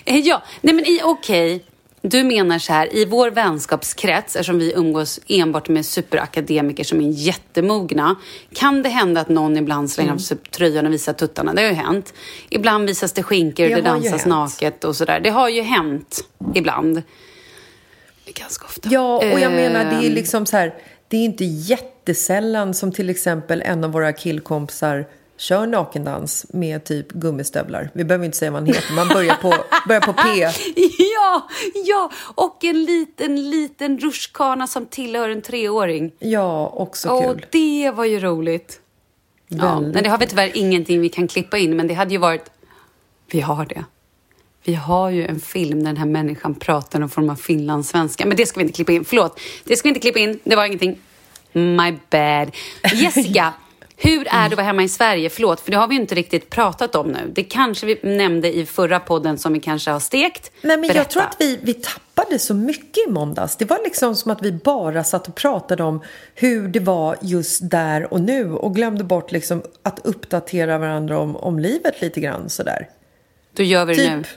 Eh, 0.04 0.16
ja, 0.18 0.42
nej 0.60 0.74
men 0.74 0.84
i- 0.86 1.00
okej. 1.04 1.64
Du 2.02 2.24
menar 2.24 2.58
så 2.58 2.72
här, 2.72 2.96
i 2.96 3.04
vår 3.04 3.30
vänskapskrets, 3.30 4.36
eftersom 4.36 4.58
vi 4.58 4.72
umgås 4.76 5.20
enbart 5.28 5.68
med 5.68 5.86
superakademiker 5.86 6.84
som 6.84 7.00
är 7.00 7.10
jättemogna, 7.10 8.16
kan 8.54 8.82
det 8.82 8.88
hända 8.88 9.20
att 9.20 9.28
någon 9.28 9.56
ibland 9.56 9.90
slänger 9.90 10.12
av 10.12 10.18
sig 10.18 10.36
tröjan 10.36 10.86
och 10.86 10.92
visar 10.92 11.12
tuttarna? 11.12 11.54
Det 11.54 11.62
har 11.62 11.68
ju 11.68 11.74
hänt. 11.74 12.14
Ibland 12.50 12.86
visas 12.86 13.12
det 13.12 13.22
skinkor 13.22 13.64
och 13.64 13.70
Det 13.70 13.76
det 13.76 13.82
dansas 13.82 14.26
naket 14.26 14.84
och 14.84 14.96
sådär. 14.96 15.20
Det 15.20 15.30
har 15.30 15.48
ju 15.48 15.62
hänt 15.62 16.24
ibland. 16.54 17.02
Ganska 18.34 18.64
ofta. 18.64 18.88
Ja, 18.92 19.16
och 19.16 19.40
jag 19.40 19.52
menar 19.52 19.84
det 19.84 19.90
är 19.90 20.08
Ehm. 20.08 20.14
liksom 20.14 20.46
så 20.46 20.56
här, 20.56 20.74
det 21.08 21.16
är 21.16 21.24
inte 21.24 21.44
jättesällan 21.44 22.74
som 22.74 22.92
till 22.92 23.10
exempel 23.10 23.62
en 23.62 23.84
av 23.84 23.92
våra 23.92 24.12
killkompisar 24.12 25.06
kör 25.38 25.66
nakendans 25.66 26.46
med 26.48 26.84
typ 26.84 27.08
gummistövlar. 27.12 27.90
Vi 27.94 28.04
behöver 28.04 28.24
inte 28.24 28.36
säga 28.36 28.50
vad 28.50 28.60
han 28.60 28.74
heter, 28.74 28.94
man 28.94 29.08
börjar 29.08 29.34
på, 29.34 29.54
börjar 29.88 30.00
på 30.00 30.12
P. 30.12 30.20
Ja, 30.98 31.48
ja, 31.86 32.10
och 32.34 32.64
en 32.64 32.84
liten, 32.84 33.50
liten 33.50 33.98
rutschkana 33.98 34.66
som 34.66 34.86
tillhör 34.86 35.28
en 35.28 35.42
treåring. 35.42 36.12
Ja, 36.18 36.68
också 36.68 37.20
kul. 37.20 37.46
det 37.50 37.90
var 37.90 38.04
ju 38.04 38.20
roligt. 38.20 38.80
Ja, 39.48 39.80
men 39.80 40.02
det 40.02 40.08
har 40.08 40.18
vi 40.18 40.26
tyvärr 40.26 40.50
ingenting 40.54 41.00
vi 41.00 41.08
kan 41.08 41.28
klippa 41.28 41.58
in, 41.58 41.76
men 41.76 41.88
det 41.88 41.94
hade 41.94 42.10
ju 42.10 42.18
varit... 42.18 42.50
Vi 43.30 43.40
har 43.40 43.66
det. 43.66 43.84
Vi 44.64 44.74
har 44.74 45.10
ju 45.10 45.26
en 45.26 45.40
film 45.40 45.78
där 45.78 45.86
den 45.86 45.96
här 45.96 46.06
människan 46.06 46.54
pratar 46.54 46.98
någon 46.98 47.08
form 47.08 47.30
av 47.30 47.36
finlandssvenska. 47.36 48.26
Men 48.26 48.36
det 48.36 48.46
ska 48.46 48.60
vi 48.60 48.62
inte 48.62 48.74
klippa 48.76 48.92
in. 48.92 49.04
Förlåt, 49.04 49.40
det 49.64 49.76
ska 49.76 49.86
vi 49.86 49.88
inte 49.88 50.00
klippa 50.00 50.18
in. 50.18 50.38
Det 50.44 50.56
var 50.56 50.64
ingenting. 50.64 50.98
My 51.52 51.98
bad. 52.10 52.50
Jessica, 52.94 53.52
hur 54.00 54.28
är 54.28 54.40
det 54.40 54.46
att 54.46 54.52
vara 54.52 54.66
hemma 54.66 54.82
i 54.82 54.88
Sverige? 54.88 55.30
Förlåt, 55.30 55.60
för 55.60 55.70
det 55.70 55.76
har 55.76 55.88
vi 55.88 55.94
inte 55.94 56.14
riktigt 56.14 56.50
pratat 56.50 56.94
om 56.94 57.08
nu. 57.08 57.32
Det 57.32 57.42
kanske 57.42 57.86
vi 57.86 57.98
nämnde 58.02 58.56
i 58.56 58.66
förra 58.66 59.00
podden 59.00 59.38
som 59.38 59.52
vi 59.52 59.60
kanske 59.60 59.90
har 59.90 60.00
stekt. 60.00 60.52
Nej, 60.62 60.76
men 60.76 60.80
Berätta. 60.80 60.98
jag 60.98 61.10
tror 61.10 61.22
att 61.22 61.36
vi, 61.38 61.58
vi 61.62 61.74
tappade 61.74 62.38
så 62.38 62.54
mycket 62.54 63.08
i 63.08 63.10
måndags. 63.10 63.56
Det 63.56 63.64
var 63.64 63.78
liksom 63.84 64.16
som 64.16 64.30
att 64.30 64.42
vi 64.42 64.52
bara 64.52 65.04
satt 65.04 65.28
och 65.28 65.34
pratade 65.34 65.82
om 65.82 66.02
hur 66.34 66.68
det 66.68 66.80
var 66.80 67.16
just 67.22 67.70
där 67.70 68.12
och 68.12 68.20
nu 68.20 68.52
och 68.52 68.74
glömde 68.74 69.04
bort 69.04 69.32
liksom 69.32 69.62
att 69.82 70.00
uppdatera 70.04 70.78
varandra 70.78 71.18
om, 71.18 71.36
om 71.36 71.58
livet 71.58 72.00
lite 72.00 72.20
grann 72.20 72.48
sådär. 72.48 72.88
Då 73.52 73.62
gör 73.62 73.84
vi 73.84 73.94
det 73.94 74.16
nu. 74.16 74.22
Typ, 74.22 74.32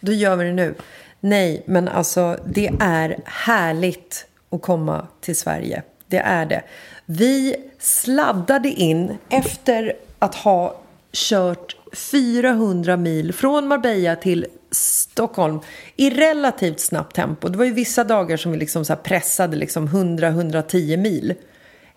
då 0.00 0.12
gör 0.12 0.36
vi 0.36 0.44
det 0.44 0.52
nu. 0.52 0.74
Nej, 1.20 1.62
men 1.66 1.88
alltså 1.88 2.38
det 2.46 2.70
är 2.80 3.20
härligt 3.24 4.26
att 4.50 4.62
komma 4.62 5.06
till 5.20 5.36
Sverige. 5.36 5.82
Det 6.08 6.18
är 6.18 6.46
det. 6.46 6.62
Vi 7.06 7.56
sladdade 7.78 8.68
in 8.68 9.18
efter 9.28 9.92
att 10.18 10.34
ha 10.34 10.80
kört 11.12 11.76
400 11.92 12.96
mil 12.96 13.32
från 13.32 13.66
Marbella 13.68 14.16
till 14.16 14.46
Stockholm 14.70 15.60
i 15.96 16.10
relativt 16.10 16.80
snabbt 16.80 17.16
tempo. 17.16 17.48
Det 17.48 17.58
var 17.58 17.64
ju 17.64 17.72
vissa 17.72 18.04
dagar 18.04 18.36
som 18.36 18.52
vi 18.52 18.58
liksom 18.58 18.84
så 18.84 18.96
pressade 18.96 19.56
liksom 19.56 19.88
100-110 19.88 20.96
mil. 20.96 21.34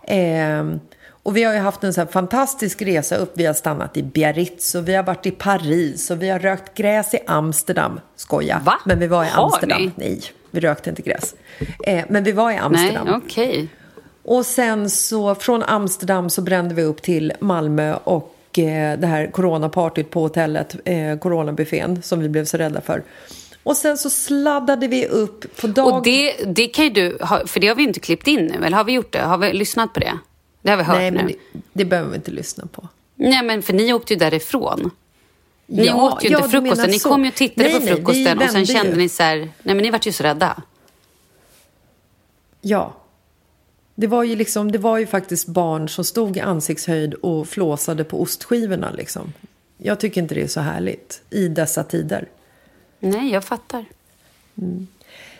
Ehm, 0.07 0.79
och 1.23 1.37
vi 1.37 1.43
har 1.43 1.53
ju 1.53 1.59
haft 1.59 1.83
en 1.83 1.93
så 1.93 2.05
fantastisk 2.05 2.81
resa 2.81 3.15
upp. 3.15 3.31
Vi 3.35 3.45
har 3.45 3.53
stannat 3.53 3.97
i 3.97 4.03
Biarritz 4.03 4.75
och 4.75 4.87
vi 4.87 4.95
har 4.95 5.03
varit 5.03 5.25
i 5.25 5.31
Paris 5.31 6.11
och 6.11 6.21
vi 6.21 6.29
har 6.29 6.39
rökt 6.39 6.77
gräs 6.77 7.13
i 7.13 7.19
Amsterdam. 7.27 7.99
Skoja. 8.15 8.61
Va? 8.65 8.73
Men 8.85 8.99
vi 8.99 9.07
var 9.07 9.23
i 9.25 9.29
Amsterdam. 9.29 9.91
Nej, 9.95 10.21
vi 10.51 10.59
rökte 10.59 10.89
inte 10.89 11.01
gräs. 11.01 11.35
Eh, 11.87 12.05
men 12.09 12.23
vi 12.23 12.31
var 12.31 12.51
i 12.51 12.53
Nej, 12.53 12.63
Amsterdam. 12.63 13.21
okej. 13.25 13.69
Och 14.23 14.45
sen 14.45 14.89
så 14.89 15.35
från 15.35 15.63
Amsterdam 15.63 16.29
så 16.29 16.41
brände 16.41 16.75
vi 16.75 16.83
upp 16.83 17.01
till 17.01 17.33
Malmö 17.39 17.95
och 18.03 18.59
eh, 18.59 18.99
det 18.99 19.07
här 19.07 19.31
coronapartyt 19.31 20.09
på 20.09 20.21
hotellet, 20.21 20.75
eh, 20.85 21.17
coronabuffén 21.17 22.01
som 22.01 22.19
vi 22.19 22.29
blev 22.29 22.45
så 22.45 22.57
rädda 22.57 22.81
för. 22.81 23.03
Och 23.63 23.77
sen 23.77 23.97
så 23.97 24.09
sladdade 24.09 24.87
vi 24.87 25.07
upp 25.07 25.61
på 25.61 25.67
dag... 25.67 25.87
Och 25.87 26.03
det, 26.03 26.35
det 26.45 26.67
kan 26.67 26.85
ju 26.85 26.91
du, 26.91 27.17
för 27.45 27.59
det 27.59 27.67
har 27.67 27.75
vi 27.75 27.83
inte 27.83 27.99
klippt 27.99 28.27
in 28.27 28.45
nu, 28.45 28.65
eller 28.65 28.77
har 28.77 28.83
vi 28.83 28.91
gjort 28.91 29.13
det? 29.13 29.19
Har 29.19 29.37
vi 29.37 29.53
lyssnat 29.53 29.93
på 29.93 29.99
det? 29.99 30.17
Det 30.61 30.69
har 30.69 30.77
vi 30.77 30.83
hört 30.83 30.97
Nej, 30.97 31.11
nu. 31.11 31.27
det, 31.27 31.59
det 31.73 31.85
behöver 31.85 32.09
vi 32.09 32.15
inte 32.15 32.31
lyssna 32.31 32.65
på. 32.65 32.87
Nej, 33.15 33.43
men 33.43 33.61
för 33.61 33.73
ni 33.73 33.93
åkte 33.93 34.13
ju 34.13 34.19
därifrån. 34.19 34.91
Ni 35.65 35.85
Ja, 35.85 35.95
åt 35.95 36.23
ju 36.23 36.29
ja, 36.29 36.37
inte 36.37 36.47
du 36.47 36.61
frukosten. 36.61 36.89
Ni 36.89 36.99
kom 36.99 37.23
ju 37.23 37.29
och 37.29 37.35
tittade 37.35 37.69
Nej, 37.69 37.79
på 37.79 37.85
nej, 37.85 37.95
frukosten 37.95 38.37
och 38.37 38.49
sen 38.49 38.65
kände 38.65 38.91
ju. 38.91 38.97
ni 38.97 39.09
så 39.09 39.23
här, 39.23 39.37
nej 39.37 39.75
men 39.75 39.77
ni 39.77 39.89
vart 39.89 40.07
ju 40.07 40.11
så 40.11 40.23
rädda. 40.23 40.61
Ja. 42.61 42.93
Det 44.01 44.07
var 44.07 44.23
ju 44.23 44.35
liksom, 44.35 44.71
det 44.71 44.77
var 44.77 44.97
ju 44.97 45.07
faktiskt 45.07 45.47
barn 45.47 45.89
som 45.89 46.03
stod 46.03 46.37
i 46.37 46.39
ansiktshöjd 46.39 47.13
och 47.13 47.47
flåsade 47.47 48.03
på 48.03 48.21
ostskivorna 48.21 48.91
liksom. 48.91 49.33
Jag 49.77 49.99
tycker 49.99 50.21
inte 50.21 50.35
det 50.35 50.41
är 50.41 50.47
så 50.47 50.59
härligt 50.59 51.21
i 51.29 51.47
dessa 51.47 51.83
tider. 51.83 52.27
Nej, 52.99 53.31
jag 53.31 53.43
fattar. 53.43 53.85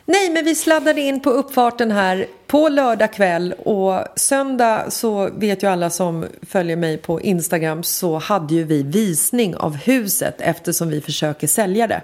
Nej, 0.06 0.30
men 0.30 0.46
vi 0.46 0.56
sladdade 0.56 1.02
in 1.02 1.20
på 1.20 1.30
uppfarten 1.30 1.92
här 1.92 2.28
på 2.48 2.70
lördag 2.70 3.14
kväll 3.14 3.54
och 3.54 4.04
söndag 4.16 4.92
så 4.92 5.30
vet 5.30 5.64
ju 5.64 5.68
alla 5.68 5.90
som 5.90 6.26
följer 6.42 6.76
mig 6.76 6.98
på 6.98 7.22
Instagram 7.22 7.84
så 7.84 8.18
hade 8.18 8.54
ju 8.54 8.64
vi 8.64 8.84
visning 8.84 9.56
av 9.56 9.76
huset 9.76 10.36
eftersom 10.40 10.90
vi 10.90 11.02
försöker 11.02 11.48
sälja 11.48 11.88
det. 11.88 12.02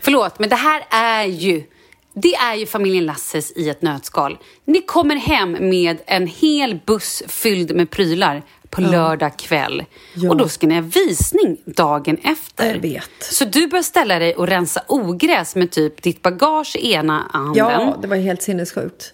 Förlåt, 0.00 0.38
men 0.38 0.48
det 0.48 0.56
här 0.56 0.82
är 0.90 1.24
ju 1.24 1.64
det 2.22 2.34
är 2.34 2.54
ju 2.54 2.66
familjen 2.66 3.06
Lasses 3.06 3.52
i 3.56 3.68
ett 3.68 3.82
nötskal. 3.82 4.38
Ni 4.64 4.82
kommer 4.82 5.16
hem 5.16 5.52
med 5.52 5.98
en 6.06 6.26
hel 6.26 6.78
buss 6.86 7.22
fylld 7.28 7.74
med 7.76 7.90
prylar 7.90 8.42
på 8.70 8.80
lördag 8.80 9.36
kväll. 9.38 9.84
Ja. 10.14 10.30
Och 10.30 10.36
då 10.36 10.48
ska 10.48 10.66
ni 10.66 10.74
ha 10.74 10.80
visning 10.80 11.56
dagen 11.64 12.16
efter. 12.22 12.74
Jag 12.74 12.80
vet. 12.80 13.10
Så 13.20 13.44
du 13.44 13.66
bör 13.66 13.82
ställa 13.82 14.18
dig 14.18 14.34
och 14.34 14.46
rensa 14.46 14.82
ogräs 14.88 15.54
med 15.56 15.70
typ 15.70 16.02
ditt 16.02 16.22
bagage 16.22 16.76
i 16.76 16.92
ena 16.92 17.26
handen. 17.32 17.54
Ja, 17.56 17.98
det 18.02 18.08
var 18.08 18.16
helt 18.16 18.42
sinnessjukt. 18.42 19.12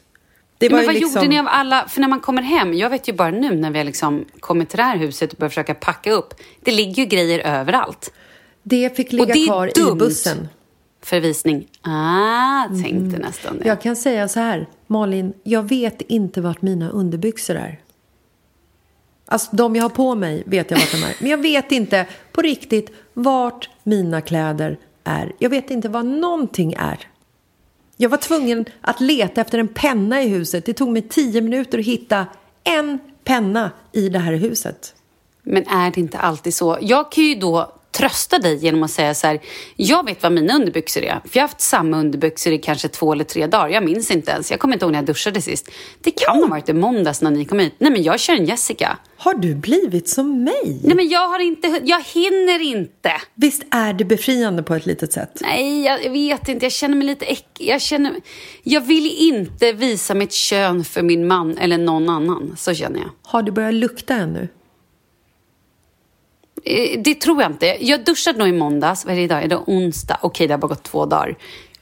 Det 0.58 0.70
Men 0.70 0.80
ju 0.80 0.86
vad 0.86 0.94
liksom- 0.94 1.22
gjorde 1.22 1.28
ni 1.28 1.38
av 1.40 1.46
alla, 1.48 1.88
för 1.88 2.00
när 2.00 2.08
man 2.08 2.20
kommer 2.20 2.42
hem, 2.42 2.74
jag 2.74 2.90
vet 2.90 3.08
ju 3.08 3.12
bara 3.12 3.30
nu 3.30 3.54
när 3.56 3.70
vi 3.70 3.78
har 3.78 3.84
liksom 3.84 4.24
kommit 4.40 4.68
till 4.68 4.76
det 4.76 4.82
här 4.82 4.96
huset 4.96 5.32
och 5.32 5.38
börjat 5.38 5.52
försöka 5.52 5.74
packa 5.74 6.12
upp, 6.12 6.34
det 6.60 6.70
ligger 6.70 7.02
ju 7.02 7.08
grejer 7.08 7.38
överallt. 7.38 8.12
Det 8.62 8.96
fick 8.96 9.06
Och 9.06 9.12
ligga 9.12 9.34
det 9.34 9.40
är 9.42 9.46
kvar 9.46 9.66
i 9.66 9.72
dumt. 9.74 9.98
bussen. 9.98 10.48
För 11.02 11.20
visning. 11.20 11.68
Ah, 11.82 12.68
tänkte 12.82 13.18
nästan 13.18 13.58
det. 13.58 13.68
Jag 13.68 13.80
kan 13.80 13.96
säga 13.96 14.28
så 14.28 14.40
här, 14.40 14.68
Malin, 14.86 15.32
jag 15.42 15.62
vet 15.68 16.00
inte 16.00 16.40
vart 16.40 16.62
mina 16.62 16.90
underbyxor 16.90 17.56
är. 17.56 17.80
Alltså 19.26 19.56
de 19.56 19.76
jag 19.76 19.82
har 19.82 19.90
på 19.90 20.14
mig 20.14 20.42
vet 20.46 20.70
jag 20.70 20.78
vart 20.78 20.92
de 20.92 21.02
är. 21.02 21.14
Men 21.18 21.30
jag 21.30 21.38
vet 21.38 21.72
inte 21.72 22.06
på 22.32 22.42
riktigt 22.42 22.90
vart 23.14 23.70
mina 23.82 24.20
kläder 24.20 24.78
är. 25.04 25.32
Jag 25.38 25.50
vet 25.50 25.70
inte 25.70 25.88
vad 25.88 26.06
någonting 26.06 26.74
är. 26.78 26.98
Jag 27.96 28.08
var 28.08 28.18
tvungen 28.18 28.64
att 28.80 29.00
leta 29.00 29.40
efter 29.40 29.58
en 29.58 29.68
penna 29.68 30.22
i 30.22 30.28
huset. 30.28 30.66
Det 30.66 30.74
tog 30.74 30.88
mig 30.88 31.02
tio 31.02 31.40
minuter 31.40 31.78
att 31.78 31.84
hitta 31.84 32.26
en 32.64 32.98
penna 33.24 33.70
i 33.92 34.08
det 34.08 34.18
här 34.18 34.32
huset. 34.32 34.94
Men 35.42 35.68
är 35.68 35.90
det 35.90 36.00
inte 36.00 36.18
alltid 36.18 36.54
så? 36.54 36.78
Jag 36.80 37.12
kan 37.12 37.24
ju 37.24 37.34
då 37.34 37.72
trösta 37.92 38.38
dig 38.38 38.56
genom 38.56 38.82
att 38.82 38.90
säga 38.90 39.14
så 39.14 39.26
här, 39.26 39.40
jag 39.76 40.06
vet 40.06 40.22
vad 40.22 40.32
mina 40.32 40.54
underbyxor 40.54 41.02
är. 41.02 41.20
För 41.24 41.30
jag 41.32 41.42
har 41.42 41.48
haft 41.48 41.60
samma 41.60 41.98
underbyxor 41.98 42.52
i 42.52 42.58
kanske 42.58 42.88
två 42.88 43.12
eller 43.12 43.24
tre 43.24 43.46
dagar. 43.46 43.68
Jag 43.68 43.84
minns 43.84 44.10
inte 44.10 44.30
ens. 44.30 44.50
Jag 44.50 44.60
kommer 44.60 44.74
inte 44.74 44.84
ihåg 44.84 44.92
när 44.92 44.98
jag 44.98 45.06
duschade 45.06 45.42
sist. 45.42 45.70
Det 46.00 46.10
kan 46.10 46.36
ha 46.36 46.46
varit 46.46 46.68
i 46.68 46.72
måndags 46.72 47.22
när 47.22 47.30
ni 47.30 47.44
kom 47.44 47.58
hit. 47.58 47.74
Nej, 47.78 47.92
men 47.92 48.02
jag 48.02 48.20
kör 48.20 48.34
en 48.34 48.44
Jessica. 48.44 48.98
Har 49.16 49.34
du 49.34 49.54
blivit 49.54 50.08
som 50.08 50.44
mig? 50.44 50.80
Nej, 50.82 50.96
men 50.96 51.08
jag 51.08 51.28
har 51.28 51.38
inte, 51.38 51.80
jag 51.84 52.02
hinner 52.14 52.60
inte. 52.60 53.12
Visst 53.34 53.62
är 53.70 53.92
det 53.92 54.04
befriande 54.04 54.62
på 54.62 54.74
ett 54.74 54.86
litet 54.86 55.12
sätt? 55.12 55.38
Nej, 55.40 55.84
jag 55.84 56.10
vet 56.10 56.48
inte. 56.48 56.64
Jag 56.64 56.72
känner 56.72 56.96
mig 56.96 57.06
lite 57.06 57.24
äcklig. 57.24 57.68
Jag 57.68 57.82
känner, 57.82 58.12
jag 58.62 58.80
vill 58.80 59.16
inte 59.18 59.72
visa 59.72 60.14
mitt 60.14 60.32
kön 60.32 60.84
för 60.84 61.02
min 61.02 61.26
man 61.26 61.58
eller 61.58 61.78
någon 61.78 62.08
annan. 62.08 62.54
Så 62.58 62.74
känner 62.74 62.98
jag. 62.98 63.10
Har 63.22 63.42
du 63.42 63.52
börjat 63.52 63.74
lukta 63.74 64.14
ännu? 64.14 64.48
Eh, 66.64 67.00
Det 67.00 67.14
tror 67.14 67.42
jag 67.42 67.50
inte. 67.50 67.66
Jag 67.80 68.04
duschade 68.04 68.38
nog 68.38 68.48
i 68.48 68.52
måndags. 68.52 69.04
Vad 69.04 69.12
är 69.14 69.16
det 69.18 69.22
idag? 69.24 69.42
Är 69.44 69.48
det 69.48 69.56
onsdag? 69.56 70.18
Okej, 70.22 70.46
det 70.46 70.52
har 70.54 70.58
bara 70.58 70.68
gått 70.68 70.82
två 70.82 71.06
dagar. 71.06 71.36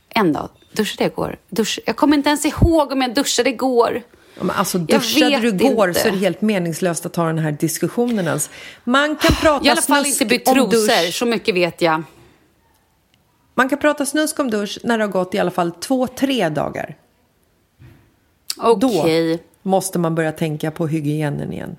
En 0.09 0.33
dag. 0.33 0.49
Duschade 0.73 1.05
jag 1.05 1.11
igår? 1.13 1.37
Dusch... 1.49 1.79
Jag 1.87 1.97
kommer 1.97 2.17
inte 2.17 2.29
ens 2.29 2.45
ihåg 2.45 2.93
om 2.93 3.03
jag 3.03 3.15
duschade 3.15 3.51
igår. 3.51 4.03
Ja, 4.39 4.45
men 4.45 4.57
alltså, 4.57 4.79
duschade 4.79 5.39
du 5.41 5.49
igår 5.49 5.89
inte. 5.89 6.01
så 6.01 6.09
är 6.09 6.13
det 6.13 6.19
helt 6.19 6.41
meningslöst 6.41 7.07
att 7.07 7.13
ta 7.13 7.27
den 7.27 7.39
här 7.39 7.53
diskussionen 7.53 8.27
ens. 8.27 8.51
Man 8.85 9.17
kan 9.17 9.35
prata 9.35 9.47
Jag 9.47 9.53
har 9.53 9.65
i 9.67 9.71
alla 9.71 9.83
fall 9.83 10.05
snusk 10.05 10.21
inte 10.23 10.35
bytt 10.39 10.49
om 10.49 10.55
trosor. 10.55 10.71
dusch. 11.07 11.15
Så 11.15 11.27
mycket 11.27 11.55
vet 11.55 11.81
jag. 11.83 12.03
Man 13.55 13.69
kan 13.69 13.79
prata 13.79 14.07
snusk 14.07 14.39
om 14.41 14.51
dusch 14.51 14.79
när 14.85 14.99
det 14.99 15.05
har 15.05 15.09
gått 15.13 15.35
i 15.35 15.39
alla 15.39 15.51
fall 15.51 15.73
två, 15.73 16.07
tre 16.07 16.49
dagar. 16.49 16.97
Okej. 18.59 19.37
Då 19.37 19.69
måste 19.69 19.99
man 19.99 20.15
börja 20.15 20.33
tänka 20.33 20.71
på 20.71 20.87
hygienen 20.87 21.53
igen. 21.53 21.77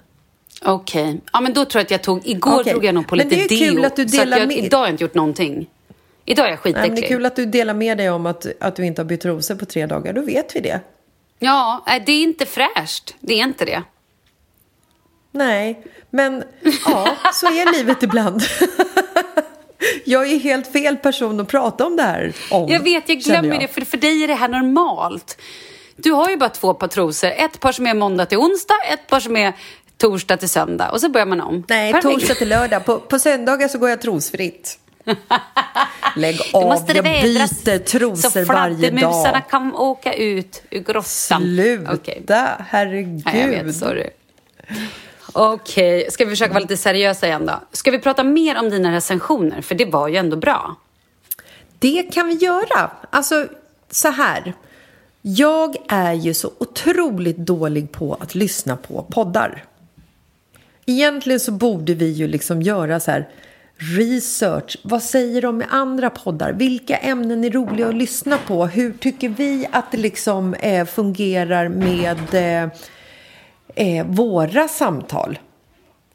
Okej. 0.66 1.22
Ja, 1.34 1.42
men 1.42 1.54
då 1.54 1.66
tror 1.66 1.80
jag 1.80 1.86
att 1.86 1.92
jag 1.92 2.04
tog... 2.04 2.28
Igår 2.28 2.60
Okej. 2.62 2.74
drog 2.74 2.86
jag 2.86 2.96
nog 2.96 3.08
på 3.08 3.16
Men 3.16 3.28
lite 3.28 3.36
det 3.48 3.56
är 3.56 3.66
kul 3.68 3.76
deo. 3.76 3.86
att 3.86 3.96
du 3.96 4.08
så 4.10 4.18
delar 4.18 4.38
jag, 4.38 4.48
med- 4.48 4.58
Idag 4.58 4.78
har 4.78 4.86
jag 4.86 4.94
inte 4.94 5.04
gjort 5.04 5.14
någonting. 5.16 5.70
Idag 6.26 6.46
är 6.46 6.50
jag 6.50 6.60
skitäcklig. 6.60 6.96
det 6.96 7.06
är 7.06 7.08
kul 7.08 7.26
att 7.26 7.36
du 7.36 7.46
delar 7.46 7.74
med 7.74 7.98
dig 7.98 8.10
om 8.10 8.26
att, 8.26 8.46
att 8.60 8.76
du 8.76 8.86
inte 8.86 9.02
har 9.02 9.06
bytt 9.06 9.22
trosor 9.22 9.56
på 9.56 9.66
tre 9.66 9.86
dagar. 9.86 10.14
Då 10.14 10.22
vet 10.22 10.56
vi 10.56 10.60
det. 10.60 10.80
Ja, 11.40 11.86
det 12.06 12.12
är 12.12 12.24
inte 12.24 12.46
fräscht. 12.46 13.16
Det 13.20 13.34
är 13.34 13.44
inte 13.44 13.66
det. 13.66 13.84
Nej, 15.32 15.84
men 16.10 16.44
ja, 16.86 17.16
så 17.34 17.46
är 17.48 17.74
livet 17.78 18.04
ibland. 18.04 18.42
Jag 20.06 20.32
är 20.32 20.40
helt 20.40 20.72
fel 20.72 20.98
person 20.98 21.40
att 21.40 21.48
prata 21.48 21.86
om 21.86 21.96
det 21.96 22.04
här 22.04 22.34
om. 22.52 22.70
Jag 22.70 22.80
vet, 22.84 23.10
jag 23.10 23.18
glömmer 23.20 23.50
jag. 23.50 23.60
det. 23.60 23.68
För, 23.68 23.82
för 23.82 23.98
dig 23.98 24.24
är 24.24 24.28
det 24.28 24.34
här 24.36 24.48
normalt. 24.48 25.38
Du 25.96 26.12
har 26.12 26.30
ju 26.30 26.38
bara 26.38 26.50
två 26.50 26.74
par 26.74 26.88
trosor. 26.88 27.28
Ett 27.32 27.60
par 27.60 27.72
som 27.72 27.88
är 27.88 27.94
måndag 27.94 28.26
till 28.26 28.38
onsdag, 28.38 28.74
ett 28.94 29.08
par 29.08 29.20
som 29.20 29.36
är 29.36 29.54
torsdag 30.02 30.38
till 30.38 30.50
söndag. 30.50 30.90
Och 30.90 31.02
så 31.02 31.10
börjar 31.10 31.26
man 31.28 31.42
om. 31.42 31.64
Nej, 31.68 31.94
Perfekt. 31.94 32.14
torsdag 32.14 32.36
till 32.36 32.50
lördag. 32.50 32.86
På, 32.86 33.00
på 33.00 33.20
söndagar 33.20 33.68
så 33.68 33.78
går 33.78 33.90
jag 33.90 34.02
trosfritt. 34.02 34.80
Lägg 36.16 36.40
av, 36.54 36.84
jag 36.94 37.04
byter 37.04 37.78
trosor 37.78 38.30
så 38.30 38.44
varje 38.46 38.92
dag. 38.92 39.42
kan 39.50 39.76
åka 39.76 40.14
ut 40.14 40.64
ur 40.70 40.80
grottan. 40.80 41.42
Sluta, 41.42 41.94
Okej. 41.94 42.24
herregud. 42.68 43.22
Nej, 43.26 43.40
jag 43.40 43.64
vet, 43.64 43.76
sorry. 43.76 44.10
Okej, 45.34 46.12
ska 46.12 46.26
vi 46.26 46.30
försöka 46.30 46.54
vara 46.54 46.62
lite 46.62 46.78
seriösa 46.78 47.28
igen 47.28 47.46
då? 47.46 47.54
Ska 47.72 47.92
vi 47.92 48.00
prata 48.00 48.24
mer 48.24 48.60
om 48.60 48.70
dina 48.70 48.92
recensioner? 48.92 49.62
För 49.62 49.76
det 49.76 49.86
var 49.86 50.08
ju 50.08 50.16
ändå 50.16 50.38
bra. 50.38 50.76
Det 51.80 52.04
kan 52.14 52.28
vi 52.28 52.34
göra. 52.34 52.92
Alltså, 53.10 53.48
så 53.92 54.08
här. 54.08 54.54
Jag 55.22 55.76
är 55.88 56.14
ju 56.14 56.34
så 56.34 56.52
otroligt 56.58 57.38
dålig 57.38 57.92
på 57.92 58.14
att 58.14 58.36
lyssna 58.36 58.78
på 58.78 59.06
poddar. 59.12 59.64
Egentligen 60.92 61.40
så 61.40 61.52
borde 61.52 61.94
vi 61.94 62.12
ju 62.12 62.28
liksom 62.28 62.62
göra 62.62 63.00
så 63.00 63.12
här 63.12 63.30
research. 63.98 64.78
Vad 64.84 65.04
säger 65.04 65.42
de 65.42 65.62
i 65.62 65.66
andra 65.70 66.10
poddar? 66.10 66.54
Vilka 66.54 66.98
ämnen 66.98 67.44
är 67.44 67.50
roliga 67.52 67.88
att 67.88 67.96
lyssna 67.96 68.38
på? 68.48 68.66
Hur 68.66 68.94
tycker 68.94 69.30
vi 69.30 69.68
att 69.72 69.92
det 69.92 69.98
liksom 69.98 70.54
eh, 70.54 70.86
fungerar 70.86 71.68
med 71.70 72.18
eh, 72.34 72.70
eh, 73.76 74.06
våra 74.08 74.68
samtal 74.68 75.40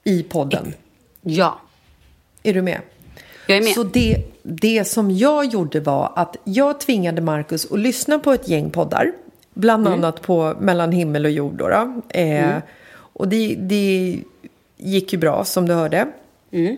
i 0.05 0.23
podden? 0.23 0.75
Ja, 1.23 1.61
Är 2.43 2.55
du 2.55 2.63
med? 2.63 2.81
jag 3.47 3.59
är 3.59 3.63
med. 3.63 3.73
Så 3.75 3.83
det, 3.85 4.17
det 4.43 4.85
som 4.85 5.11
jag 5.11 5.45
gjorde 5.45 5.81
var 5.81 6.13
att 6.17 6.37
jag 6.45 6.81
tvingade 6.81 7.21
Marcus 7.23 7.73
att 7.73 7.79
lyssna 7.79 8.19
på 8.19 8.33
ett 8.33 8.49
gäng 8.49 8.71
poddar. 8.71 9.13
Bland 9.55 9.87
Mm. 9.87 9.99
annat 9.99 10.23
på 10.23 10.57
Mellan 10.61 10.93
himmel 10.93 11.25
och 11.25 11.31
jord. 11.31 11.55
Då, 11.55 11.69
då. 11.69 12.03
Eh, 12.21 12.57
Och 13.19 13.29
det, 13.29 13.55
det 13.55 14.19
gick 14.77 15.13
ju 15.13 15.19
bra 15.19 15.45
som 15.45 15.69
du 15.69 15.75
hörde. 15.75 16.09
Mm. 16.51 16.77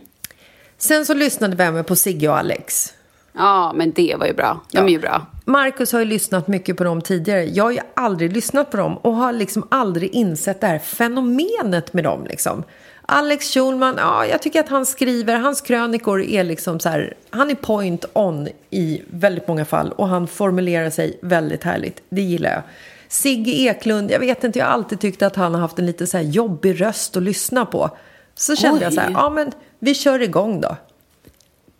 Sen 0.79 1.07
så 1.07 1.15
lyssnade 1.15 1.57
vi 1.57 1.63
även 1.63 1.85
på 1.85 1.97
Sigge 1.97 2.29
och 2.29 2.39
Alex. 2.39 2.95
Ja, 3.33 3.73
men 3.77 3.93
det 3.93 4.17
var 4.19 4.27
ju 4.27 4.33
bra. 4.33 4.61
De 4.73 4.79
är 4.79 4.89
ju 4.89 4.99
bra. 4.99 5.27
Marcus 5.45 5.93
har 5.93 6.01
ju 6.01 6.05
lyssnat 6.05 6.49
mycket 6.49 6.77
på 6.77 6.85
dem 6.85 7.03
tidigare. 7.03 7.45
Jag 7.45 7.65
har 7.65 7.71
ju 7.71 7.81
aldrig 7.95 8.33
lyssnat 8.33 8.71
på 8.71 8.77
dem 8.77 8.97
och 8.97 9.15
har 9.15 9.33
liksom 9.33 9.67
aldrig 9.71 10.11
insett 10.11 10.61
det 10.61 10.67
här 10.67 10.79
fenomenet 10.79 11.93
med 11.93 12.05
dem. 12.05 12.27
Liksom. 12.27 12.65
Alex 13.07 13.55
Schulman, 13.55 13.95
ja, 13.99 14.27
jag 14.27 14.43
tycker 14.43 14.61
att 14.61 14.69
han 14.69 14.87
skriver, 14.87 15.37
hans 15.37 15.61
krönikor 15.61 16.23
är 16.23 16.45
liksom 16.45 16.81
så 16.81 16.89
här, 16.89 17.15
han 17.31 17.51
är 17.51 17.55
point 17.55 18.05
on 18.13 18.49
i 18.71 19.03
väldigt 19.11 19.49
många 19.49 19.65
fall 19.65 19.93
och 19.93 20.09
han 20.09 20.27
formulerar 20.27 20.91
sig 20.91 21.19
väldigt 21.23 21.65
härligt. 21.65 22.03
Det 22.09 22.23
gillar 22.23 22.51
jag. 22.51 22.63
Sigge 23.09 23.51
Eklund, 23.53 24.11
jag 24.11 24.19
vet 24.21 24.45
inte, 24.45 24.59
jag 24.59 24.67
har 24.67 24.73
alltid 24.73 25.01
tyckt 25.01 25.23
att 25.23 25.37
han 25.37 25.55
har 25.55 25.61
haft 25.61 25.79
en 25.79 25.87
lite 25.87 26.07
så 26.07 26.17
här 26.17 26.25
jobbig 26.25 26.81
röst 26.81 27.17
att 27.17 27.23
lyssna 27.23 27.67
på. 27.67 27.91
Så 28.35 28.57
kände 28.57 28.79
Oj. 28.79 28.83
jag 28.85 28.93
så 28.93 29.01
här, 29.01 29.11
ja 29.11 29.31
men 29.31 29.53
vi 29.79 29.95
kör 29.95 30.23
igång 30.23 30.61
då. 30.61 30.77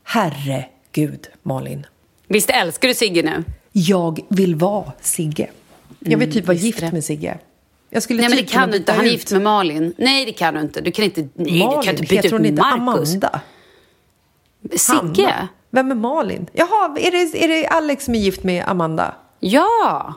Herregud, 0.05 1.29
Malin. 1.43 1.87
Visst 2.27 2.51
älskar 2.51 2.89
du 2.89 2.95
Sigge 2.95 3.23
nu? 3.23 3.45
Jag 3.73 4.21
vill 4.29 4.55
vara 4.55 4.93
Sigge. 5.01 5.51
Jag 5.99 6.19
vill 6.19 6.33
typ 6.33 6.47
vara 6.47 6.57
gift 6.57 6.81
det. 6.81 6.93
med 6.93 7.05
Sigge. 7.05 7.39
Jag 7.91 8.03
skulle 8.03 8.21
Nej, 8.21 8.29
men 8.29 8.37
det 8.37 8.43
typ 8.43 8.53
kan 8.53 8.71
du 8.71 8.77
inte. 8.77 8.93
Han 8.93 9.01
är 9.01 9.07
ut 9.07 9.13
gift 9.13 9.33
med 9.33 9.43
Malin. 9.43 9.95
Nej, 9.99 10.25
det 10.25 10.33
kan 10.33 10.55
du 10.55 10.61
inte. 10.61 10.81
Du 10.81 10.91
kan 10.91 11.05
inte, 11.05 11.21
nej, 11.21 11.31
du 11.35 11.59
Malin. 11.59 11.83
kan 11.83 11.91
inte 11.95 12.03
byta 12.03 12.15
Heter 12.15 12.31
hon 12.31 12.41
ut 12.41 12.47
inte 12.51 12.63
Marcus. 12.63 13.09
Amanda? 13.15 13.41
Sigge? 14.77 15.27
Hanna? 15.27 15.49
Vem 15.71 15.91
är 15.91 15.95
Malin? 15.95 16.47
Jaha, 16.53 16.97
är 16.99 17.11
det, 17.11 17.45
är 17.45 17.49
det 17.49 17.67
Alex 17.67 18.05
som 18.05 18.15
är 18.15 18.19
gift 18.19 18.43
med 18.43 18.65
Amanda? 18.69 19.15
Ja! 19.41 20.15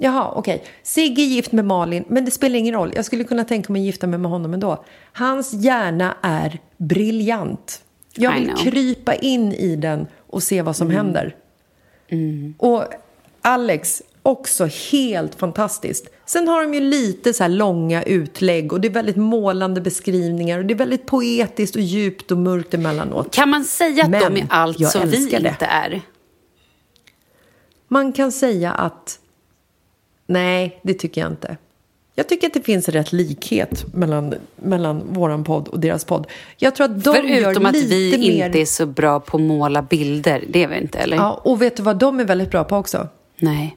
Jaha, 0.00 0.32
okej. 0.34 0.64
Sigge 0.82 1.22
är 1.22 1.26
gift 1.26 1.52
med 1.52 1.64
Malin, 1.64 2.04
men 2.08 2.24
det 2.24 2.30
spelar 2.30 2.58
ingen 2.58 2.74
roll. 2.74 2.92
Jag 2.96 3.04
skulle 3.04 3.24
kunna 3.24 3.44
tänka 3.44 3.72
mig 3.72 3.80
att 3.82 3.86
gifta 3.86 4.06
mig 4.06 4.18
med 4.18 4.30
honom 4.30 4.54
ändå. 4.54 4.84
Hans 5.12 5.52
hjärna 5.52 6.16
är 6.22 6.58
briljant. 6.76 7.82
Jag 8.14 8.34
vill. 8.34 8.44
Mm. 8.44 8.56
krypa 8.56 9.14
in 9.14 9.52
i 9.52 9.76
den 9.76 10.06
och 10.26 10.42
se 10.42 10.62
vad 10.62 10.76
som 10.76 10.90
händer. 10.90 11.36
Och 12.58 12.84
Alex, 13.42 14.02
också 14.22 14.68
helt 14.92 15.34
fantastiskt. 15.34 16.06
Sen 16.26 16.48
har 16.48 16.62
de 16.62 16.74
ju 16.74 16.80
lite 16.80 17.32
så 17.32 17.42
här 17.44 17.50
långa 17.50 18.02
utlägg 18.02 18.72
och 18.72 18.80
det 18.80 18.88
är 18.88 18.92
väldigt 18.92 19.16
målande 19.16 19.80
beskrivningar 19.80 20.58
och 20.58 20.64
det 20.64 20.74
är 20.74 20.78
väldigt 20.78 21.06
poetiskt 21.06 21.76
och 21.76 21.82
djupt 21.82 22.30
och 22.30 22.38
mörkt 22.38 22.74
emellanåt. 22.74 23.34
Kan 23.34 23.48
man 23.48 23.64
säga 23.64 24.04
att 24.04 24.10
Men 24.10 24.34
de 24.34 24.40
är 24.40 24.46
allt 24.50 24.88
som 24.90 25.08
vi 25.08 25.26
det. 25.26 25.36
inte 25.36 25.66
är? 25.66 26.00
Man 27.88 28.12
kan 28.12 28.32
säga 28.32 28.72
att 28.72 29.18
nej, 30.28 30.80
det 30.82 30.94
tycker 30.94 31.20
jag 31.20 31.30
inte. 31.30 31.56
Jag 32.14 32.28
tycker 32.28 32.46
att 32.46 32.54
det 32.54 32.62
finns 32.62 32.88
rätt 32.88 33.12
likhet 33.12 33.94
mellan, 33.94 34.34
mellan 34.56 35.12
våran 35.12 35.44
podd 35.44 35.68
och 35.68 35.80
deras 35.80 36.04
podd. 36.04 36.26
Jag 36.56 36.74
tror 36.74 36.84
att 36.84 37.04
de 37.04 37.14
Förutom 37.14 37.36
gör 37.36 37.66
att 37.66 37.72
lite 37.72 37.86
vi 37.86 38.18
mer... 38.18 38.46
inte 38.46 38.60
är 38.60 38.66
så 38.66 38.86
bra 38.86 39.20
på 39.20 39.36
att 39.36 39.42
måla 39.42 39.82
bilder. 39.82 40.44
Det 40.48 40.62
är 40.62 40.68
vi 40.68 40.78
inte, 40.78 40.98
eller? 40.98 41.16
Ja, 41.16 41.40
och 41.44 41.62
vet 41.62 41.76
du 41.76 41.82
vad 41.82 41.96
de 41.98 42.20
är 42.20 42.24
väldigt 42.24 42.50
bra 42.50 42.64
på 42.64 42.76
också? 42.76 43.08
Nej. 43.36 43.76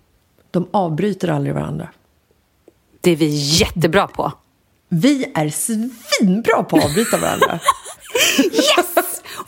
De 0.51 0.67
avbryter 0.71 1.27
aldrig 1.27 1.55
varandra. 1.55 1.87
Det 3.01 3.11
är 3.11 3.15
vi 3.15 3.25
jättebra 3.35 4.07
på. 4.07 4.31
Vi 4.89 5.31
är 5.35 5.49
svinbra 5.49 6.63
på 6.63 6.77
att 6.77 6.85
avbryta 6.85 7.17
varandra. 7.17 7.59
Yes! 8.37 8.80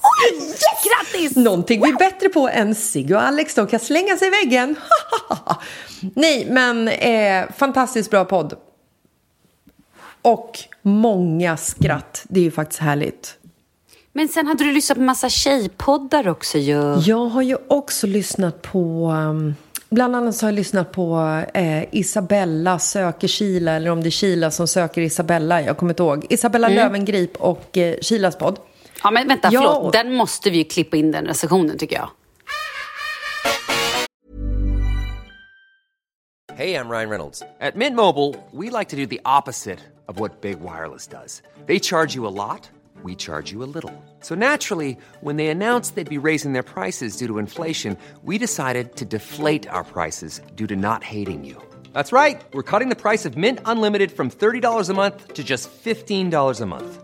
Oj, 0.04 0.38
yes! 0.48 0.60
Grattis! 0.84 1.36
Någonting 1.36 1.82
vi 1.82 1.90
är 1.90 1.98
bättre 1.98 2.30
på 2.30 2.50
än 2.50 2.76
Sigge 2.76 3.16
och 3.16 3.24
Alex. 3.24 3.56
De 3.56 3.68
kan 3.68 3.80
slänga 3.80 4.18
sig 4.18 4.28
i 4.28 4.32
väggen. 4.32 4.76
Nej, 6.16 6.48
men 6.50 6.88
eh, 6.88 7.46
fantastiskt 7.58 8.12
bra 8.12 8.26
podd. 8.26 8.56
Och 10.22 10.60
många 10.82 11.58
skratt. 11.58 12.24
Det 12.28 12.40
är 12.40 12.44
ju 12.44 12.52
faktiskt 12.52 12.82
härligt. 12.82 13.38
Men 14.14 14.28
sen 14.28 14.48
hade 14.48 14.64
du 14.64 14.72
lyssnat 14.72 14.98
på 14.98 15.02
massa 15.04 15.30
tjejpoddar 15.30 16.28
också 16.28 16.58
ju. 16.58 16.96
Jag 17.06 17.26
har 17.26 17.42
ju 17.42 17.58
också 17.68 18.08
lyssnat 18.08 18.62
på... 18.62 19.08
um, 19.12 19.56
Bland 19.90 20.16
annat 20.16 20.36
så 20.36 20.46
har 20.46 20.52
jag 20.52 20.56
lyssnat 20.56 20.92
på 20.92 21.42
eh, 21.54 21.84
Isabella 21.96 22.80
söker 22.80 23.28
Kila 23.28 23.72
eller 23.72 23.90
om 23.90 24.02
det 24.04 24.10
är 24.10 24.12
Kila 24.12 24.52
som 24.52 24.68
söker 24.68 25.02
Isabella. 25.02 25.62
Jag 25.62 25.78
kommer 25.78 25.92
inte 25.92 26.04
ihåg. 26.04 26.26
Isabella 26.30 26.68
Löwengrip 26.68 27.38
och 27.38 27.78
eh, 27.78 27.96
Kilas 28.02 28.38
podd. 28.38 28.60
Ja, 29.04 29.12
men 29.12 29.28
vänta, 29.28 29.50
Ja. 29.52 29.62
förlåt. 29.62 29.94
Den 29.94 30.14
måste 30.14 30.50
vi 30.50 30.58
ju 30.58 30.64
klippa 30.64 30.98
in 30.98 31.12
den 31.12 31.26
recensionen 31.26 31.78
tycker 31.78 31.96
jag. 31.96 32.10
Hey, 36.56 36.76
I'm 36.76 36.88
Ryan 36.90 37.10
Reynolds. 37.10 37.42
At 37.60 37.76
Mint 37.76 37.96
Mobile, 37.96 38.36
we 38.52 38.70
like 38.70 38.90
to 38.90 38.96
do 38.96 39.08
the 39.08 39.20
opposite 39.26 39.80
of 40.08 40.20
what 40.20 40.42
Big 40.42 40.60
Wireless 40.62 41.08
does. 41.08 41.42
They 41.66 41.80
charge 41.80 42.16
you 42.16 42.28
a 42.28 42.30
lot, 42.30 42.70
we 43.04 43.16
charge 43.16 43.52
you 43.52 43.64
a 43.64 43.70
little. 43.74 43.92
So 44.22 44.36
naturally, 44.36 44.98
when 45.22 45.38
they 45.38 45.48
announced 45.48 45.96
they'd 45.96 46.22
be 46.22 46.28
raising 46.30 46.54
their 46.54 46.64
prices 46.64 47.18
due 47.18 47.28
to 47.28 47.40
inflation, 47.40 47.98
we 48.24 48.38
decided 48.38 48.96
to 48.98 49.06
deflate 49.06 49.68
our 49.70 49.84
prices 49.84 50.42
due 50.56 50.68
to 50.68 50.76
not 50.76 51.04
hating 51.04 51.44
you. 51.44 51.56
That's 51.94 52.12
right. 52.12 52.40
We're 52.54 52.62
cutting 52.64 52.90
the 52.90 52.96
price 53.10 53.26
of 53.26 53.36
Mint 53.36 53.60
Unlimited 53.66 54.12
from 54.12 54.30
$30 54.30 54.90
a 54.90 54.94
month 54.94 55.34
to 55.34 55.44
just 55.44 55.70
$15 55.84 56.62
a 56.62 56.66
month. 56.66 57.04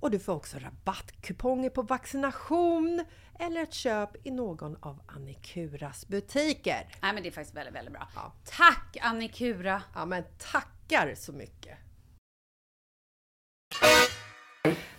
och 0.00 0.10
du 0.10 0.18
får 0.18 0.32
också 0.34 0.58
rabattkuponger 0.58 1.70
på 1.70 1.82
vaccination 1.82 3.04
eller 3.38 3.62
ett 3.62 3.74
köp 3.74 4.26
i 4.26 4.30
någon 4.30 4.76
av 4.80 5.00
Annikuras 5.06 6.08
butiker. 6.08 6.86
Nej 7.02 7.12
men 7.12 7.22
det 7.22 7.28
är 7.28 7.32
faktiskt 7.32 7.56
väldigt, 7.56 7.74
väldigt 7.74 7.92
bra. 7.94 8.08
Ja. 8.14 8.32
Tack 8.44 8.96
Annikura! 9.00 9.82
Ja, 9.94 10.04
men 10.04 10.24
tackar 10.52 11.14
så 11.14 11.32
mycket! 11.32 11.78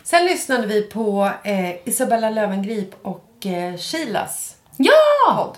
Sen 0.04 0.26
lyssnade 0.26 0.68
vi 0.68 0.82
på 0.82 1.32
eh, 1.44 1.88
Isabella 1.88 2.30
Löwengrip 2.30 2.96
och 3.06 3.46
eh, 3.46 3.78
Shilas 3.78 4.58
Ja! 4.78 4.94
podd. 5.36 5.58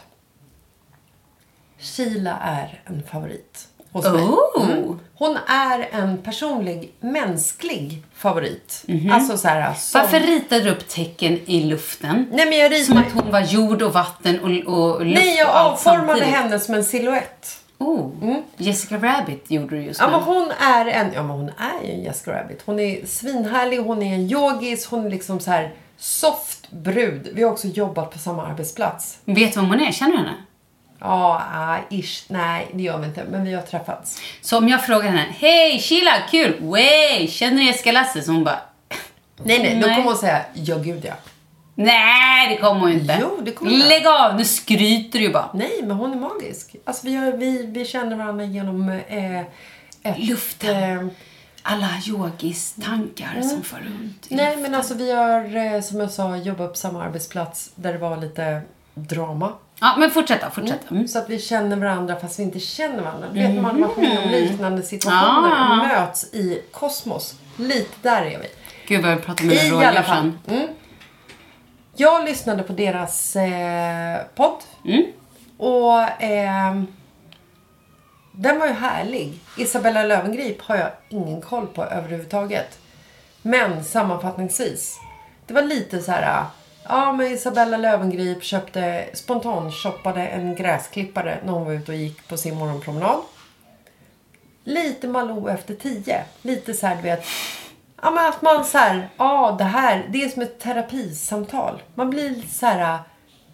Sheila 1.77 2.37
är 2.39 2.83
en 2.85 3.03
favorit 3.03 3.67
hos 3.91 4.05
mig. 4.05 4.21
Oh! 4.23 4.95
Hon 5.15 5.37
är 5.47 5.89
en 5.91 6.17
personlig, 6.17 6.91
mänsklig 6.99 8.03
favorit. 8.15 8.85
Alltså 9.11 9.37
så 9.37 9.47
här, 9.47 9.73
som... 9.73 10.01
Varför 10.01 10.19
ritade 10.19 10.61
du 10.61 10.69
upp 10.69 10.87
tecken 10.89 11.39
i 11.45 11.63
luften? 11.63 12.27
Nej, 12.31 12.45
men 12.45 12.57
jag 12.57 12.85
Som 12.85 12.97
ritar... 12.97 13.07
att 13.09 13.23
hon 13.23 13.31
var 13.31 13.41
jord 13.41 13.81
och 13.81 13.93
vatten 13.93 14.39
och, 14.39 14.49
och 14.73 15.05
luft 15.05 15.19
Nej, 15.23 15.37
jag 15.37 15.49
och 15.49 15.57
allt 15.57 15.73
avformade 15.73 16.07
samtidigt. 16.07 16.33
henne 16.35 16.59
som 16.59 16.73
en 16.75 16.83
silhuett. 16.83 17.57
Oh, 17.77 18.09
Jessica 18.57 18.97
Rabbit 18.97 19.51
gjorde 19.51 19.75
du 19.75 19.83
just 19.83 19.99
Ja, 19.99 20.05
nu. 20.05 20.11
men 20.11 20.21
hon 20.21 20.51
är 20.59 20.85
en, 20.85 21.07
ja, 21.13 21.23
men 21.23 21.31
hon 21.31 21.49
är 21.49 21.87
ju 21.87 21.93
en 21.93 22.03
Jessica 22.03 22.31
Rabbit. 22.43 22.61
Hon 22.65 22.79
är 22.79 23.05
svinhärlig, 23.05 23.77
hon 23.77 24.01
är 24.03 24.13
en 24.15 24.29
yogis, 24.31 24.85
hon 24.85 25.05
är 25.05 25.09
liksom 25.09 25.39
så 25.39 25.51
här 25.51 25.73
soft 25.97 26.71
brud. 26.71 27.29
Vi 27.33 27.43
har 27.43 27.51
också 27.51 27.67
jobbat 27.67 28.11
på 28.11 28.19
samma 28.19 28.47
arbetsplats. 28.47 29.17
Vet 29.25 29.53
du 29.53 29.59
vem 29.59 29.69
hon 29.69 29.79
är? 29.79 29.91
Känner 29.91 30.11
du 30.11 30.17
henne? 30.17 30.33
Ja, 31.03 31.41
ah, 31.53 31.77
ish, 31.89 32.23
nej 32.27 32.67
det 32.73 32.83
gör 32.83 32.97
vi 32.97 33.05
inte, 33.07 33.23
men 33.23 33.43
vi 33.45 33.53
har 33.53 33.61
träffats. 33.61 34.21
Så 34.41 34.57
om 34.57 34.67
jag 34.69 34.85
frågar 34.85 35.09
henne, 35.09 35.25
hej 35.39 35.79
Sheila, 35.79 36.11
kul, 36.31 36.57
way, 36.61 37.27
känner 37.27 37.57
du 37.57 37.63
Jessica 37.65 37.91
Lasse? 37.91 38.21
Så 38.21 38.31
hon 38.31 38.43
bara, 38.43 38.59
Nej, 39.43 39.59
nej, 39.59 39.79
då 39.81 39.87
Nej. 39.87 39.95
kommer 39.95 40.07
hon 40.09 40.17
säga 40.17 40.41
ja 40.53 40.77
gud 40.77 41.05
ja. 41.05 41.13
nej 41.75 42.49
det 42.49 42.57
kommer 42.57 42.79
hon 42.81 42.91
inte. 42.91 43.17
Jo, 43.21 43.39
det 43.41 43.51
kommer 43.51 43.71
hon. 43.71 43.79
Lägg 43.79 44.07
av, 44.07 44.35
nu 44.35 44.45
skryter 44.45 45.19
du 45.19 45.25
ju 45.25 45.31
bara. 45.33 45.49
Nej, 45.53 45.79
men 45.83 45.91
hon 45.97 46.11
är 46.13 46.17
magisk. 46.17 46.75
Alltså 46.85 47.05
vi, 47.07 47.15
har, 47.15 47.31
vi, 47.31 47.65
vi 47.65 47.85
känner 47.85 48.15
varandra 48.15 48.45
genom 48.45 48.89
eh, 48.89 49.39
ett... 49.39 50.17
Luften. 50.17 50.97
eh, 50.99 51.07
Alla 51.63 51.89
yogis-tankar 52.07 53.41
som 53.41 53.63
far 53.63 53.79
runt. 53.79 54.27
Nej, 54.29 54.45
luften. 54.45 54.61
men 54.61 54.75
alltså 54.75 54.93
vi 54.93 55.11
har, 55.11 55.55
eh, 55.75 55.81
som 55.81 55.99
jag 55.99 56.11
sa, 56.11 56.35
jobbat 56.37 56.69
på 56.71 56.77
samma 56.77 57.03
arbetsplats 57.03 57.71
där 57.75 57.93
det 57.93 57.99
var 57.99 58.17
lite 58.17 58.61
drama. 58.93 59.53
Ja, 59.83 59.95
men 59.97 60.11
fortsätt 60.11 60.41
då, 60.41 60.49
fortsätt. 60.49 60.91
Mm. 60.91 61.07
Så 61.07 61.19
att 61.19 61.29
vi 61.29 61.39
känner 61.39 61.75
varandra 61.75 62.15
fast 62.15 62.39
vi 62.39 62.43
inte 62.43 62.59
känner 62.59 63.03
varandra. 63.03 63.27
Du 63.33 63.39
vet, 63.39 63.61
man 63.61 63.79
med 63.79 63.89
om 64.23 64.29
liknande 64.29 64.83
situationer 64.83 65.71
och 65.71 65.77
möts 65.77 66.33
i 66.33 66.61
kosmos. 66.71 67.35
Lite 67.57 67.95
där 68.01 68.21
är 68.21 68.39
vi. 68.39 68.47
Gud 68.87 69.01
vad 69.01 69.11
jag 69.11 69.23
pratar 69.23 69.45
med 69.45 69.55
I 69.55 69.85
alla 69.85 70.03
fall. 70.03 70.31
Mm. 70.47 70.67
Jag 71.95 72.25
lyssnade 72.25 72.63
på 72.63 72.73
deras 72.73 73.35
eh, 73.35 74.21
podd. 74.35 74.57
Mm. 74.85 75.03
Och 75.57 76.21
ehm, 76.21 76.87
den 78.31 78.59
var 78.59 78.67
ju 78.67 78.73
härlig. 78.73 79.39
Isabella 79.57 80.03
Löwengrip 80.03 80.61
har 80.61 80.75
jag 80.75 80.89
ingen 81.09 81.41
koll 81.41 81.67
på 81.67 81.83
överhuvudtaget. 81.83 82.79
Men 83.41 83.83
sammanfattningsvis. 83.83 84.99
Det 85.47 85.53
var 85.53 85.61
lite 85.61 86.01
så 86.01 86.11
här. 86.11 86.45
Ja, 86.83 87.13
men 87.13 87.27
Isabella 87.27 87.77
Löwengrip 87.77 88.43
köpte 88.43 89.05
spontan-shoppade 89.13 90.27
en 90.27 90.55
gräsklippare 90.55 91.39
när 91.45 91.53
hon 91.53 91.65
var 91.65 91.73
ute 91.73 91.91
och 91.91 91.97
gick 91.97 92.27
på 92.27 92.37
sin 92.37 92.55
morgonpromenad. 92.55 93.21
Lite 94.63 95.07
Malou 95.07 95.49
efter 95.49 95.75
tio. 95.75 96.23
Lite 96.41 96.73
så 96.73 96.87
här, 96.87 96.95
du 96.95 97.01
vet. 97.01 97.25
Ja, 98.01 98.11
men 98.11 98.25
att 98.25 98.41
man 98.41 98.65
så 98.65 98.77
här, 98.77 99.09
ja 99.17 99.55
det 99.57 99.63
här, 99.63 100.07
det 100.09 100.23
är 100.23 100.29
som 100.29 100.41
ett 100.41 100.59
terapisamtal. 100.59 101.81
Man 101.95 102.09
blir 102.09 102.41
så 102.49 102.65
här 102.65 102.99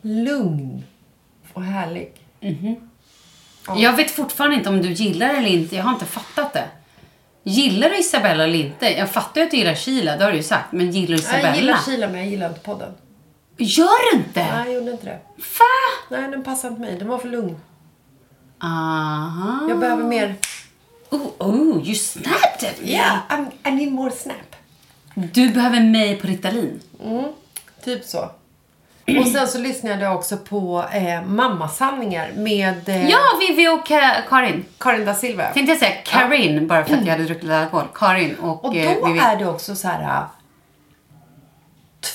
lugn 0.01 0.83
och 1.53 1.63
härlig. 1.63 2.13
Jag 3.75 3.93
vet 3.95 4.11
fortfarande 4.11 4.55
inte 4.55 4.69
om 4.69 4.81
du 4.81 4.91
gillar 4.91 5.27
det 5.27 5.33
eller 5.33 5.49
inte. 5.49 5.75
Jag 5.75 5.83
har 5.83 5.93
inte 5.93 6.05
fattat 6.05 6.53
det. 6.53 6.65
Gillar 7.43 7.89
du 7.89 7.97
Isabella 7.97 8.43
eller 8.43 8.59
inte? 8.59 8.97
Jag 8.97 9.09
fattar 9.09 9.41
ju 9.41 9.45
att 9.45 9.51
du 9.51 9.57
gillar 9.57 9.75
Sheila, 9.75 10.17
det 10.17 10.23
har 10.23 10.31
du 10.31 10.37
ju 10.37 10.43
sagt. 10.43 10.71
Men 10.71 10.91
gillar 10.91 11.07
du 11.07 11.15
Isabella? 11.15 11.47
Jag 11.47 11.57
gillar 11.57 11.77
Kila 11.85 12.07
men 12.07 12.17
jag 12.19 12.29
gillar 12.29 12.47
inte 12.47 12.59
podden. 12.59 12.93
Gör 13.57 14.11
du 14.11 14.17
inte? 14.17 14.43
Nej, 14.51 14.65
jag 14.65 14.73
gjorde 14.73 14.91
inte 14.91 15.05
det. 15.05 15.19
Va? 15.37 16.17
Nej, 16.17 16.31
den 16.31 16.43
passar 16.43 16.67
inte 16.69 16.81
mig. 16.81 16.95
Den 16.99 17.07
var 17.07 17.17
för 17.17 17.27
lugn. 17.27 17.55
Aha. 18.63 19.65
Jag 19.69 19.79
behöver 19.79 20.03
mer... 20.03 20.35
Oh, 21.09 21.27
oh, 21.39 21.77
you 21.85 21.95
snapped 21.95 22.69
at 22.69 22.81
me. 22.81 22.87
Yeah, 22.91 23.17
I'm, 23.29 23.45
I 23.67 23.71
need 23.71 23.91
more 23.93 24.11
snap. 24.11 24.55
Du 25.15 25.49
behöver 25.49 25.79
mig 25.81 26.15
på 26.21 26.27
Ritalin. 26.27 26.81
Typ 27.83 28.05
så. 28.05 28.29
Och 29.19 29.27
sen 29.33 29.47
så 29.47 29.57
lyssnade 29.57 30.01
jag 30.03 30.15
också 30.15 30.37
på 30.37 30.85
eh, 30.93 31.23
Mammasanningar 31.23 32.31
med 32.35 32.89
eh, 32.89 33.09
Ja, 33.09 33.17
Vivi 33.47 33.67
och 33.67 33.87
Ka- 33.87 34.21
Karin. 34.29 34.65
Karin 34.77 35.05
da 35.05 35.13
Silva. 35.15 35.43
Tänkte 35.53 35.71
jag 35.71 35.79
säga 35.79 35.95
Karin, 36.05 36.67
bara 36.67 36.85
för 36.85 36.93
att 36.95 37.05
jag 37.05 37.11
hade 37.11 37.23
druckit 37.23 37.43
lite 37.43 37.57
alkohol. 37.59 37.87
Karin 37.95 38.35
och, 38.35 38.65
Och 38.65 38.75
eh, 38.75 38.99
då 39.01 39.07
Vivi. 39.07 39.19
är 39.19 39.35
det 39.35 39.45
också 39.45 39.75
så 39.75 39.87
här... 39.87 40.01
äh, 40.03 40.23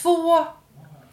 Två 0.03 0.47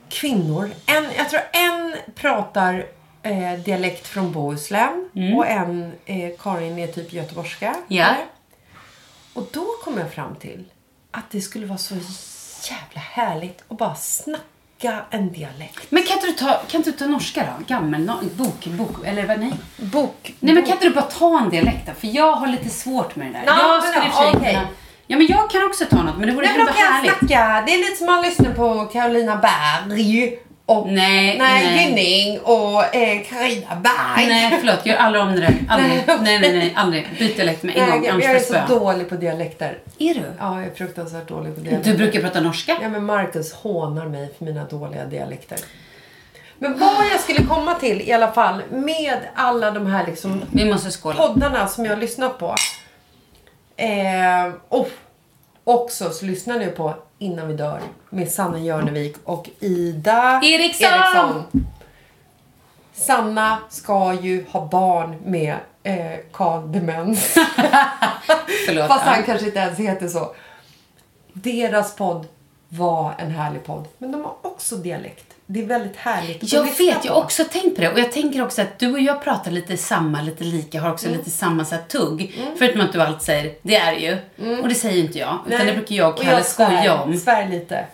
kvinnor. 0.09 0.71
En, 0.85 1.05
jag 1.17 1.29
tror 1.29 1.41
en 1.51 1.95
pratar 2.15 2.85
eh, 3.23 3.53
dialekt 3.53 4.07
från 4.07 4.31
Bohuslän 4.31 5.09
och 5.35 5.47
en, 5.47 5.93
eh, 6.05 6.29
Karin, 6.39 6.79
är 6.79 6.87
typ 6.87 7.13
göteborgska. 7.13 7.67
Mm. 7.67 7.81
Ja. 7.87 8.05
eller? 8.05 8.25
Och 9.33 9.49
då 9.53 9.65
kom 9.83 9.97
jag 9.97 10.13
fram 10.13 10.35
till 10.35 10.65
att 11.11 11.31
det 11.31 11.41
skulle 11.41 11.65
vara 11.65 11.77
så 11.77 11.95
jävla 12.69 13.01
härligt 13.01 13.63
att 13.67 13.77
bara 13.77 13.95
snacka 13.95 15.05
en 15.09 15.31
dialekt. 15.31 15.91
Men 15.91 16.03
kan 16.03 16.17
inte 16.17 16.27
du 16.27 16.33
ta, 16.33 16.61
kan 16.67 16.79
inte 16.79 16.91
du 16.91 16.97
ta 16.97 17.07
norska 17.07 17.43
då? 17.43 17.63
Gammel, 17.67 18.05
no, 18.05 18.19
bok, 18.35 18.65
bok, 18.65 19.05
eller 19.05 19.27
vad, 19.27 19.39
nej. 19.39 19.53
Bok. 19.77 20.35
Nej 20.39 20.53
men 20.53 20.63
kan 20.63 20.73
inte 20.73 20.87
du 20.87 20.93
bara 20.93 21.05
ta 21.05 21.39
en 21.39 21.49
dialekt 21.49 21.87
då? 21.87 21.93
För 21.93 22.07
jag 22.07 22.33
har 22.33 22.47
lite 22.47 22.69
svårt 22.69 23.15
med 23.15 23.27
det 23.27 23.33
där. 23.33 23.43
Ja, 23.45 23.73
jag 23.73 23.83
skulle 23.83 24.11
sig 24.11 24.39
okej. 24.39 24.53
kunna... 24.53 24.67
Ja 25.11 25.17
men 25.17 25.27
jag 25.27 25.49
kan 25.49 25.63
också 25.63 25.85
ta 25.85 26.03
något, 26.03 26.17
men 26.17 26.27
det 26.27 26.33
vore 26.35 26.45
Nej, 26.45 26.57
men 26.57 26.67
kan 26.67 26.75
härligt. 26.75 27.11
snacka. 27.19 27.63
Det 27.67 27.73
är 27.73 27.77
lite 27.77 27.95
som 27.97 28.05
man 28.07 28.21
lyssnar 28.21 28.53
på 28.53 28.85
Carolina 28.85 29.35
Berg 29.35 30.37
och 30.65 30.87
Nej, 30.87 31.37
nej, 31.37 31.37
nej. 31.39 31.85
Gynning 31.87 32.39
och 32.39 32.95
eh, 32.95 33.21
Carina 33.29 33.75
Berg. 33.75 34.27
Nej 34.27 34.57
förlåt, 34.59 34.85
gör 34.85 34.95
aldrig 34.95 35.23
om 35.23 35.31
det 35.31 35.39
där. 35.39 35.53
Aldrig. 35.69 36.03
Nej, 36.07 36.39
Nej, 36.39 36.53
nej, 36.53 36.73
aldrig. 36.75 37.07
Byt 37.19 37.35
dialekt 37.35 37.63
med 37.63 37.77
en 37.77 37.89
gång, 37.89 37.99
Nej, 38.01 38.09
annars 38.09 38.23
jag 38.23 38.31
är 38.31 38.35
jag 38.35 38.43
så 38.45 38.53
spö. 38.53 38.67
dålig 38.79 39.09
på 39.09 39.15
dialekter. 39.15 39.77
Är 39.99 40.13
du? 40.13 40.21
Ja, 40.39 40.59
jag 40.59 40.63
är 40.71 40.75
fruktansvärt 40.75 41.27
dålig 41.27 41.55
på 41.55 41.61
dialekter. 41.61 41.91
Du 41.91 41.97
brukar 41.97 42.21
prata 42.21 42.41
norska? 42.41 42.77
Ja, 42.81 42.89
men 42.89 43.05
Marcus 43.05 43.53
hånar 43.53 44.05
mig 44.05 44.33
för 44.37 44.45
mina 44.45 44.63
dåliga 44.63 45.05
dialekter. 45.05 45.57
Men 46.59 46.79
vad 46.79 47.05
jag 47.11 47.19
skulle 47.19 47.45
komma 47.45 47.73
till 47.75 48.01
i 48.01 48.11
alla 48.13 48.31
fall 48.31 48.61
med 48.71 49.17
alla 49.35 49.71
de 49.71 49.85
här 49.87 50.05
liksom 50.05 50.41
Vi 50.51 50.65
måste 50.65 50.91
skåla. 50.91 51.15
poddarna 51.27 51.67
som 51.67 51.85
jag 51.85 51.91
har 51.91 52.01
lyssnat 52.01 52.39
på. 52.39 52.55
Eh, 53.79 54.53
och 54.69 54.89
också 55.63 56.09
så 56.09 56.25
lyssnar 56.25 56.59
nu 56.59 56.71
på 56.71 56.93
Innan 57.21 57.47
vi 57.47 57.53
dör 57.53 57.81
med 58.09 58.31
Sanna 58.31 58.59
Jörnevik 58.59 59.15
och 59.23 59.49
Ida 59.59 60.41
Eriksson! 60.43 61.43
Sanna 62.93 63.59
ska 63.69 64.13
ju 64.13 64.45
ha 64.49 64.65
barn 64.65 65.15
med 65.25 65.55
eh, 65.83 66.19
Carl 66.31 66.71
Demens. 66.71 67.33
Förlåt. 68.65 68.87
Fast 68.87 69.05
han 69.05 69.23
kanske 69.23 69.45
inte 69.45 69.59
ens 69.59 69.79
heter 69.79 70.07
så. 70.07 70.35
Deras 71.33 71.95
podd 71.95 72.27
var 72.69 73.13
en 73.17 73.31
härlig 73.31 73.63
podd. 73.65 73.87
Men 73.97 74.11
de 74.11 74.23
har 74.23 74.35
också 74.41 74.75
dialekt. 74.75 75.33
Det 75.51 75.59
är 75.61 75.65
väldigt 75.65 75.95
härligt 75.95 76.43
att 76.43 76.53
Jag 76.53 76.63
vet, 76.63 77.05
jag 77.05 77.13
har 77.13 77.21
också 77.23 77.43
tänkt 77.43 77.75
på 77.75 77.81
det. 77.81 77.89
Och 77.93 77.99
jag 77.99 78.11
tänker 78.11 78.41
också 78.43 78.61
att 78.61 78.79
du 78.79 78.91
och 78.93 78.99
jag 78.99 79.23
pratar 79.23 79.51
lite 79.51 79.77
samma, 79.77 80.21
lite 80.21 80.43
lika, 80.43 80.81
har 80.81 80.91
också 80.91 81.05
Mm. 81.07 81.17
lite 81.17 81.29
samma 81.31 81.65
så 81.65 81.75
här, 81.75 81.81
tugg. 81.83 82.39
Förutom 82.57 82.81
att 82.81 82.93
du 82.93 83.01
alltid 83.01 83.21
säger, 83.21 83.53
det 83.61 83.75
är 83.75 83.93
ju. 83.93 84.17
Och 84.61 84.69
det 84.69 84.75
säger 84.75 84.95
ju 84.95 85.01
inte 85.01 85.19
jag. 85.19 85.37
Utan 85.47 85.53
Mm. 85.53 85.57
Nej. 85.57 85.65
det 85.67 85.73
brukar 85.79 85.95
jag 85.95 86.09
och 86.13 86.21
Kalle 86.21 86.41
svär- 86.43 86.77
skoja 86.77 87.01
om. 87.01 87.17
svär 87.17 87.49
lite. 87.49 87.85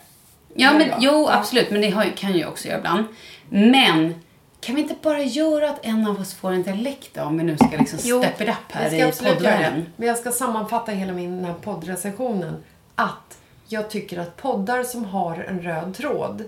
Ja, 0.56 0.74
men 0.74 0.90
jo, 1.00 1.28
absolut. 1.32 1.72
Men 1.72 1.82
det 1.82 1.90
har, 1.90 2.06
kan 2.18 2.38
jag 2.38 2.50
också 2.50 2.68
göra 2.68 2.78
ibland. 2.78 3.06
Men 3.50 4.16
kan 4.62 4.76
vi 4.76 4.82
inte 4.82 4.96
bara 5.02 5.22
göra 5.22 5.70
att 5.70 5.86
en 5.86 6.08
av 6.08 6.20
oss 6.22 6.34
får 6.34 6.52
en 6.52 6.64
dialekt 6.64 7.10
då, 7.14 7.22
om 7.22 7.38
vi 7.38 7.44
nu 7.44 7.58
ska 7.58 7.78
liksom 7.78 8.00
step 8.00 8.42
it 8.42 8.50
up 8.50 8.56
här 8.72 8.94
i 8.94 9.12
poddvärlden? 9.12 9.86
Men 9.96 10.08
jag 10.08 10.18
ska 10.18 10.32
sammanfatta 10.32 10.92
hela 10.92 11.14
min 11.14 11.36
den 11.38 11.46
här 11.46 11.54
poddrecensionen. 11.54 12.64
Att 12.96 13.38
jag 13.68 13.90
tycker 13.90 14.20
att 14.20 14.38
poddar 14.38 14.84
som 14.84 15.06
har 15.06 15.46
en 15.50 15.62
röd 15.62 15.94
tråd 15.98 16.44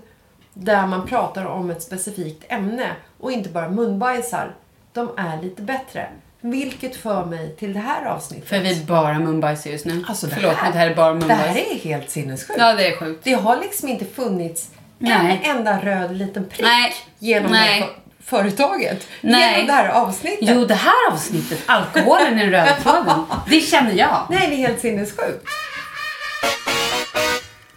där 0.58 0.86
man 0.86 1.06
pratar 1.06 1.44
om 1.44 1.70
ett 1.70 1.82
specifikt 1.82 2.44
ämne 2.48 2.90
och 3.20 3.32
inte 3.32 3.48
bara 3.48 3.68
munbajsar, 3.68 4.54
de 4.92 5.10
är 5.16 5.42
lite 5.42 5.62
bättre. 5.62 6.06
Vilket 6.40 6.96
för 6.96 7.24
mig 7.24 7.56
till 7.56 7.72
det 7.72 7.80
här 7.80 8.04
avsnittet. 8.06 8.48
För 8.48 8.58
vi 8.58 8.80
är 8.80 8.84
bara 8.86 9.18
munbajsar 9.18 9.70
just 9.70 9.84
nu. 9.86 10.04
Alltså, 10.08 10.26
det 10.26 10.34
Förlåt, 10.34 10.54
här- 10.54 10.62
men 10.62 10.72
det 10.72 10.78
här 10.78 10.90
är 10.90 10.94
bara 10.94 11.08
Det 11.12 11.18
munbajs. 11.18 11.40
här 11.40 11.56
är 11.56 11.74
helt 11.78 12.10
sinnessjukt. 12.10 12.58
Ja, 12.60 12.74
det 12.74 12.86
är 12.86 12.96
sjukt. 12.96 13.24
Det 13.24 13.32
har 13.32 13.56
liksom 13.56 13.88
inte 13.88 14.04
funnits 14.04 14.68
Nej. 14.98 15.40
en 15.44 15.56
enda 15.56 15.80
röd 15.80 16.16
liten 16.16 16.44
prick 16.48 16.60
Nej. 16.66 16.94
genom 17.18 17.52
Nej. 17.52 17.80
det 17.80 17.86
här 17.86 17.92
för- 18.24 18.24
företaget. 18.38 19.06
Nej. 19.20 19.52
Genom 19.52 19.66
det 19.66 19.72
här 19.72 19.88
avsnittet. 19.88 20.38
Jo, 20.54 20.64
det 20.64 20.74
här 20.74 21.12
avsnittet, 21.12 21.58
alkoholen 21.66 22.38
i 22.38 22.42
den 22.42 22.50
röda 22.50 22.76
tråden, 22.76 23.24
det 23.50 23.60
känner 23.60 23.92
jag. 23.92 24.26
Nej, 24.30 24.48
det 24.48 24.54
är 24.54 24.56
helt 24.68 24.80
sinnessjukt. 24.80 25.48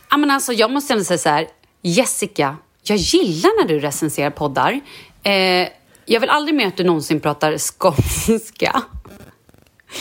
Ja, 0.10 0.18
men 0.18 0.32
alltså, 0.32 0.54
jag 0.54 0.72
måste 0.72 0.94
ändå 0.94 1.06
säga 1.06 1.18
så 1.18 1.30
här, 1.30 1.48
Jessica, 1.82 2.58
jag 2.84 2.98
gillar 2.98 3.62
när 3.64 3.68
du 3.74 3.80
recenserar 3.80 4.30
poddar. 4.30 4.80
Eh, 5.24 5.34
jag 6.06 6.20
vill 6.20 6.30
aldrig 6.30 6.56
mer 6.56 6.68
att 6.68 6.78
du 6.78 6.84
någonsin 6.84 7.20
pratar 7.20 7.58
skånska. 7.58 8.84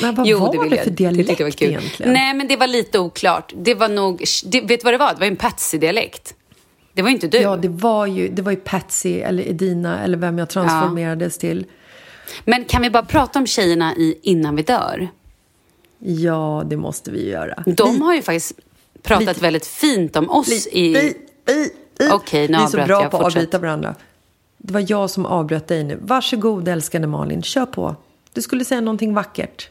Men 0.01 0.15
vad 0.15 0.27
Jo, 0.27 0.39
var 0.39 0.53
det, 0.65 0.69
det 0.71 0.77
jag. 0.77 0.85
för 0.85 0.91
dialekt 0.91 1.39
jag 1.41 1.47
var 1.47 1.51
kul. 1.51 1.69
egentligen? 1.69 2.13
Nej, 2.13 2.35
men 2.35 2.49
det 2.49 2.57
var 2.57 2.67
lite 2.67 2.99
oklart. 2.99 3.53
Det 3.57 3.75
var 3.75 3.89
nog... 3.89 4.25
Det, 4.45 4.61
vet 4.61 4.81
du 4.81 4.85
vad 4.85 4.95
det 4.95 4.99
var? 4.99 5.15
Det 5.15 5.21
var 5.21 5.27
en 5.27 5.37
Patsy-dialekt. 5.37 6.35
Det 6.93 7.03
var 7.03 7.11
inte 7.11 7.29
du. 7.29 7.39
Ja, 7.39 7.57
det 7.57 7.69
var 7.69 8.07
ju, 8.07 8.29
det 8.29 8.43
var 8.43 8.51
ju 8.53 8.57
Patsy 8.57 9.21
eller 9.21 9.49
Edina 9.49 10.05
eller 10.05 10.19
vem 10.19 10.39
jag 10.39 10.49
transformerades 10.49 11.39
till. 11.39 11.67
Men 12.45 12.65
kan 12.65 12.83
vi 12.83 12.91
bara 12.91 13.03
prata 13.03 13.39
om 13.39 13.47
tjejerna 13.47 13.95
i 13.97 14.19
Innan 14.23 14.57
vi 14.57 14.63
dör? 14.63 15.09
Ja, 15.99 16.63
det 16.67 16.77
måste 16.77 17.11
vi 17.11 17.29
göra. 17.31 17.63
De 17.67 18.03
har 18.03 18.15
ju 18.15 18.23
faktiskt 18.23 18.53
pratat 19.03 19.27
lite- 19.27 19.41
väldigt 19.41 19.67
fint 19.67 20.17
om 20.17 20.31
oss 20.31 20.67
i... 20.67 21.15
Okej, 22.13 22.49
nu 22.49 22.59
Vi 22.59 22.63
är 22.65 22.67
så 22.67 22.77
bra 22.77 22.87
jag. 23.03 23.11
på 23.11 23.17
att 23.17 23.23
Fortsätt. 23.23 23.37
avbryta 23.37 23.59
varandra. 23.59 23.95
Det 24.59 24.73
var 24.73 24.85
jag 24.89 25.11
som 25.11 25.27
avbröt 25.27 25.69
dig 25.69 25.85
nu. 25.85 25.99
Varsågod 26.03 26.69
älskade 26.69 27.07
Malin, 27.07 27.43
kör 27.43 27.67
på. 27.67 27.97
Du 28.33 28.43
skulle 28.43 28.65
säga 28.65 28.81
någonting 28.81 29.15
vackert. 29.15 29.69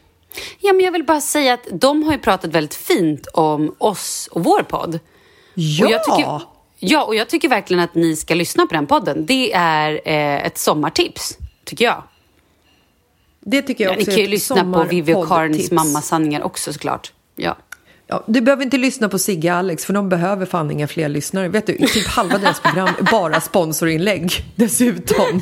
Ja, 0.60 0.72
men 0.72 0.84
jag 0.84 0.92
vill 0.92 1.04
bara 1.04 1.20
säga 1.20 1.54
att 1.54 1.66
de 1.72 2.02
har 2.02 2.12
ju 2.12 2.18
pratat 2.18 2.50
väldigt 2.50 2.74
fint 2.74 3.26
om 3.26 3.74
oss 3.78 4.28
och 4.32 4.44
vår 4.44 4.62
podd. 4.62 4.98
Ja! 5.54 5.86
Och 5.86 5.92
jag 5.92 6.04
tycker, 6.04 6.40
ja, 6.78 7.04
och 7.04 7.14
jag 7.14 7.28
tycker 7.28 7.48
verkligen 7.48 7.82
att 7.84 7.94
ni 7.94 8.16
ska 8.16 8.34
lyssna 8.34 8.66
på 8.66 8.74
den 8.74 8.86
podden. 8.86 9.26
Det 9.26 9.52
är 9.52 9.92
eh, 10.04 10.46
ett 10.46 10.58
sommartips, 10.58 11.38
tycker 11.64 11.84
jag. 11.84 12.02
det 13.40 13.62
tycker 13.62 13.84
jag 13.84 13.92
Ja, 13.92 13.96
ni 13.96 14.02
också 14.02 14.10
kan 14.10 14.20
ju 14.20 14.26
lyssna 14.28 14.72
på 14.72 14.84
Vivi 14.84 15.14
och 15.14 15.28
Karins 15.28 15.70
mammasanningar 15.70 16.42
också 16.42 16.72
såklart. 16.72 17.12
Ja. 17.36 17.56
Ja, 18.10 18.22
du 18.26 18.40
behöver 18.40 18.64
inte 18.64 18.76
lyssna 18.76 19.08
på 19.08 19.18
Sigge 19.18 19.50
och 19.52 19.56
Alex 19.56 19.84
för 19.84 19.92
de 19.92 20.08
behöver 20.08 20.46
fan 20.46 20.70
inga 20.70 20.88
fler 20.88 21.08
lyssnare. 21.08 21.48
Vet 21.48 21.66
du, 21.66 21.76
typ 21.86 22.06
halva 22.06 22.38
deras 22.38 22.60
program 22.60 22.88
är 22.98 23.10
bara 23.10 23.40
sponsorinlägg 23.40 24.32
dessutom. 24.56 25.40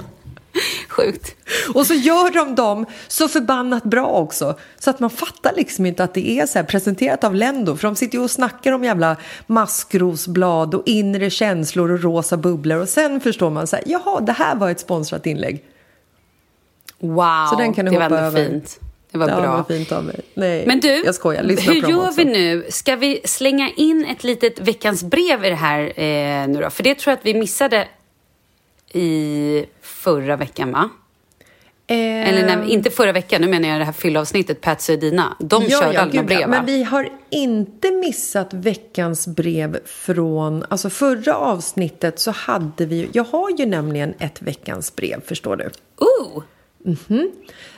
sjukt. 0.88 1.36
Och 1.74 1.86
så 1.86 1.94
gör 1.94 2.30
de 2.30 2.54
dem 2.54 2.86
så 3.08 3.28
förbannat 3.28 3.84
bra 3.84 4.06
också. 4.06 4.58
Så 4.78 4.90
att 4.90 5.00
man 5.00 5.10
fattar 5.10 5.52
liksom 5.56 5.86
inte 5.86 6.04
att 6.04 6.14
det 6.14 6.30
är 6.30 6.46
så 6.46 6.58
här 6.58 6.66
presenterat 6.66 7.24
av 7.24 7.34
Lendo. 7.34 7.76
För 7.76 7.88
de 7.88 7.96
sitter 7.96 8.18
ju 8.18 8.24
och 8.24 8.30
snackar 8.30 8.72
om 8.72 8.84
jävla 8.84 9.16
maskrosblad 9.46 10.74
och 10.74 10.82
inre 10.86 11.30
känslor 11.30 11.90
och 11.90 12.02
rosa 12.02 12.36
bubblor. 12.36 12.78
Och 12.80 12.88
sen 12.88 13.20
förstår 13.20 13.50
man 13.50 13.66
så 13.66 13.76
här, 13.76 13.84
jaha, 13.88 14.20
det 14.20 14.32
här 14.32 14.56
var 14.56 14.70
ett 14.70 14.80
sponsrat 14.80 15.26
inlägg. 15.26 15.64
Wow, 16.98 17.46
Så 17.50 17.56
den 17.58 17.74
kan 17.74 17.84
du 17.84 17.90
det 17.90 17.98
var 17.98 18.04
ändå 18.04 18.16
över. 18.16 18.46
fint. 18.48 18.80
Det 19.10 19.18
var 19.18 19.28
Ja, 19.28 19.40
bra. 19.40 19.56
var 19.56 19.64
fint 19.76 19.92
av 19.92 20.04
mig. 20.04 20.20
Nej, 20.34 20.66
Men 20.66 20.80
du, 20.80 21.02
jag 21.04 21.14
skojar. 21.14 21.42
Lyssna 21.42 21.72
hur 21.72 21.80
gör 21.88 22.06
också. 22.08 22.16
vi 22.16 22.24
nu? 22.24 22.66
Ska 22.68 22.96
vi 22.96 23.20
slänga 23.24 23.70
in 23.76 24.04
ett 24.04 24.24
litet 24.24 24.60
veckans 24.60 25.04
brev 25.04 25.44
i 25.44 25.48
det 25.48 25.54
här 25.54 25.80
eh, 26.00 26.48
nu 26.48 26.60
då? 26.62 26.70
För 26.70 26.82
det 26.82 26.94
tror 26.94 27.10
jag 27.12 27.18
att 27.18 27.26
vi 27.26 27.34
missade 27.34 27.88
i 28.92 29.64
förra 29.82 30.36
veckan, 30.36 30.72
va? 30.72 30.90
Eh, 31.90 32.28
Eller 32.28 32.56
nej, 32.56 32.70
inte 32.72 32.90
förra 32.90 33.12
veckan, 33.12 33.40
nu 33.40 33.48
menar 33.48 33.68
jag 33.68 33.80
det 33.80 33.84
här 33.84 33.92
fyllavsnittet, 33.92 34.60
Patsy 34.60 34.92
och 34.94 34.98
Dina. 34.98 35.36
De 35.40 35.68
körde 35.68 35.86
några 35.86 36.04
gud, 36.04 36.14
ja. 36.14 36.22
brev, 36.22 36.40
va? 36.40 36.46
Men 36.46 36.64
vi 36.66 36.82
har 36.84 37.08
inte 37.30 37.90
missat 37.90 38.54
veckans 38.54 39.26
brev 39.26 39.78
från... 39.86 40.64
Alltså 40.68 40.90
förra 40.90 41.36
avsnittet 41.36 42.20
så 42.20 42.30
hade 42.30 42.86
vi... 42.86 43.08
Jag 43.12 43.24
har 43.24 43.50
ju 43.50 43.66
nämligen 43.66 44.14
ett 44.18 44.42
veckans 44.42 44.96
brev, 44.96 45.20
förstår 45.26 45.56
du. 45.56 45.70
Ooh! 45.96 46.42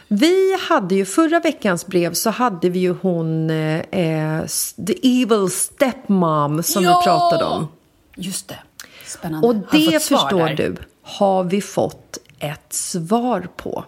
Vi 0.09 0.57
hade 0.69 0.95
ju 0.95 1.05
förra 1.05 1.41
veckans 1.41 1.87
brev 1.87 2.13
så 2.13 2.31
hade 2.31 2.69
vi 2.69 2.79
ju 2.79 2.95
hon 3.03 3.51
eh, 3.51 3.81
eh, 3.81 4.47
The 4.87 5.23
Evil 5.23 5.51
Stepmom 5.51 6.63
som 6.63 6.83
vi 6.83 6.89
pratade 6.89 7.45
om. 7.45 7.69
Just 8.17 8.49
det. 8.49 8.59
Spännande. 9.07 9.49
Och 9.49 9.55
det 9.55 10.03
förstår 10.03 10.49
där? 10.49 10.55
du 10.55 10.77
har 11.03 11.45
vi 11.45 11.61
fått 11.61 12.19
ett 12.39 12.73
svar 12.73 13.49
på. 13.57 13.85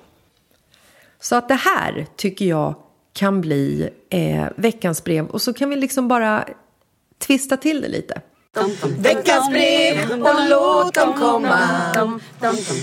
Så 1.20 1.36
att 1.36 1.48
det 1.48 1.54
här 1.54 2.06
tycker 2.16 2.44
jag 2.44 2.74
kan 3.12 3.40
bli 3.40 3.90
eh, 4.10 4.46
veckans 4.56 5.04
brev 5.04 5.26
och 5.26 5.42
så 5.42 5.52
kan 5.52 5.70
vi 5.70 5.76
liksom 5.76 6.08
bara 6.08 6.44
twista 7.18 7.56
till 7.56 7.80
det 7.80 7.88
lite. 7.88 8.20
Veckans 8.98 9.50
brev 9.50 10.22
och 10.22 10.48
låt 10.50 10.94
dem 10.94 11.14
komma 11.14 11.60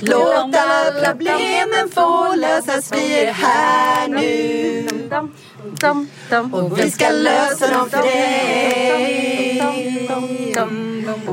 Låt 0.01 0.55
alla 0.55 1.05
problemen 1.05 1.89
få 1.91 2.36
lösas, 2.36 2.91
vi 2.93 3.20
är 3.20 3.32
här 3.32 4.07
nu 4.07 4.88
Och 6.51 6.80
vi 6.80 6.91
ska 6.91 7.09
lösa 7.09 7.74
dem 7.74 7.89
för 7.89 8.01
dig 8.01 9.61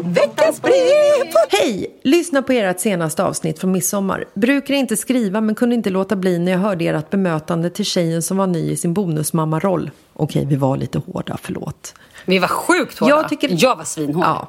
Veckans 0.05 0.63
brev 0.63 1.33
Hej! 1.49 1.99
Lyssna 2.03 2.43
på 2.43 2.53
ert 2.53 2.81
senaste 2.81 3.25
avsnitt 3.25 3.59
från 3.59 3.73
midsommar. 3.73 4.25
Brukar 4.35 4.75
inte 4.75 4.97
skriva 4.97 5.41
men 5.41 5.55
kunde 5.55 5.75
inte 5.75 5.91
låta 5.91 6.17
bli 6.17 6.39
när 6.39 6.53
jag 6.53 6.59
hörde 6.59 6.85
ert 6.85 7.11
bemötande 7.11 7.71
till 7.71 7.85
tjejen 7.85 8.23
som 8.23 8.37
var 8.37 8.47
ny 8.47 8.71
i 8.71 8.77
sin 8.77 8.95
bonusmammaroll. 8.95 9.91
Okej, 10.13 10.47
vi 10.47 10.57
var 10.57 10.77
lite 10.77 10.99
hårda, 10.99 11.39
förlåt. 11.43 11.95
Vi 12.27 12.39
var 12.39 12.49
sjukt 12.49 12.99
hårda. 12.99 13.17
Jag 13.17 13.29
tycker- 13.29 13.49
jag 13.65 13.77
var 13.77 13.85
svinhård. 13.85 14.25
Ja. 14.25 14.49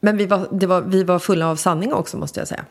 Men 0.00 0.16
vi 0.16 0.26
var, 0.26 0.48
det 0.50 0.66
var, 0.66 0.80
vi 0.80 1.04
var 1.04 1.18
fulla 1.18 1.50
av 1.50 1.56
sanning 1.56 1.92
också 1.92 2.16
måste 2.16 2.40
jag 2.40 2.48
säga. 2.48 2.64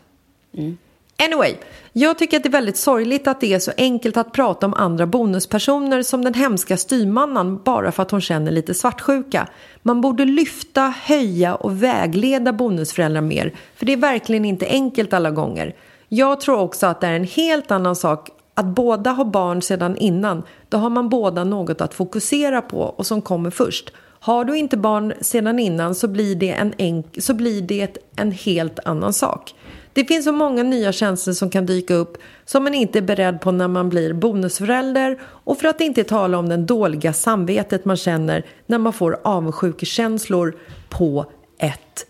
Anyway, 1.26 1.56
jag 1.94 2.18
tycker 2.18 2.38
att 2.38 2.44
det 2.44 2.50
är 2.50 2.52
väldigt 2.52 2.78
sorgligt 2.78 3.28
att 3.28 3.42
det 3.42 3.54
är 3.54 3.60
så 3.60 3.72
enkelt 3.78 4.18
att 4.18 4.32
prata 4.34 4.66
om 4.66 4.74
andra 4.74 5.06
bonuspersoner 5.06 6.02
som 6.04 6.24
den 6.24 6.34
hemska 6.34 6.78
styrmannan 6.78 7.62
bara 7.64 7.92
för 7.92 8.04
att 8.04 8.12
hon 8.12 8.22
känner 8.22 8.52
lite 8.52 8.74
svartsjuka. 8.74 9.48
Man 9.82 10.02
borde 10.02 10.26
lyfta, 10.26 10.82
höja 11.04 11.56
och 11.56 11.84
vägleda 11.84 12.54
bonusföräldrar 12.54 13.22
mer, 13.22 13.54
för 13.76 13.86
det 13.86 13.94
är 13.94 13.98
verkligen 13.98 14.46
inte 14.46 14.68
enkelt 14.68 15.14
alla 15.14 15.32
gånger. 15.32 15.76
Jag 16.10 16.40
tror 16.42 16.60
också 16.60 16.88
att 16.88 17.02
det 17.02 17.08
är 17.08 17.14
en 17.14 17.24
helt 17.24 17.72
annan 17.72 17.96
sak 17.96 18.30
att 18.54 18.66
båda 18.66 19.12
har 19.12 19.26
barn 19.26 19.62
sedan 19.62 19.98
innan. 19.98 20.44
Då 20.70 20.78
har 20.78 20.90
man 20.90 21.10
båda 21.10 21.44
något 21.44 21.82
att 21.82 21.94
fokusera 21.94 22.62
på 22.62 22.80
och 22.82 23.06
som 23.06 23.22
kommer 23.22 23.50
först. 23.50 23.92
Har 24.26 24.46
du 24.46 24.58
inte 24.58 24.78
barn 24.78 25.14
sedan 25.22 25.60
innan 25.60 25.96
så 25.96 26.08
blir 26.08 26.36
det 26.36 26.52
en, 26.52 26.74
enk- 26.74 27.20
så 27.20 27.34
blir 27.34 27.62
det 27.62 27.98
en 28.16 28.32
helt 28.32 28.80
annan 28.86 29.14
sak. 29.14 29.56
Det 29.94 30.06
finns 30.06 30.26
så 30.26 30.32
många 30.32 30.64
nya 30.64 30.92
känslor 30.92 31.34
som 31.34 31.50
kan 31.50 31.66
dyka 31.66 31.94
upp 31.94 32.18
som 32.46 32.64
man 32.64 32.74
inte 32.74 33.00
är 33.00 33.02
beredd 33.02 33.42
på 33.42 33.52
när 33.52 33.68
man 33.68 33.90
blir 33.90 34.14
bonusförälder 34.14 35.20
och 35.24 35.58
för 35.58 35.68
att 35.68 35.82
inte 35.82 36.04
tala 36.04 36.38
om 36.38 36.50
den 36.50 36.66
dåliga 36.66 37.14
samvetet 37.14 37.86
man 37.86 37.98
känner 37.98 38.46
när 38.66 38.78
man 38.78 38.94
får 38.94 39.20
avundsjukekänslor 39.24 40.58
på 40.90 41.26
ett 41.58 42.06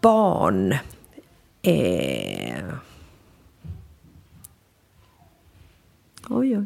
barn. 0.00 0.72
Eh... 1.62 2.64
Oj, 6.28 6.58
oj. 6.58 6.64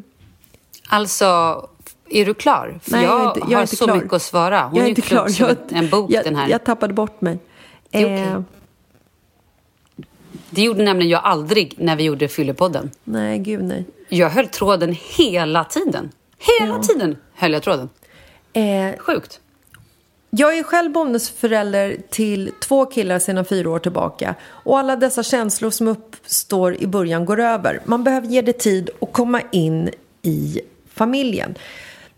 Alltså, 0.89 1.69
är 2.11 2.25
du 2.25 2.33
klar? 2.33 2.79
För 2.83 2.91
Nej, 2.91 3.03
jag, 3.03 3.19
jag 3.21 3.27
inte, 3.37 3.51
jag 3.51 3.57
har 3.57 3.61
inte 3.61 3.75
så 3.75 3.85
klar. 3.85 3.95
mycket 3.95 4.13
att 4.13 4.21
svara. 4.21 4.61
Hon 4.63 4.75
jag 4.75 4.81
är 4.81 4.85
är 4.85 4.89
inte 4.89 5.01
klar. 5.01 5.27
Jag, 5.39 5.55
en 5.69 5.89
bok 5.89 6.11
jag, 6.11 6.23
den 6.23 6.35
här. 6.35 6.49
jag 6.49 6.63
tappade 6.63 6.93
bort 6.93 7.21
mig. 7.21 7.39
Det 7.89 8.05
okej. 8.05 8.21
Eh, 8.21 8.41
Det 10.49 10.61
gjorde 10.61 10.83
nämligen 10.83 11.09
jag 11.11 11.21
aldrig 11.23 11.75
när 11.77 11.95
vi 11.95 12.03
gjorde 12.03 12.27
Fyllepodden. 12.27 12.91
nej, 13.03 13.39
gud 13.39 13.63
nej. 13.63 13.85
Jag 14.09 14.29
höll 14.29 14.47
tråden 14.47 14.95
hela 15.17 15.63
tiden. 15.63 16.11
Hela 16.59 16.79
tiden 16.79 17.17
höll 17.33 17.53
jag 17.53 17.63
tråden. 17.63 17.89
Eh, 18.53 18.97
Sjukt. 18.97 19.39
Jag 20.29 20.57
är 20.57 20.63
själv 20.63 20.91
bonusförälder 20.91 21.97
till 22.09 22.51
två 22.61 22.85
killar 22.85 23.19
sedan 23.19 23.45
fyra 23.45 23.69
år 23.69 23.79
tillbaka. 23.79 24.35
Och 24.45 24.79
alla 24.79 24.95
dessa 24.95 25.23
känslor 25.23 25.69
som 25.69 25.87
uppstår 25.87 26.75
i 26.75 26.87
början 26.87 27.25
går 27.25 27.39
över. 27.39 27.81
Man 27.85 28.03
behöver 28.03 28.27
ge 28.27 28.41
det 28.41 28.53
tid 28.53 28.89
att 29.01 29.13
komma 29.13 29.41
in 29.51 29.89
i 30.21 30.61
familjen. 30.93 31.55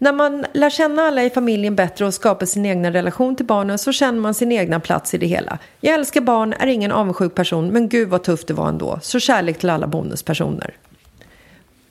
När 0.03 0.13
man 0.13 0.45
lär 0.53 0.69
känna 0.69 1.01
alla 1.01 1.23
i 1.23 1.29
familjen 1.29 1.75
bättre 1.75 2.05
och 2.05 2.13
skapar 2.13 2.45
sin 2.45 2.65
egna 2.65 2.91
relation 2.91 3.35
till 3.35 3.45
barnen 3.45 3.77
så 3.77 3.91
känner 3.91 4.19
man 4.19 4.33
sin 4.33 4.51
egna 4.51 4.79
plats 4.79 5.13
i 5.13 5.17
det 5.17 5.25
hela. 5.25 5.57
Jag 5.79 5.93
älskar 5.93 6.21
barn, 6.21 6.53
är 6.53 6.67
ingen 6.67 6.91
avundsjuk 6.91 7.35
person, 7.35 7.67
men 7.67 7.89
gud 7.89 8.09
vad 8.09 8.23
tufft 8.23 8.47
det 8.47 8.53
var 8.53 8.69
ändå. 8.69 8.99
Så 9.01 9.19
kärlek 9.19 9.59
till 9.59 9.69
alla 9.69 9.87
bonuspersoner. 9.87 10.75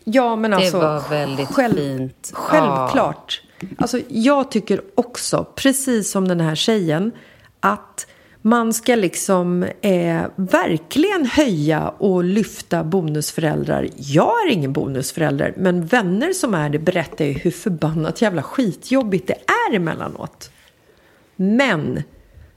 Ja, 0.04 0.36
men 0.36 0.52
alltså... 0.52 0.78
var 0.78 1.08
väldigt 1.10 1.54
fint. 1.54 2.32
Ja. 2.32 2.38
Självklart. 2.38 3.42
Alltså, 3.78 4.00
jag 4.08 4.50
tycker 4.50 4.80
också, 4.94 5.46
precis 5.54 6.10
som 6.10 6.28
den 6.28 6.40
här 6.40 6.54
tjejen, 6.54 7.12
att 7.60 8.06
man 8.42 8.74
ska 8.74 8.94
liksom 8.94 9.62
eh, 9.62 10.22
verkligen 10.36 11.26
höja 11.26 11.88
och 11.88 12.24
lyfta 12.24 12.84
bonusföräldrar. 12.84 13.88
Jag 13.96 14.46
är 14.46 14.50
ingen 14.50 14.72
bonusförälder, 14.72 15.54
men 15.56 15.86
vänner 15.86 16.32
som 16.32 16.54
är 16.54 16.68
det 16.68 16.78
berättar 16.78 17.24
ju 17.24 17.32
hur 17.32 17.50
förbannat 17.50 18.22
jävla 18.22 18.42
skitjobbigt 18.42 19.26
det 19.26 19.36
är 19.70 19.76
emellanåt. 19.76 20.50
Men 21.36 22.02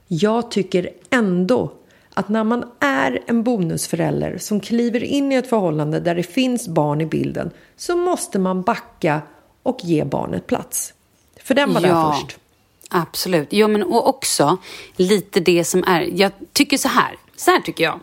jag 0.08 0.50
tycker 0.50 0.90
ändå 1.10 1.72
att 2.14 2.28
när 2.28 2.44
man 2.44 2.64
är 2.80 3.22
en 3.26 3.42
bonusförälder 3.42 4.38
som 4.38 4.60
kliver 4.60 5.04
in 5.04 5.32
i 5.32 5.34
ett 5.34 5.48
förhållande 5.48 6.00
där 6.00 6.14
det 6.14 6.22
finns 6.22 6.68
barn 6.68 7.00
i 7.00 7.06
bilden 7.06 7.50
så 7.76 7.96
måste 7.96 8.38
man 8.38 8.62
backa 8.62 9.22
och 9.62 9.84
ge 9.84 10.04
barnet 10.04 10.46
plats. 10.46 10.94
För 11.42 11.54
den 11.54 11.74
var 11.74 11.80
där 11.80 12.12
först. 12.12 12.38
Absolut. 12.90 13.52
Ja, 13.52 13.68
men 13.68 13.82
och 13.82 14.08
också 14.08 14.56
lite 14.96 15.40
det 15.40 15.64
som 15.64 15.84
är... 15.84 16.00
Jag 16.00 16.32
tycker 16.52 16.78
så 16.78 16.88
här. 16.88 17.16
Så 17.36 17.50
här 17.50 17.60
tycker 17.60 17.84
jag. 17.84 18.00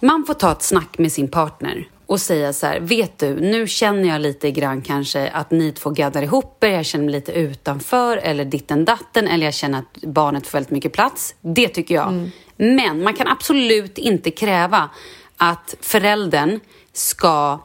Man 0.00 0.24
får 0.26 0.34
ta 0.34 0.52
ett 0.52 0.62
snack 0.62 0.98
med 0.98 1.12
sin 1.12 1.28
partner 1.28 1.88
och 2.06 2.20
säga 2.20 2.52
så 2.52 2.66
här, 2.66 2.80
vet 2.80 3.18
du, 3.18 3.40
nu 3.40 3.66
känner 3.66 4.08
jag 4.08 4.20
lite 4.20 4.50
grann 4.50 4.82
kanske 4.82 5.28
att 5.28 5.50
ni 5.50 5.72
två 5.72 5.90
gaddar 5.90 6.22
ihop 6.22 6.64
er, 6.64 6.68
jag 6.68 6.86
känner 6.86 7.04
mig 7.04 7.12
lite 7.12 7.32
utanför 7.32 8.16
eller 8.16 8.44
ditten 8.44 8.84
datten 8.84 9.28
eller 9.28 9.44
jag 9.44 9.54
känner 9.54 9.78
att 9.78 10.02
barnet 10.02 10.46
får 10.46 10.58
väldigt 10.58 10.70
mycket 10.70 10.92
plats. 10.92 11.34
Det 11.40 11.68
tycker 11.68 11.94
jag. 11.94 12.30
Men 12.56 13.02
man 13.02 13.14
kan 13.14 13.28
absolut 13.28 13.98
inte 13.98 14.30
kräva 14.30 14.90
att 15.36 15.74
föräldern 15.80 16.60
ska 16.92 17.58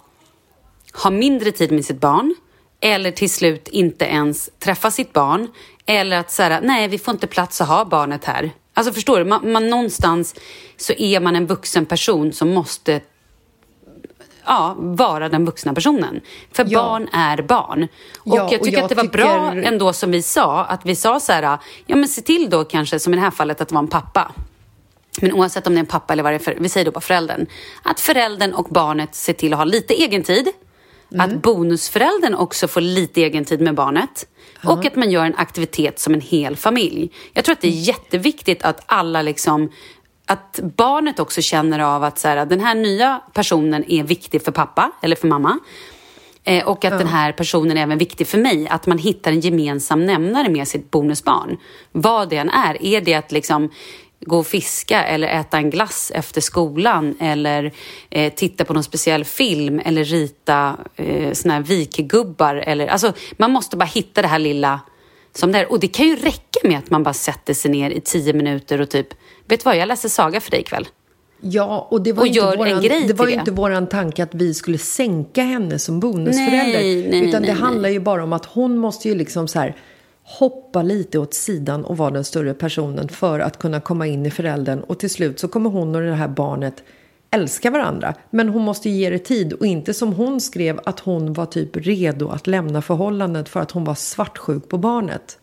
ha 1.03 1.09
mindre 1.09 1.51
tid 1.51 1.71
med 1.71 1.85
sitt 1.85 1.99
barn 1.99 2.35
eller 2.79 3.11
till 3.11 3.29
slut 3.29 3.67
inte 3.67 4.05
ens 4.05 4.49
träffa 4.59 4.91
sitt 4.91 5.13
barn 5.13 5.47
eller 5.89 6.17
att 6.19 6.31
säga 6.31 6.59
nej 6.63 6.87
vi 6.87 6.97
får 6.97 7.11
inte 7.11 7.27
plats 7.27 7.61
att 7.61 7.67
ha 7.67 7.85
barnet 7.85 8.25
här. 8.25 8.51
Alltså 8.73 8.93
förstår 8.93 9.19
du, 9.19 9.25
man, 9.25 9.51
man, 9.51 9.69
någonstans 9.69 10.35
så 10.77 10.93
är 10.93 11.19
man 11.19 11.35
en 11.35 11.47
vuxen 11.47 11.85
person 11.85 12.33
som 12.33 12.49
måste 12.49 13.01
ja, 14.45 14.75
vara 14.77 15.29
den 15.29 15.45
vuxna 15.45 15.73
personen. 15.73 16.21
För 16.51 16.65
Ja. 16.69 16.81
barn 16.81 17.07
är 17.13 17.41
barn. 17.41 17.83
Och 18.17 18.27
Ja, 18.27 18.35
jag 18.35 18.43
och 18.45 18.51
tycker 18.65 18.71
jag 18.77 18.83
att 18.83 18.89
det 18.89 18.95
var 18.95 19.03
tycker- 19.03 19.17
bra 19.17 19.51
ändå 19.53 19.93
som 19.93 20.11
vi 20.11 20.21
sa, 20.21 20.63
att 20.65 20.85
vi 20.85 20.95
sa 20.95 21.19
så 21.19 21.31
här, 21.33 21.57
ja 21.85 21.95
men 21.95 22.07
se 22.07 22.21
till 22.21 22.49
då 22.49 22.63
kanske 22.63 22.99
som 22.99 23.13
i 23.13 23.15
det 23.15 23.21
här 23.21 23.31
fallet 23.31 23.61
att 23.61 23.67
det 23.67 23.75
var 23.75 23.81
en 23.81 23.87
pappa. 23.87 24.31
Men 25.21 25.33
oavsett 25.33 25.67
om 25.67 25.73
det 25.73 25.77
är 25.77 25.79
en 25.79 25.85
pappa 25.85 26.13
eller 26.13 26.23
vad 26.23 26.31
det 26.31 26.37
är 26.37 26.39
för, 26.39 26.55
vi 26.59 26.69
säger 26.69 26.85
då 26.85 26.91
bara 26.91 27.01
föräldern. 27.01 27.45
Att 27.83 27.99
föräldern 27.99 28.53
och 28.53 28.67
barnet 28.69 29.15
ser 29.15 29.33
till 29.33 29.53
att 29.53 29.59
ha 29.59 29.63
lite 29.65 29.93
egen 29.93 30.23
tid. 30.23 30.47
Att 31.19 31.41
bonusföräldern 31.41 32.35
också 32.35 32.67
får 32.67 32.81
lite 32.81 33.21
egen 33.21 33.45
tid 33.45 33.61
med 33.61 33.75
barnet. 33.75 34.27
Och 34.63 34.85
att 34.85 34.95
man 34.95 35.11
gör 35.11 35.25
en 35.25 35.35
aktivitet 35.35 35.99
som 35.99 36.13
en 36.13 36.21
hel 36.21 36.55
familj. 36.55 37.11
Jag 37.33 37.45
tror 37.45 37.53
att 37.53 37.61
det 37.61 37.67
är 37.67 37.87
jätteviktigt 37.87 38.63
att 38.63 38.83
alla 38.85 39.21
liksom 39.21 39.69
att 40.25 40.59
barnet 40.63 41.19
också 41.19 41.41
känner 41.41 41.79
av 41.79 42.03
att 42.03 42.19
så 42.19 42.27
här, 42.27 42.45
den 42.45 42.59
här 42.59 42.75
nya 42.75 43.21
personen 43.33 43.91
är 43.91 44.03
viktig 44.03 44.41
för 44.41 44.51
pappa 44.51 44.91
eller 45.01 45.15
för 45.15 45.27
mamma. 45.27 45.59
Eh, 46.43 46.67
och 46.67 46.85
att 46.85 46.99
den 46.99 47.07
här 47.07 47.31
personen 47.31 47.77
är 47.77 47.81
även 47.81 47.97
viktig 47.97 48.27
för 48.27 48.37
mig. 48.37 48.67
Att 48.67 48.87
man 48.87 48.97
hittar 48.97 49.31
en 49.31 49.39
gemensam 49.39 50.05
nämnare 50.05 50.49
med 50.49 50.67
sitt 50.67 50.91
bonusbarn. 50.91 51.57
Vad 51.91 52.29
det 52.29 52.37
än 52.37 52.49
är. 52.49 52.83
Är 52.83 53.01
det 53.01 53.13
att 53.13 53.31
liksom 53.31 53.69
gå 54.25 54.39
och 54.39 54.47
fiska 54.47 55.03
eller 55.03 55.27
äta 55.27 55.57
en 55.57 55.69
glass 55.69 56.11
efter 56.15 56.41
skolan 56.41 57.15
eller 57.19 57.71
eh, 58.09 58.33
titta 58.33 58.65
på 58.65 58.73
någon 58.73 58.83
speciell 58.83 59.25
film 59.25 59.81
eller 59.85 60.03
rita 60.03 60.77
eh, 60.95 61.33
såna 61.33 61.53
här 61.53 61.61
vikegubbar. 61.61 62.55
Eller, 62.55 62.87
alltså, 62.87 63.13
man 63.37 63.51
måste 63.51 63.77
bara 63.77 63.85
hitta 63.85 64.21
det 64.21 64.27
här 64.27 64.39
lilla 64.39 64.79
som 65.35 65.51
det 65.51 65.59
är. 65.59 65.71
Och 65.71 65.79
det 65.79 65.87
kan 65.87 66.07
ju 66.07 66.15
räcka 66.15 66.59
med 66.63 66.77
att 66.77 66.89
man 66.89 67.03
bara 67.03 67.13
sätter 67.13 67.53
sig 67.53 67.71
ner 67.71 67.89
i 67.91 68.01
tio 68.01 68.33
minuter 68.33 68.81
och 68.81 68.89
typ, 68.89 69.07
vet 69.47 69.59
du 69.59 69.63
vad, 69.63 69.77
jag 69.77 69.87
läser 69.87 70.09
saga 70.09 70.41
för 70.41 70.51
dig 70.51 70.59
ikväll. 70.59 70.87
Ja, 71.41 71.87
och 71.91 72.01
det 72.01 72.13
var, 72.13 72.21
Och 72.23 72.27
inte, 72.27 72.41
våran, 72.57 72.81
grej 72.81 73.07
det 73.07 73.13
var 73.13 73.25
det. 73.25 73.31
inte 73.31 73.51
våran 73.51 73.87
tanke 73.87 74.23
att 74.23 74.35
vi 74.35 74.53
skulle 74.53 74.77
sänka 74.77 75.43
henne 75.43 75.79
som 75.79 75.99
bonusförälder. 75.99 76.79
Nej, 76.79 77.07
nej, 77.09 77.29
utan 77.29 77.41
nej, 77.41 77.51
det 77.51 77.57
handlar 77.57 77.89
ju 77.89 77.99
bara 77.99 78.23
om 78.23 78.33
att 78.33 78.45
hon 78.45 78.77
måste 78.77 79.09
ju 79.09 79.15
liksom 79.15 79.47
så 79.47 79.59
här 79.59 79.75
hoppa 80.29 80.81
lite 80.81 81.19
åt 81.19 81.33
sidan 81.33 81.85
och 81.85 81.97
vara 81.97 82.11
den 82.11 82.23
större 82.23 82.53
personen 82.53 83.09
för 83.09 83.39
att 83.39 83.59
kunna 83.59 83.81
komma 83.81 84.07
in 84.07 84.25
i 84.25 84.31
föräldern. 84.31 84.79
Och 84.79 84.99
till 84.99 85.09
slut 85.09 85.39
så 85.39 85.47
kommer 85.47 85.69
hon 85.69 85.95
och 85.95 86.01
det 86.01 86.13
här 86.13 86.27
barnet 86.27 86.83
älska 87.31 87.71
varandra. 87.71 88.15
Men 88.29 88.49
hon 88.49 88.61
måste 88.61 88.89
ge 88.89 89.09
det 89.09 89.19
tid 89.19 89.53
och 89.53 89.65
inte 89.65 89.93
som 89.93 90.13
hon 90.13 90.41
skrev 90.41 90.79
att 90.85 90.99
hon 90.99 91.33
var 91.33 91.45
typ 91.45 91.77
redo 91.77 92.29
att 92.29 92.47
lämna 92.47 92.81
förhållandet 92.81 93.49
för 93.49 93.59
att 93.59 93.71
hon 93.71 93.83
var 93.83 93.95
svartsjuk 93.95 94.69
på 94.69 94.77
barnet. 94.77 95.39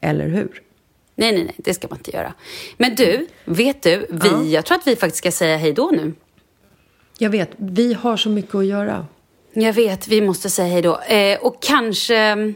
Eller 0.00 0.28
hur? 0.28 0.62
Nej, 1.14 1.32
nej, 1.32 1.44
nej, 1.44 1.54
det 1.56 1.74
ska 1.74 1.88
man 1.88 1.98
inte 1.98 2.10
göra. 2.10 2.34
Men 2.76 2.94
du, 2.94 3.26
vet 3.44 3.82
du, 3.82 4.06
vi, 4.10 4.52
jag 4.52 4.64
tror 4.64 4.78
att 4.78 4.86
vi 4.86 4.96
faktiskt 4.96 5.18
ska 5.18 5.30
säga 5.30 5.56
hej 5.56 5.72
då 5.72 5.90
nu. 5.92 6.12
Jag 7.18 7.30
vet, 7.30 7.50
vi 7.56 7.94
har 7.94 8.16
så 8.16 8.28
mycket 8.28 8.54
att 8.54 8.66
göra. 8.66 9.06
Jag 9.52 9.72
vet, 9.72 10.08
vi 10.08 10.20
måste 10.20 10.50
säga 10.50 10.68
hej 10.68 10.82
då. 10.82 11.00
Eh, 11.00 11.38
och 11.38 11.62
kanske 11.62 12.54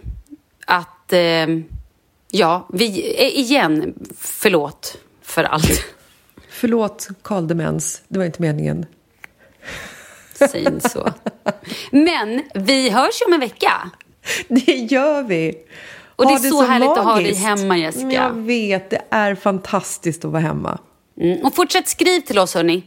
att, 0.67 1.13
eh, 1.13 1.47
ja, 2.31 2.69
vi, 2.73 3.15
eh, 3.19 3.39
igen, 3.39 3.95
förlåt 4.19 4.97
för 5.23 5.45
allt. 5.45 5.85
Förlåt, 6.49 7.09
Karl 7.23 7.47
Demens. 7.47 8.03
Det 8.09 8.19
var 8.19 8.27
inte 8.27 8.43
meningen. 8.43 8.87
Säg 10.35 10.65
inte 10.65 10.89
så. 10.89 11.13
Men 11.91 12.43
vi 12.55 12.91
hörs 12.91 13.21
ju 13.21 13.27
om 13.27 13.33
en 13.33 13.41
vecka. 13.41 13.91
Det 14.49 14.73
gör 14.73 15.23
vi. 15.23 15.55
Och 16.17 16.27
det 16.27 16.33
är 16.33 16.39
så 16.39 16.63
härligt 16.63 16.89
att 16.89 17.05
ha 17.05 17.15
dig 17.15 17.23
magiskt. 17.23 17.47
hemma, 17.47 17.79
Jessica. 17.79 18.13
Jag 18.13 18.33
vet, 18.33 18.91
det 18.91 19.03
är 19.11 19.35
fantastiskt 19.35 20.25
att 20.25 20.31
vara 20.31 20.43
hemma. 20.43 20.79
Mm. 21.21 21.47
Och 21.47 21.55
fortsätt 21.55 21.89
skriv 21.89 22.21
till 22.21 22.39
oss, 22.39 22.55
hörni. 22.55 22.83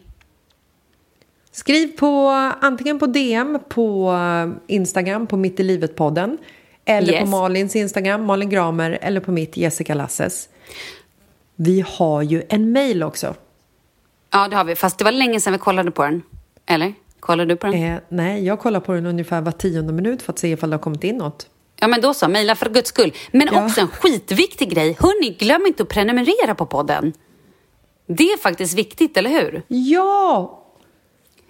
Skriv 1.51 1.97
på 1.97 2.27
antingen 2.61 2.99
på 2.99 3.07
DM 3.07 3.59
på 3.69 4.15
Instagram 4.67 5.27
på 5.27 5.38
Mitt 5.38 5.59
i 5.59 5.63
livet-podden 5.63 6.38
eller 6.89 7.13
på 7.13 7.19
Yes. 7.19 7.29
Malins 7.29 7.75
Instagram, 7.75 8.25
Malin 8.25 8.49
Gramer 8.49 8.97
eller 9.01 9.19
på 9.21 9.31
mitt 9.31 9.57
Jessica 9.57 9.93
Lasses. 9.93 10.49
Vi 11.55 11.83
har 11.87 12.21
ju 12.21 12.43
en 12.49 12.71
mail 12.71 13.03
också. 13.03 13.35
Ja, 14.31 14.47
det 14.47 14.55
har 14.55 14.63
vi. 14.63 14.75
Fast 14.75 14.97
det 14.97 15.03
var 15.03 15.11
länge 15.11 15.39
sedan 15.39 15.53
vi 15.53 15.59
kollade 15.59 15.91
på 15.91 16.03
den. 16.03 16.21
Eller? 16.65 16.93
Kollade 17.19 17.53
du 17.53 17.57
på 17.57 17.67
den? 17.67 17.83
Eh, 17.83 17.99
nej, 18.09 18.45
jag 18.45 18.59
kollar 18.59 18.79
på 18.79 18.93
den 18.93 19.05
ungefär 19.05 19.41
var 19.41 19.51
tionde 19.51 19.93
minut 19.93 20.21
för 20.21 20.33
att 20.33 20.39
se 20.39 20.47
ifall 20.51 20.69
det 20.69 20.75
har 20.75 20.81
kommit 20.81 21.03
in 21.03 21.17
något. 21.17 21.47
Ja, 21.79 21.87
men 21.87 22.01
då 22.01 22.13
så. 22.13 22.27
Mejla 22.29 22.55
för 22.55 22.69
guds 22.69 22.89
skull. 22.89 23.13
Men 23.31 23.49
Ja. 23.51 23.65
också 23.65 23.81
en 23.81 23.87
skitviktig 23.87 24.69
grej. 24.69 24.97
Hörni, 24.99 25.29
glöm 25.39 25.65
inte 25.67 25.83
att 25.83 25.89
prenumerera 25.89 26.55
på 26.55 26.65
podden. 26.65 27.13
Det 28.07 28.23
är 28.23 28.37
faktiskt 28.37 28.77
viktigt, 28.77 29.17
eller 29.17 29.29
hur? 29.29 29.61
Ja! 29.67 30.59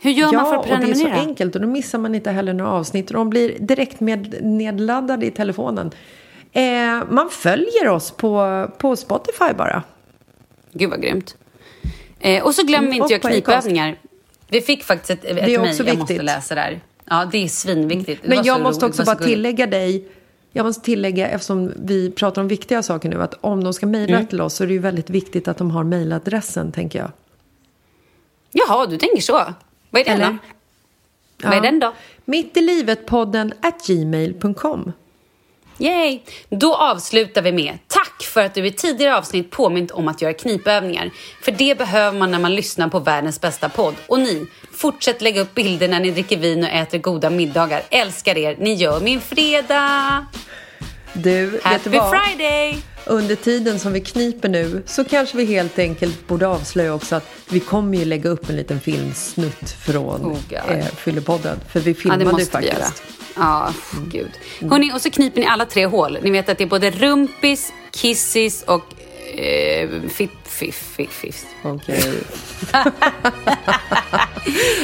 Hur 0.02 0.12
gör 0.12 0.34
ja, 0.34 0.41
man 0.41 0.45
för 0.45 0.56
att 0.56 0.62
och 0.62 0.68
det 0.68 0.74
är 0.74 0.93
så 0.93 1.02
prenumerera? 1.04 1.20
enkelt 1.28 1.56
och 1.56 1.62
då 1.62 1.68
missar 1.68 2.00
man 2.00 2.16
inte 2.16 2.32
heller 2.32 2.54
några 2.54 2.72
avsnitt 2.72 3.08
och 3.08 3.14
de 3.14 3.30
blir 3.30 3.60
direkt 3.60 4.00
med, 4.00 4.36
nedladdade 4.43 5.26
i 5.26 5.32
telefonen. 5.32 5.91
Eh, 6.52 6.64
man 7.10 7.30
följer 7.30 7.88
oss 7.88 8.12
på, 8.12 8.68
på 8.78 8.95
Spotify 8.95 9.54
bara. 9.58 9.84
Gud 10.74 10.89
vad 10.89 11.02
grymt. 11.02 11.36
Eh, 12.20 12.43
och 12.43 12.56
så 12.56 12.64
glöm 12.66 12.84
Mm, 12.84 12.93
inte 12.93 13.16
Acast. 13.16 13.28
knipövningar. 13.34 14.00
Vi 14.47 14.62
fick 14.62 14.84
faktiskt 14.84 15.10
ett, 15.10 15.26
ett 15.26 15.36
Det 15.36 15.54
är 15.54 15.60
mejl 15.60 15.70
också 15.72 15.84
jag 15.84 15.97
måste 15.97 16.22
läsa 16.22 16.56
där. 16.56 16.82
Ja, 17.06 17.30
det 17.32 17.38
är 17.43 17.47
svinviktigt. 17.47 18.22
Det 18.24 18.30
Men 18.30 18.43
jag 18.43 18.62
måste 18.62 18.86
roligt, 18.86 19.00
också 19.00 19.06
bara 19.16 19.26
tillägga 19.26 19.68
dig. 19.68 20.08
Jag 20.52 20.66
måste 20.66 20.82
tillägga, 20.86 21.28
eftersom 21.28 21.72
vi 21.84 22.12
pratar 22.12 22.41
om 22.41 22.47
viktiga 22.47 22.84
saker 22.84 23.10
nu, 23.10 23.22
att 23.22 23.34
om 23.41 23.64
de 23.64 23.74
ska 23.74 23.86
mejla 23.86 24.16
Mm. 24.16 24.28
till 24.28 24.41
oss 24.41 24.54
så 24.54 24.64
är 24.64 24.68
det 24.68 24.74
ju 24.74 24.80
väldigt 24.80 25.10
viktigt 25.10 25.47
att 25.47 25.58
de 25.58 25.72
har 25.72 25.84
mejladressen, 25.84 26.72
tänker 26.72 27.00
jag. 27.00 27.12
Jaha, 28.52 28.86
du 28.86 28.97
tänker 28.97 29.22
så. 29.22 29.41
Vad 29.89 30.01
är 30.01 30.05
den 30.05 30.21
Eller? 30.21 30.31
då? 30.31 30.37
Vad 31.47 31.57
är 31.57 31.61
den 31.61 31.79
då? 31.79 31.93
Mitt 32.25 32.57
i 32.57 32.61
livet-podden 32.61 33.53
at 33.61 33.87
gmail.com. 33.87 34.91
Yay! 35.77 36.19
Då 36.49 36.75
avslutar 36.75 37.41
vi 37.41 37.51
med 37.51 37.77
tack 37.87 38.23
för 38.23 38.41
att 38.41 38.53
du 38.53 38.67
i 38.67 38.71
tidigare 38.71 39.17
avsnitt 39.17 39.51
påmint 39.51 39.91
om 39.91 40.07
att 40.07 40.21
göra 40.21 40.33
knipövningar. 40.33 41.11
För 41.41 41.51
det 41.51 41.77
behöver 41.77 42.19
man 42.19 42.31
när 42.31 42.39
man 42.39 42.55
lyssnar 42.55 42.87
på 42.87 42.99
världens 42.99 43.41
bästa 43.41 43.69
podd. 43.69 43.95
Och 44.07 44.19
ni, 44.19 44.47
fortsätt 44.71 45.21
lägga 45.21 45.41
upp 45.41 45.55
bilder 45.55 45.87
när 45.87 45.99
ni 45.99 46.11
dricker 46.11 46.37
vin 46.37 46.63
och 46.63 46.69
äter 46.69 46.97
goda 46.97 47.29
middagar. 47.29 47.81
Älskar 47.89 48.37
er, 48.37 48.55
ni 48.59 48.73
gör 48.73 48.99
min 48.99 49.21
fredag! 49.21 50.25
Du, 51.14 51.45
vet 51.45 51.64
Happy 51.64 51.89
vad? 51.89 52.10
Friday! 52.10 52.78
Under 53.05 53.36
tiden 53.36 53.80
som 53.80 53.93
vi 53.93 53.99
kniper 54.01 54.49
nu 54.49 54.84
så 54.86 55.03
kanske 55.03 55.38
vi 55.38 55.45
helt 55.45 55.80
enkelt 55.80 56.28
borde 56.28 56.47
avslöja 56.47 56.93
också 56.93 57.16
att 57.16 57.26
vi 57.49 57.60
kommer 57.60 57.97
ju 57.97 58.05
lägga 58.05 58.30
upp 58.30 58.49
en 58.49 58.55
liten 58.55 58.80
filmsnutt 58.80 59.70
från 59.86 60.26
Oh, 60.26 60.38
eh, 60.72 60.86
Fyllepodden. 60.86 61.60
För 61.72 61.80
vi 61.80 61.91
Ja, 61.91 61.95
filmade 61.95 62.24
det 62.24 62.28
ju 62.28 62.32
måste 62.32 62.57
vi 62.60 62.66
göra. 62.68 62.76
faktiskt. 62.76 63.03
Ja, 63.36 63.74
gud. 64.12 64.32
Hörrni, 64.72 64.93
och 64.93 65.01
så 65.01 65.10
kniper 65.12 65.41
ni 65.41 65.47
alla 65.47 65.66
tre 65.66 65.86
hål. 65.86 66.18
Ni 66.22 66.30
vet 66.32 66.49
att 66.49 66.57
det 66.57 66.64
är 66.64 66.68
både 66.68 66.91
rumpis, 66.91 67.74
kissis 67.91 68.64
och 68.64 68.84
eh, 69.39 69.89
fipp, 70.10 70.32
fiff, 70.47 70.93
fiff, 70.95 71.12
fiff. 71.12 71.45
Okej. 71.64 72.14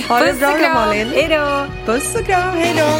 ha 0.07 0.19
det 0.19 0.34
bra 0.39 0.51
då. 0.51 0.73
Malin. 0.73 1.07
Hej 1.13 1.28
då! 1.30 1.65
Puss 1.93 2.15
och 2.15 2.26
kram, 2.26 2.57
hej 2.57 2.73
då! 2.78 2.99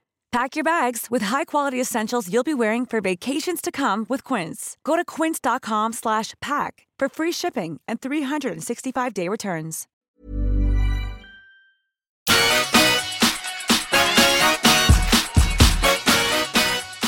Pack 0.31 0.55
your 0.55 0.63
bags 0.63 1.07
with 1.11 1.23
high-quality 1.23 1.79
essentials 1.81 2.29
you'll 2.31 2.43
be 2.43 2.53
wearing 2.53 2.85
for 2.85 3.01
vacations 3.01 3.61
to 3.61 3.69
come 3.69 4.05
with 4.07 4.23
Quince. 4.23 4.77
Go 4.85 4.95
to 4.95 5.03
quince.com 5.03 5.91
slash 5.91 6.35
pack 6.39 6.87
for 6.97 7.09
free 7.09 7.33
shipping 7.33 7.81
and 7.85 7.99
365-day 7.99 9.27
returns. 9.27 9.87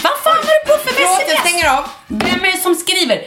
Vad 0.03 0.17
fan 0.23 0.37
är 0.37 0.65
det 0.65 0.71
på 0.71 0.77
för 0.83 0.91
sms? 1.03 1.39
stänger 1.39 1.77
av. 1.77 1.89
Vem 2.07 2.43
är 2.43 2.51
det 2.51 2.57
som 2.57 2.75
skriver? 2.75 3.21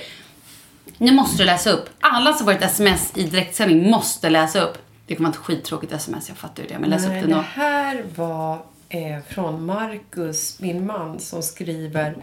Nu 0.99 1.13
måste 1.13 1.39
du 1.43 1.45
läsa 1.45 1.71
upp. 1.71 1.89
Alla 2.01 2.33
som 2.33 2.47
får 2.47 2.53
ett 2.53 2.63
sms 2.63 3.13
i 3.17 3.23
direktsändning 3.23 3.91
måste 3.91 4.31
läsa 4.31 4.61
upp. 4.61 4.79
Det 5.07 5.17
kommer 5.17 5.29
vara 5.29 5.39
ett 5.39 5.45
skittråkigt 5.45 5.93
sms, 5.93 6.29
jag 6.29 6.39
fattar 6.39 6.63
ju 6.63 6.69
det. 6.69 6.79
Men 6.79 6.91
läs 6.91 7.07
Nej, 7.07 7.09
upp 7.09 7.27
det 7.27 7.33
ändå. 7.33 7.37
Det 7.37 7.63
här 7.63 8.05
var 8.17 8.59
eh, 8.89 9.19
från 9.35 9.67
Marcus, 9.67 10.61
min 10.61 10.87
man, 10.87 11.21
som 11.21 11.43
skriver 11.43 12.15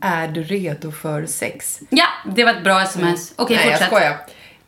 Är 0.00 0.28
du 0.28 0.42
redo 0.42 0.92
för 0.92 1.26
sex? 1.26 1.80
Ja, 1.90 2.06
det 2.36 2.44
var 2.44 2.52
ett 2.52 2.64
bra 2.64 2.82
sms. 2.82 3.32
Okej, 3.36 3.56
Nej, 3.56 3.64
jag 3.66 3.72
fortsätt. 3.74 3.88
skojar. 3.88 4.18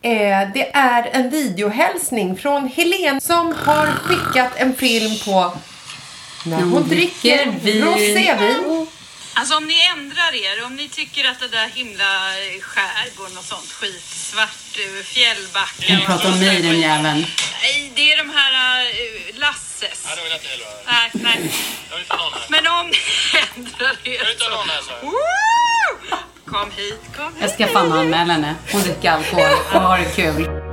Eh, 0.02 0.52
det 0.54 0.70
är 0.74 1.10
en 1.12 1.30
videohälsning 1.30 2.36
från 2.36 2.68
Helen 2.68 3.20
som 3.20 3.54
har 3.64 3.86
skickat 3.86 4.52
en 4.56 4.74
film 4.74 5.18
på 5.24 5.52
när 6.44 6.62
hon 6.62 6.88
dricker 6.88 7.46
rosévin. 7.84 8.86
Alltså 9.38 9.56
om 9.56 9.66
ni 9.66 9.74
ändrar 9.96 10.34
er, 10.34 10.64
om 10.66 10.76
ni 10.76 10.88
tycker 10.88 11.30
att 11.30 11.40
det 11.40 11.48
där 11.48 11.68
himla 11.68 12.10
skärgården 12.60 13.38
och 13.38 13.44
sånt 13.44 13.70
skit, 13.72 14.02
svart 14.04 14.78
eh, 14.78 15.02
fjällbacka 15.04 15.84
Vi 15.88 16.06
pratar 16.06 16.32
om 16.32 16.38
mig 16.38 16.62
den 16.62 16.80
jäveln. 16.80 17.24
Nej, 17.62 17.92
det 17.96 18.12
är 18.12 18.16
de 18.16 18.30
här 18.30 18.84
uh, 18.84 19.38
Lasses. 19.38 20.04
Nej, 20.06 20.16
det 20.16 20.22
vill 20.22 20.30
jag 20.30 20.38
inte 20.38 20.48
heller 20.48 20.64
höra. 20.64 20.82
Nej, 20.86 21.10
nej. 21.14 21.52
Jag 21.90 21.96
vill 21.96 22.04
inte 22.04 22.16
ha 22.16 22.24
någon 22.24 22.32
här. 22.32 22.46
Men 22.48 22.66
om 22.66 22.86
ni 22.86 22.98
ändrar 23.56 23.96
er 24.04 24.12
Jag 24.18 24.24
vill 24.24 24.32
inte 24.32 24.44
ha 24.44 24.50
någon 24.50 24.68
här, 24.68 24.82
så. 24.82 25.06
Woo! 25.06 25.16
Kom 26.46 26.70
hit, 26.70 27.00
kom 27.16 27.26
hit. 27.26 27.36
Jag 27.40 27.50
ska 27.50 27.66
fan 27.66 27.92
anmäla 27.92 28.32
henne. 28.32 28.54
Hon 28.72 28.82
dricker 28.82 29.10
alkohol 29.10 29.44
och 29.74 29.80
har 29.80 29.98
det 29.98 30.10
kul. 30.16 30.65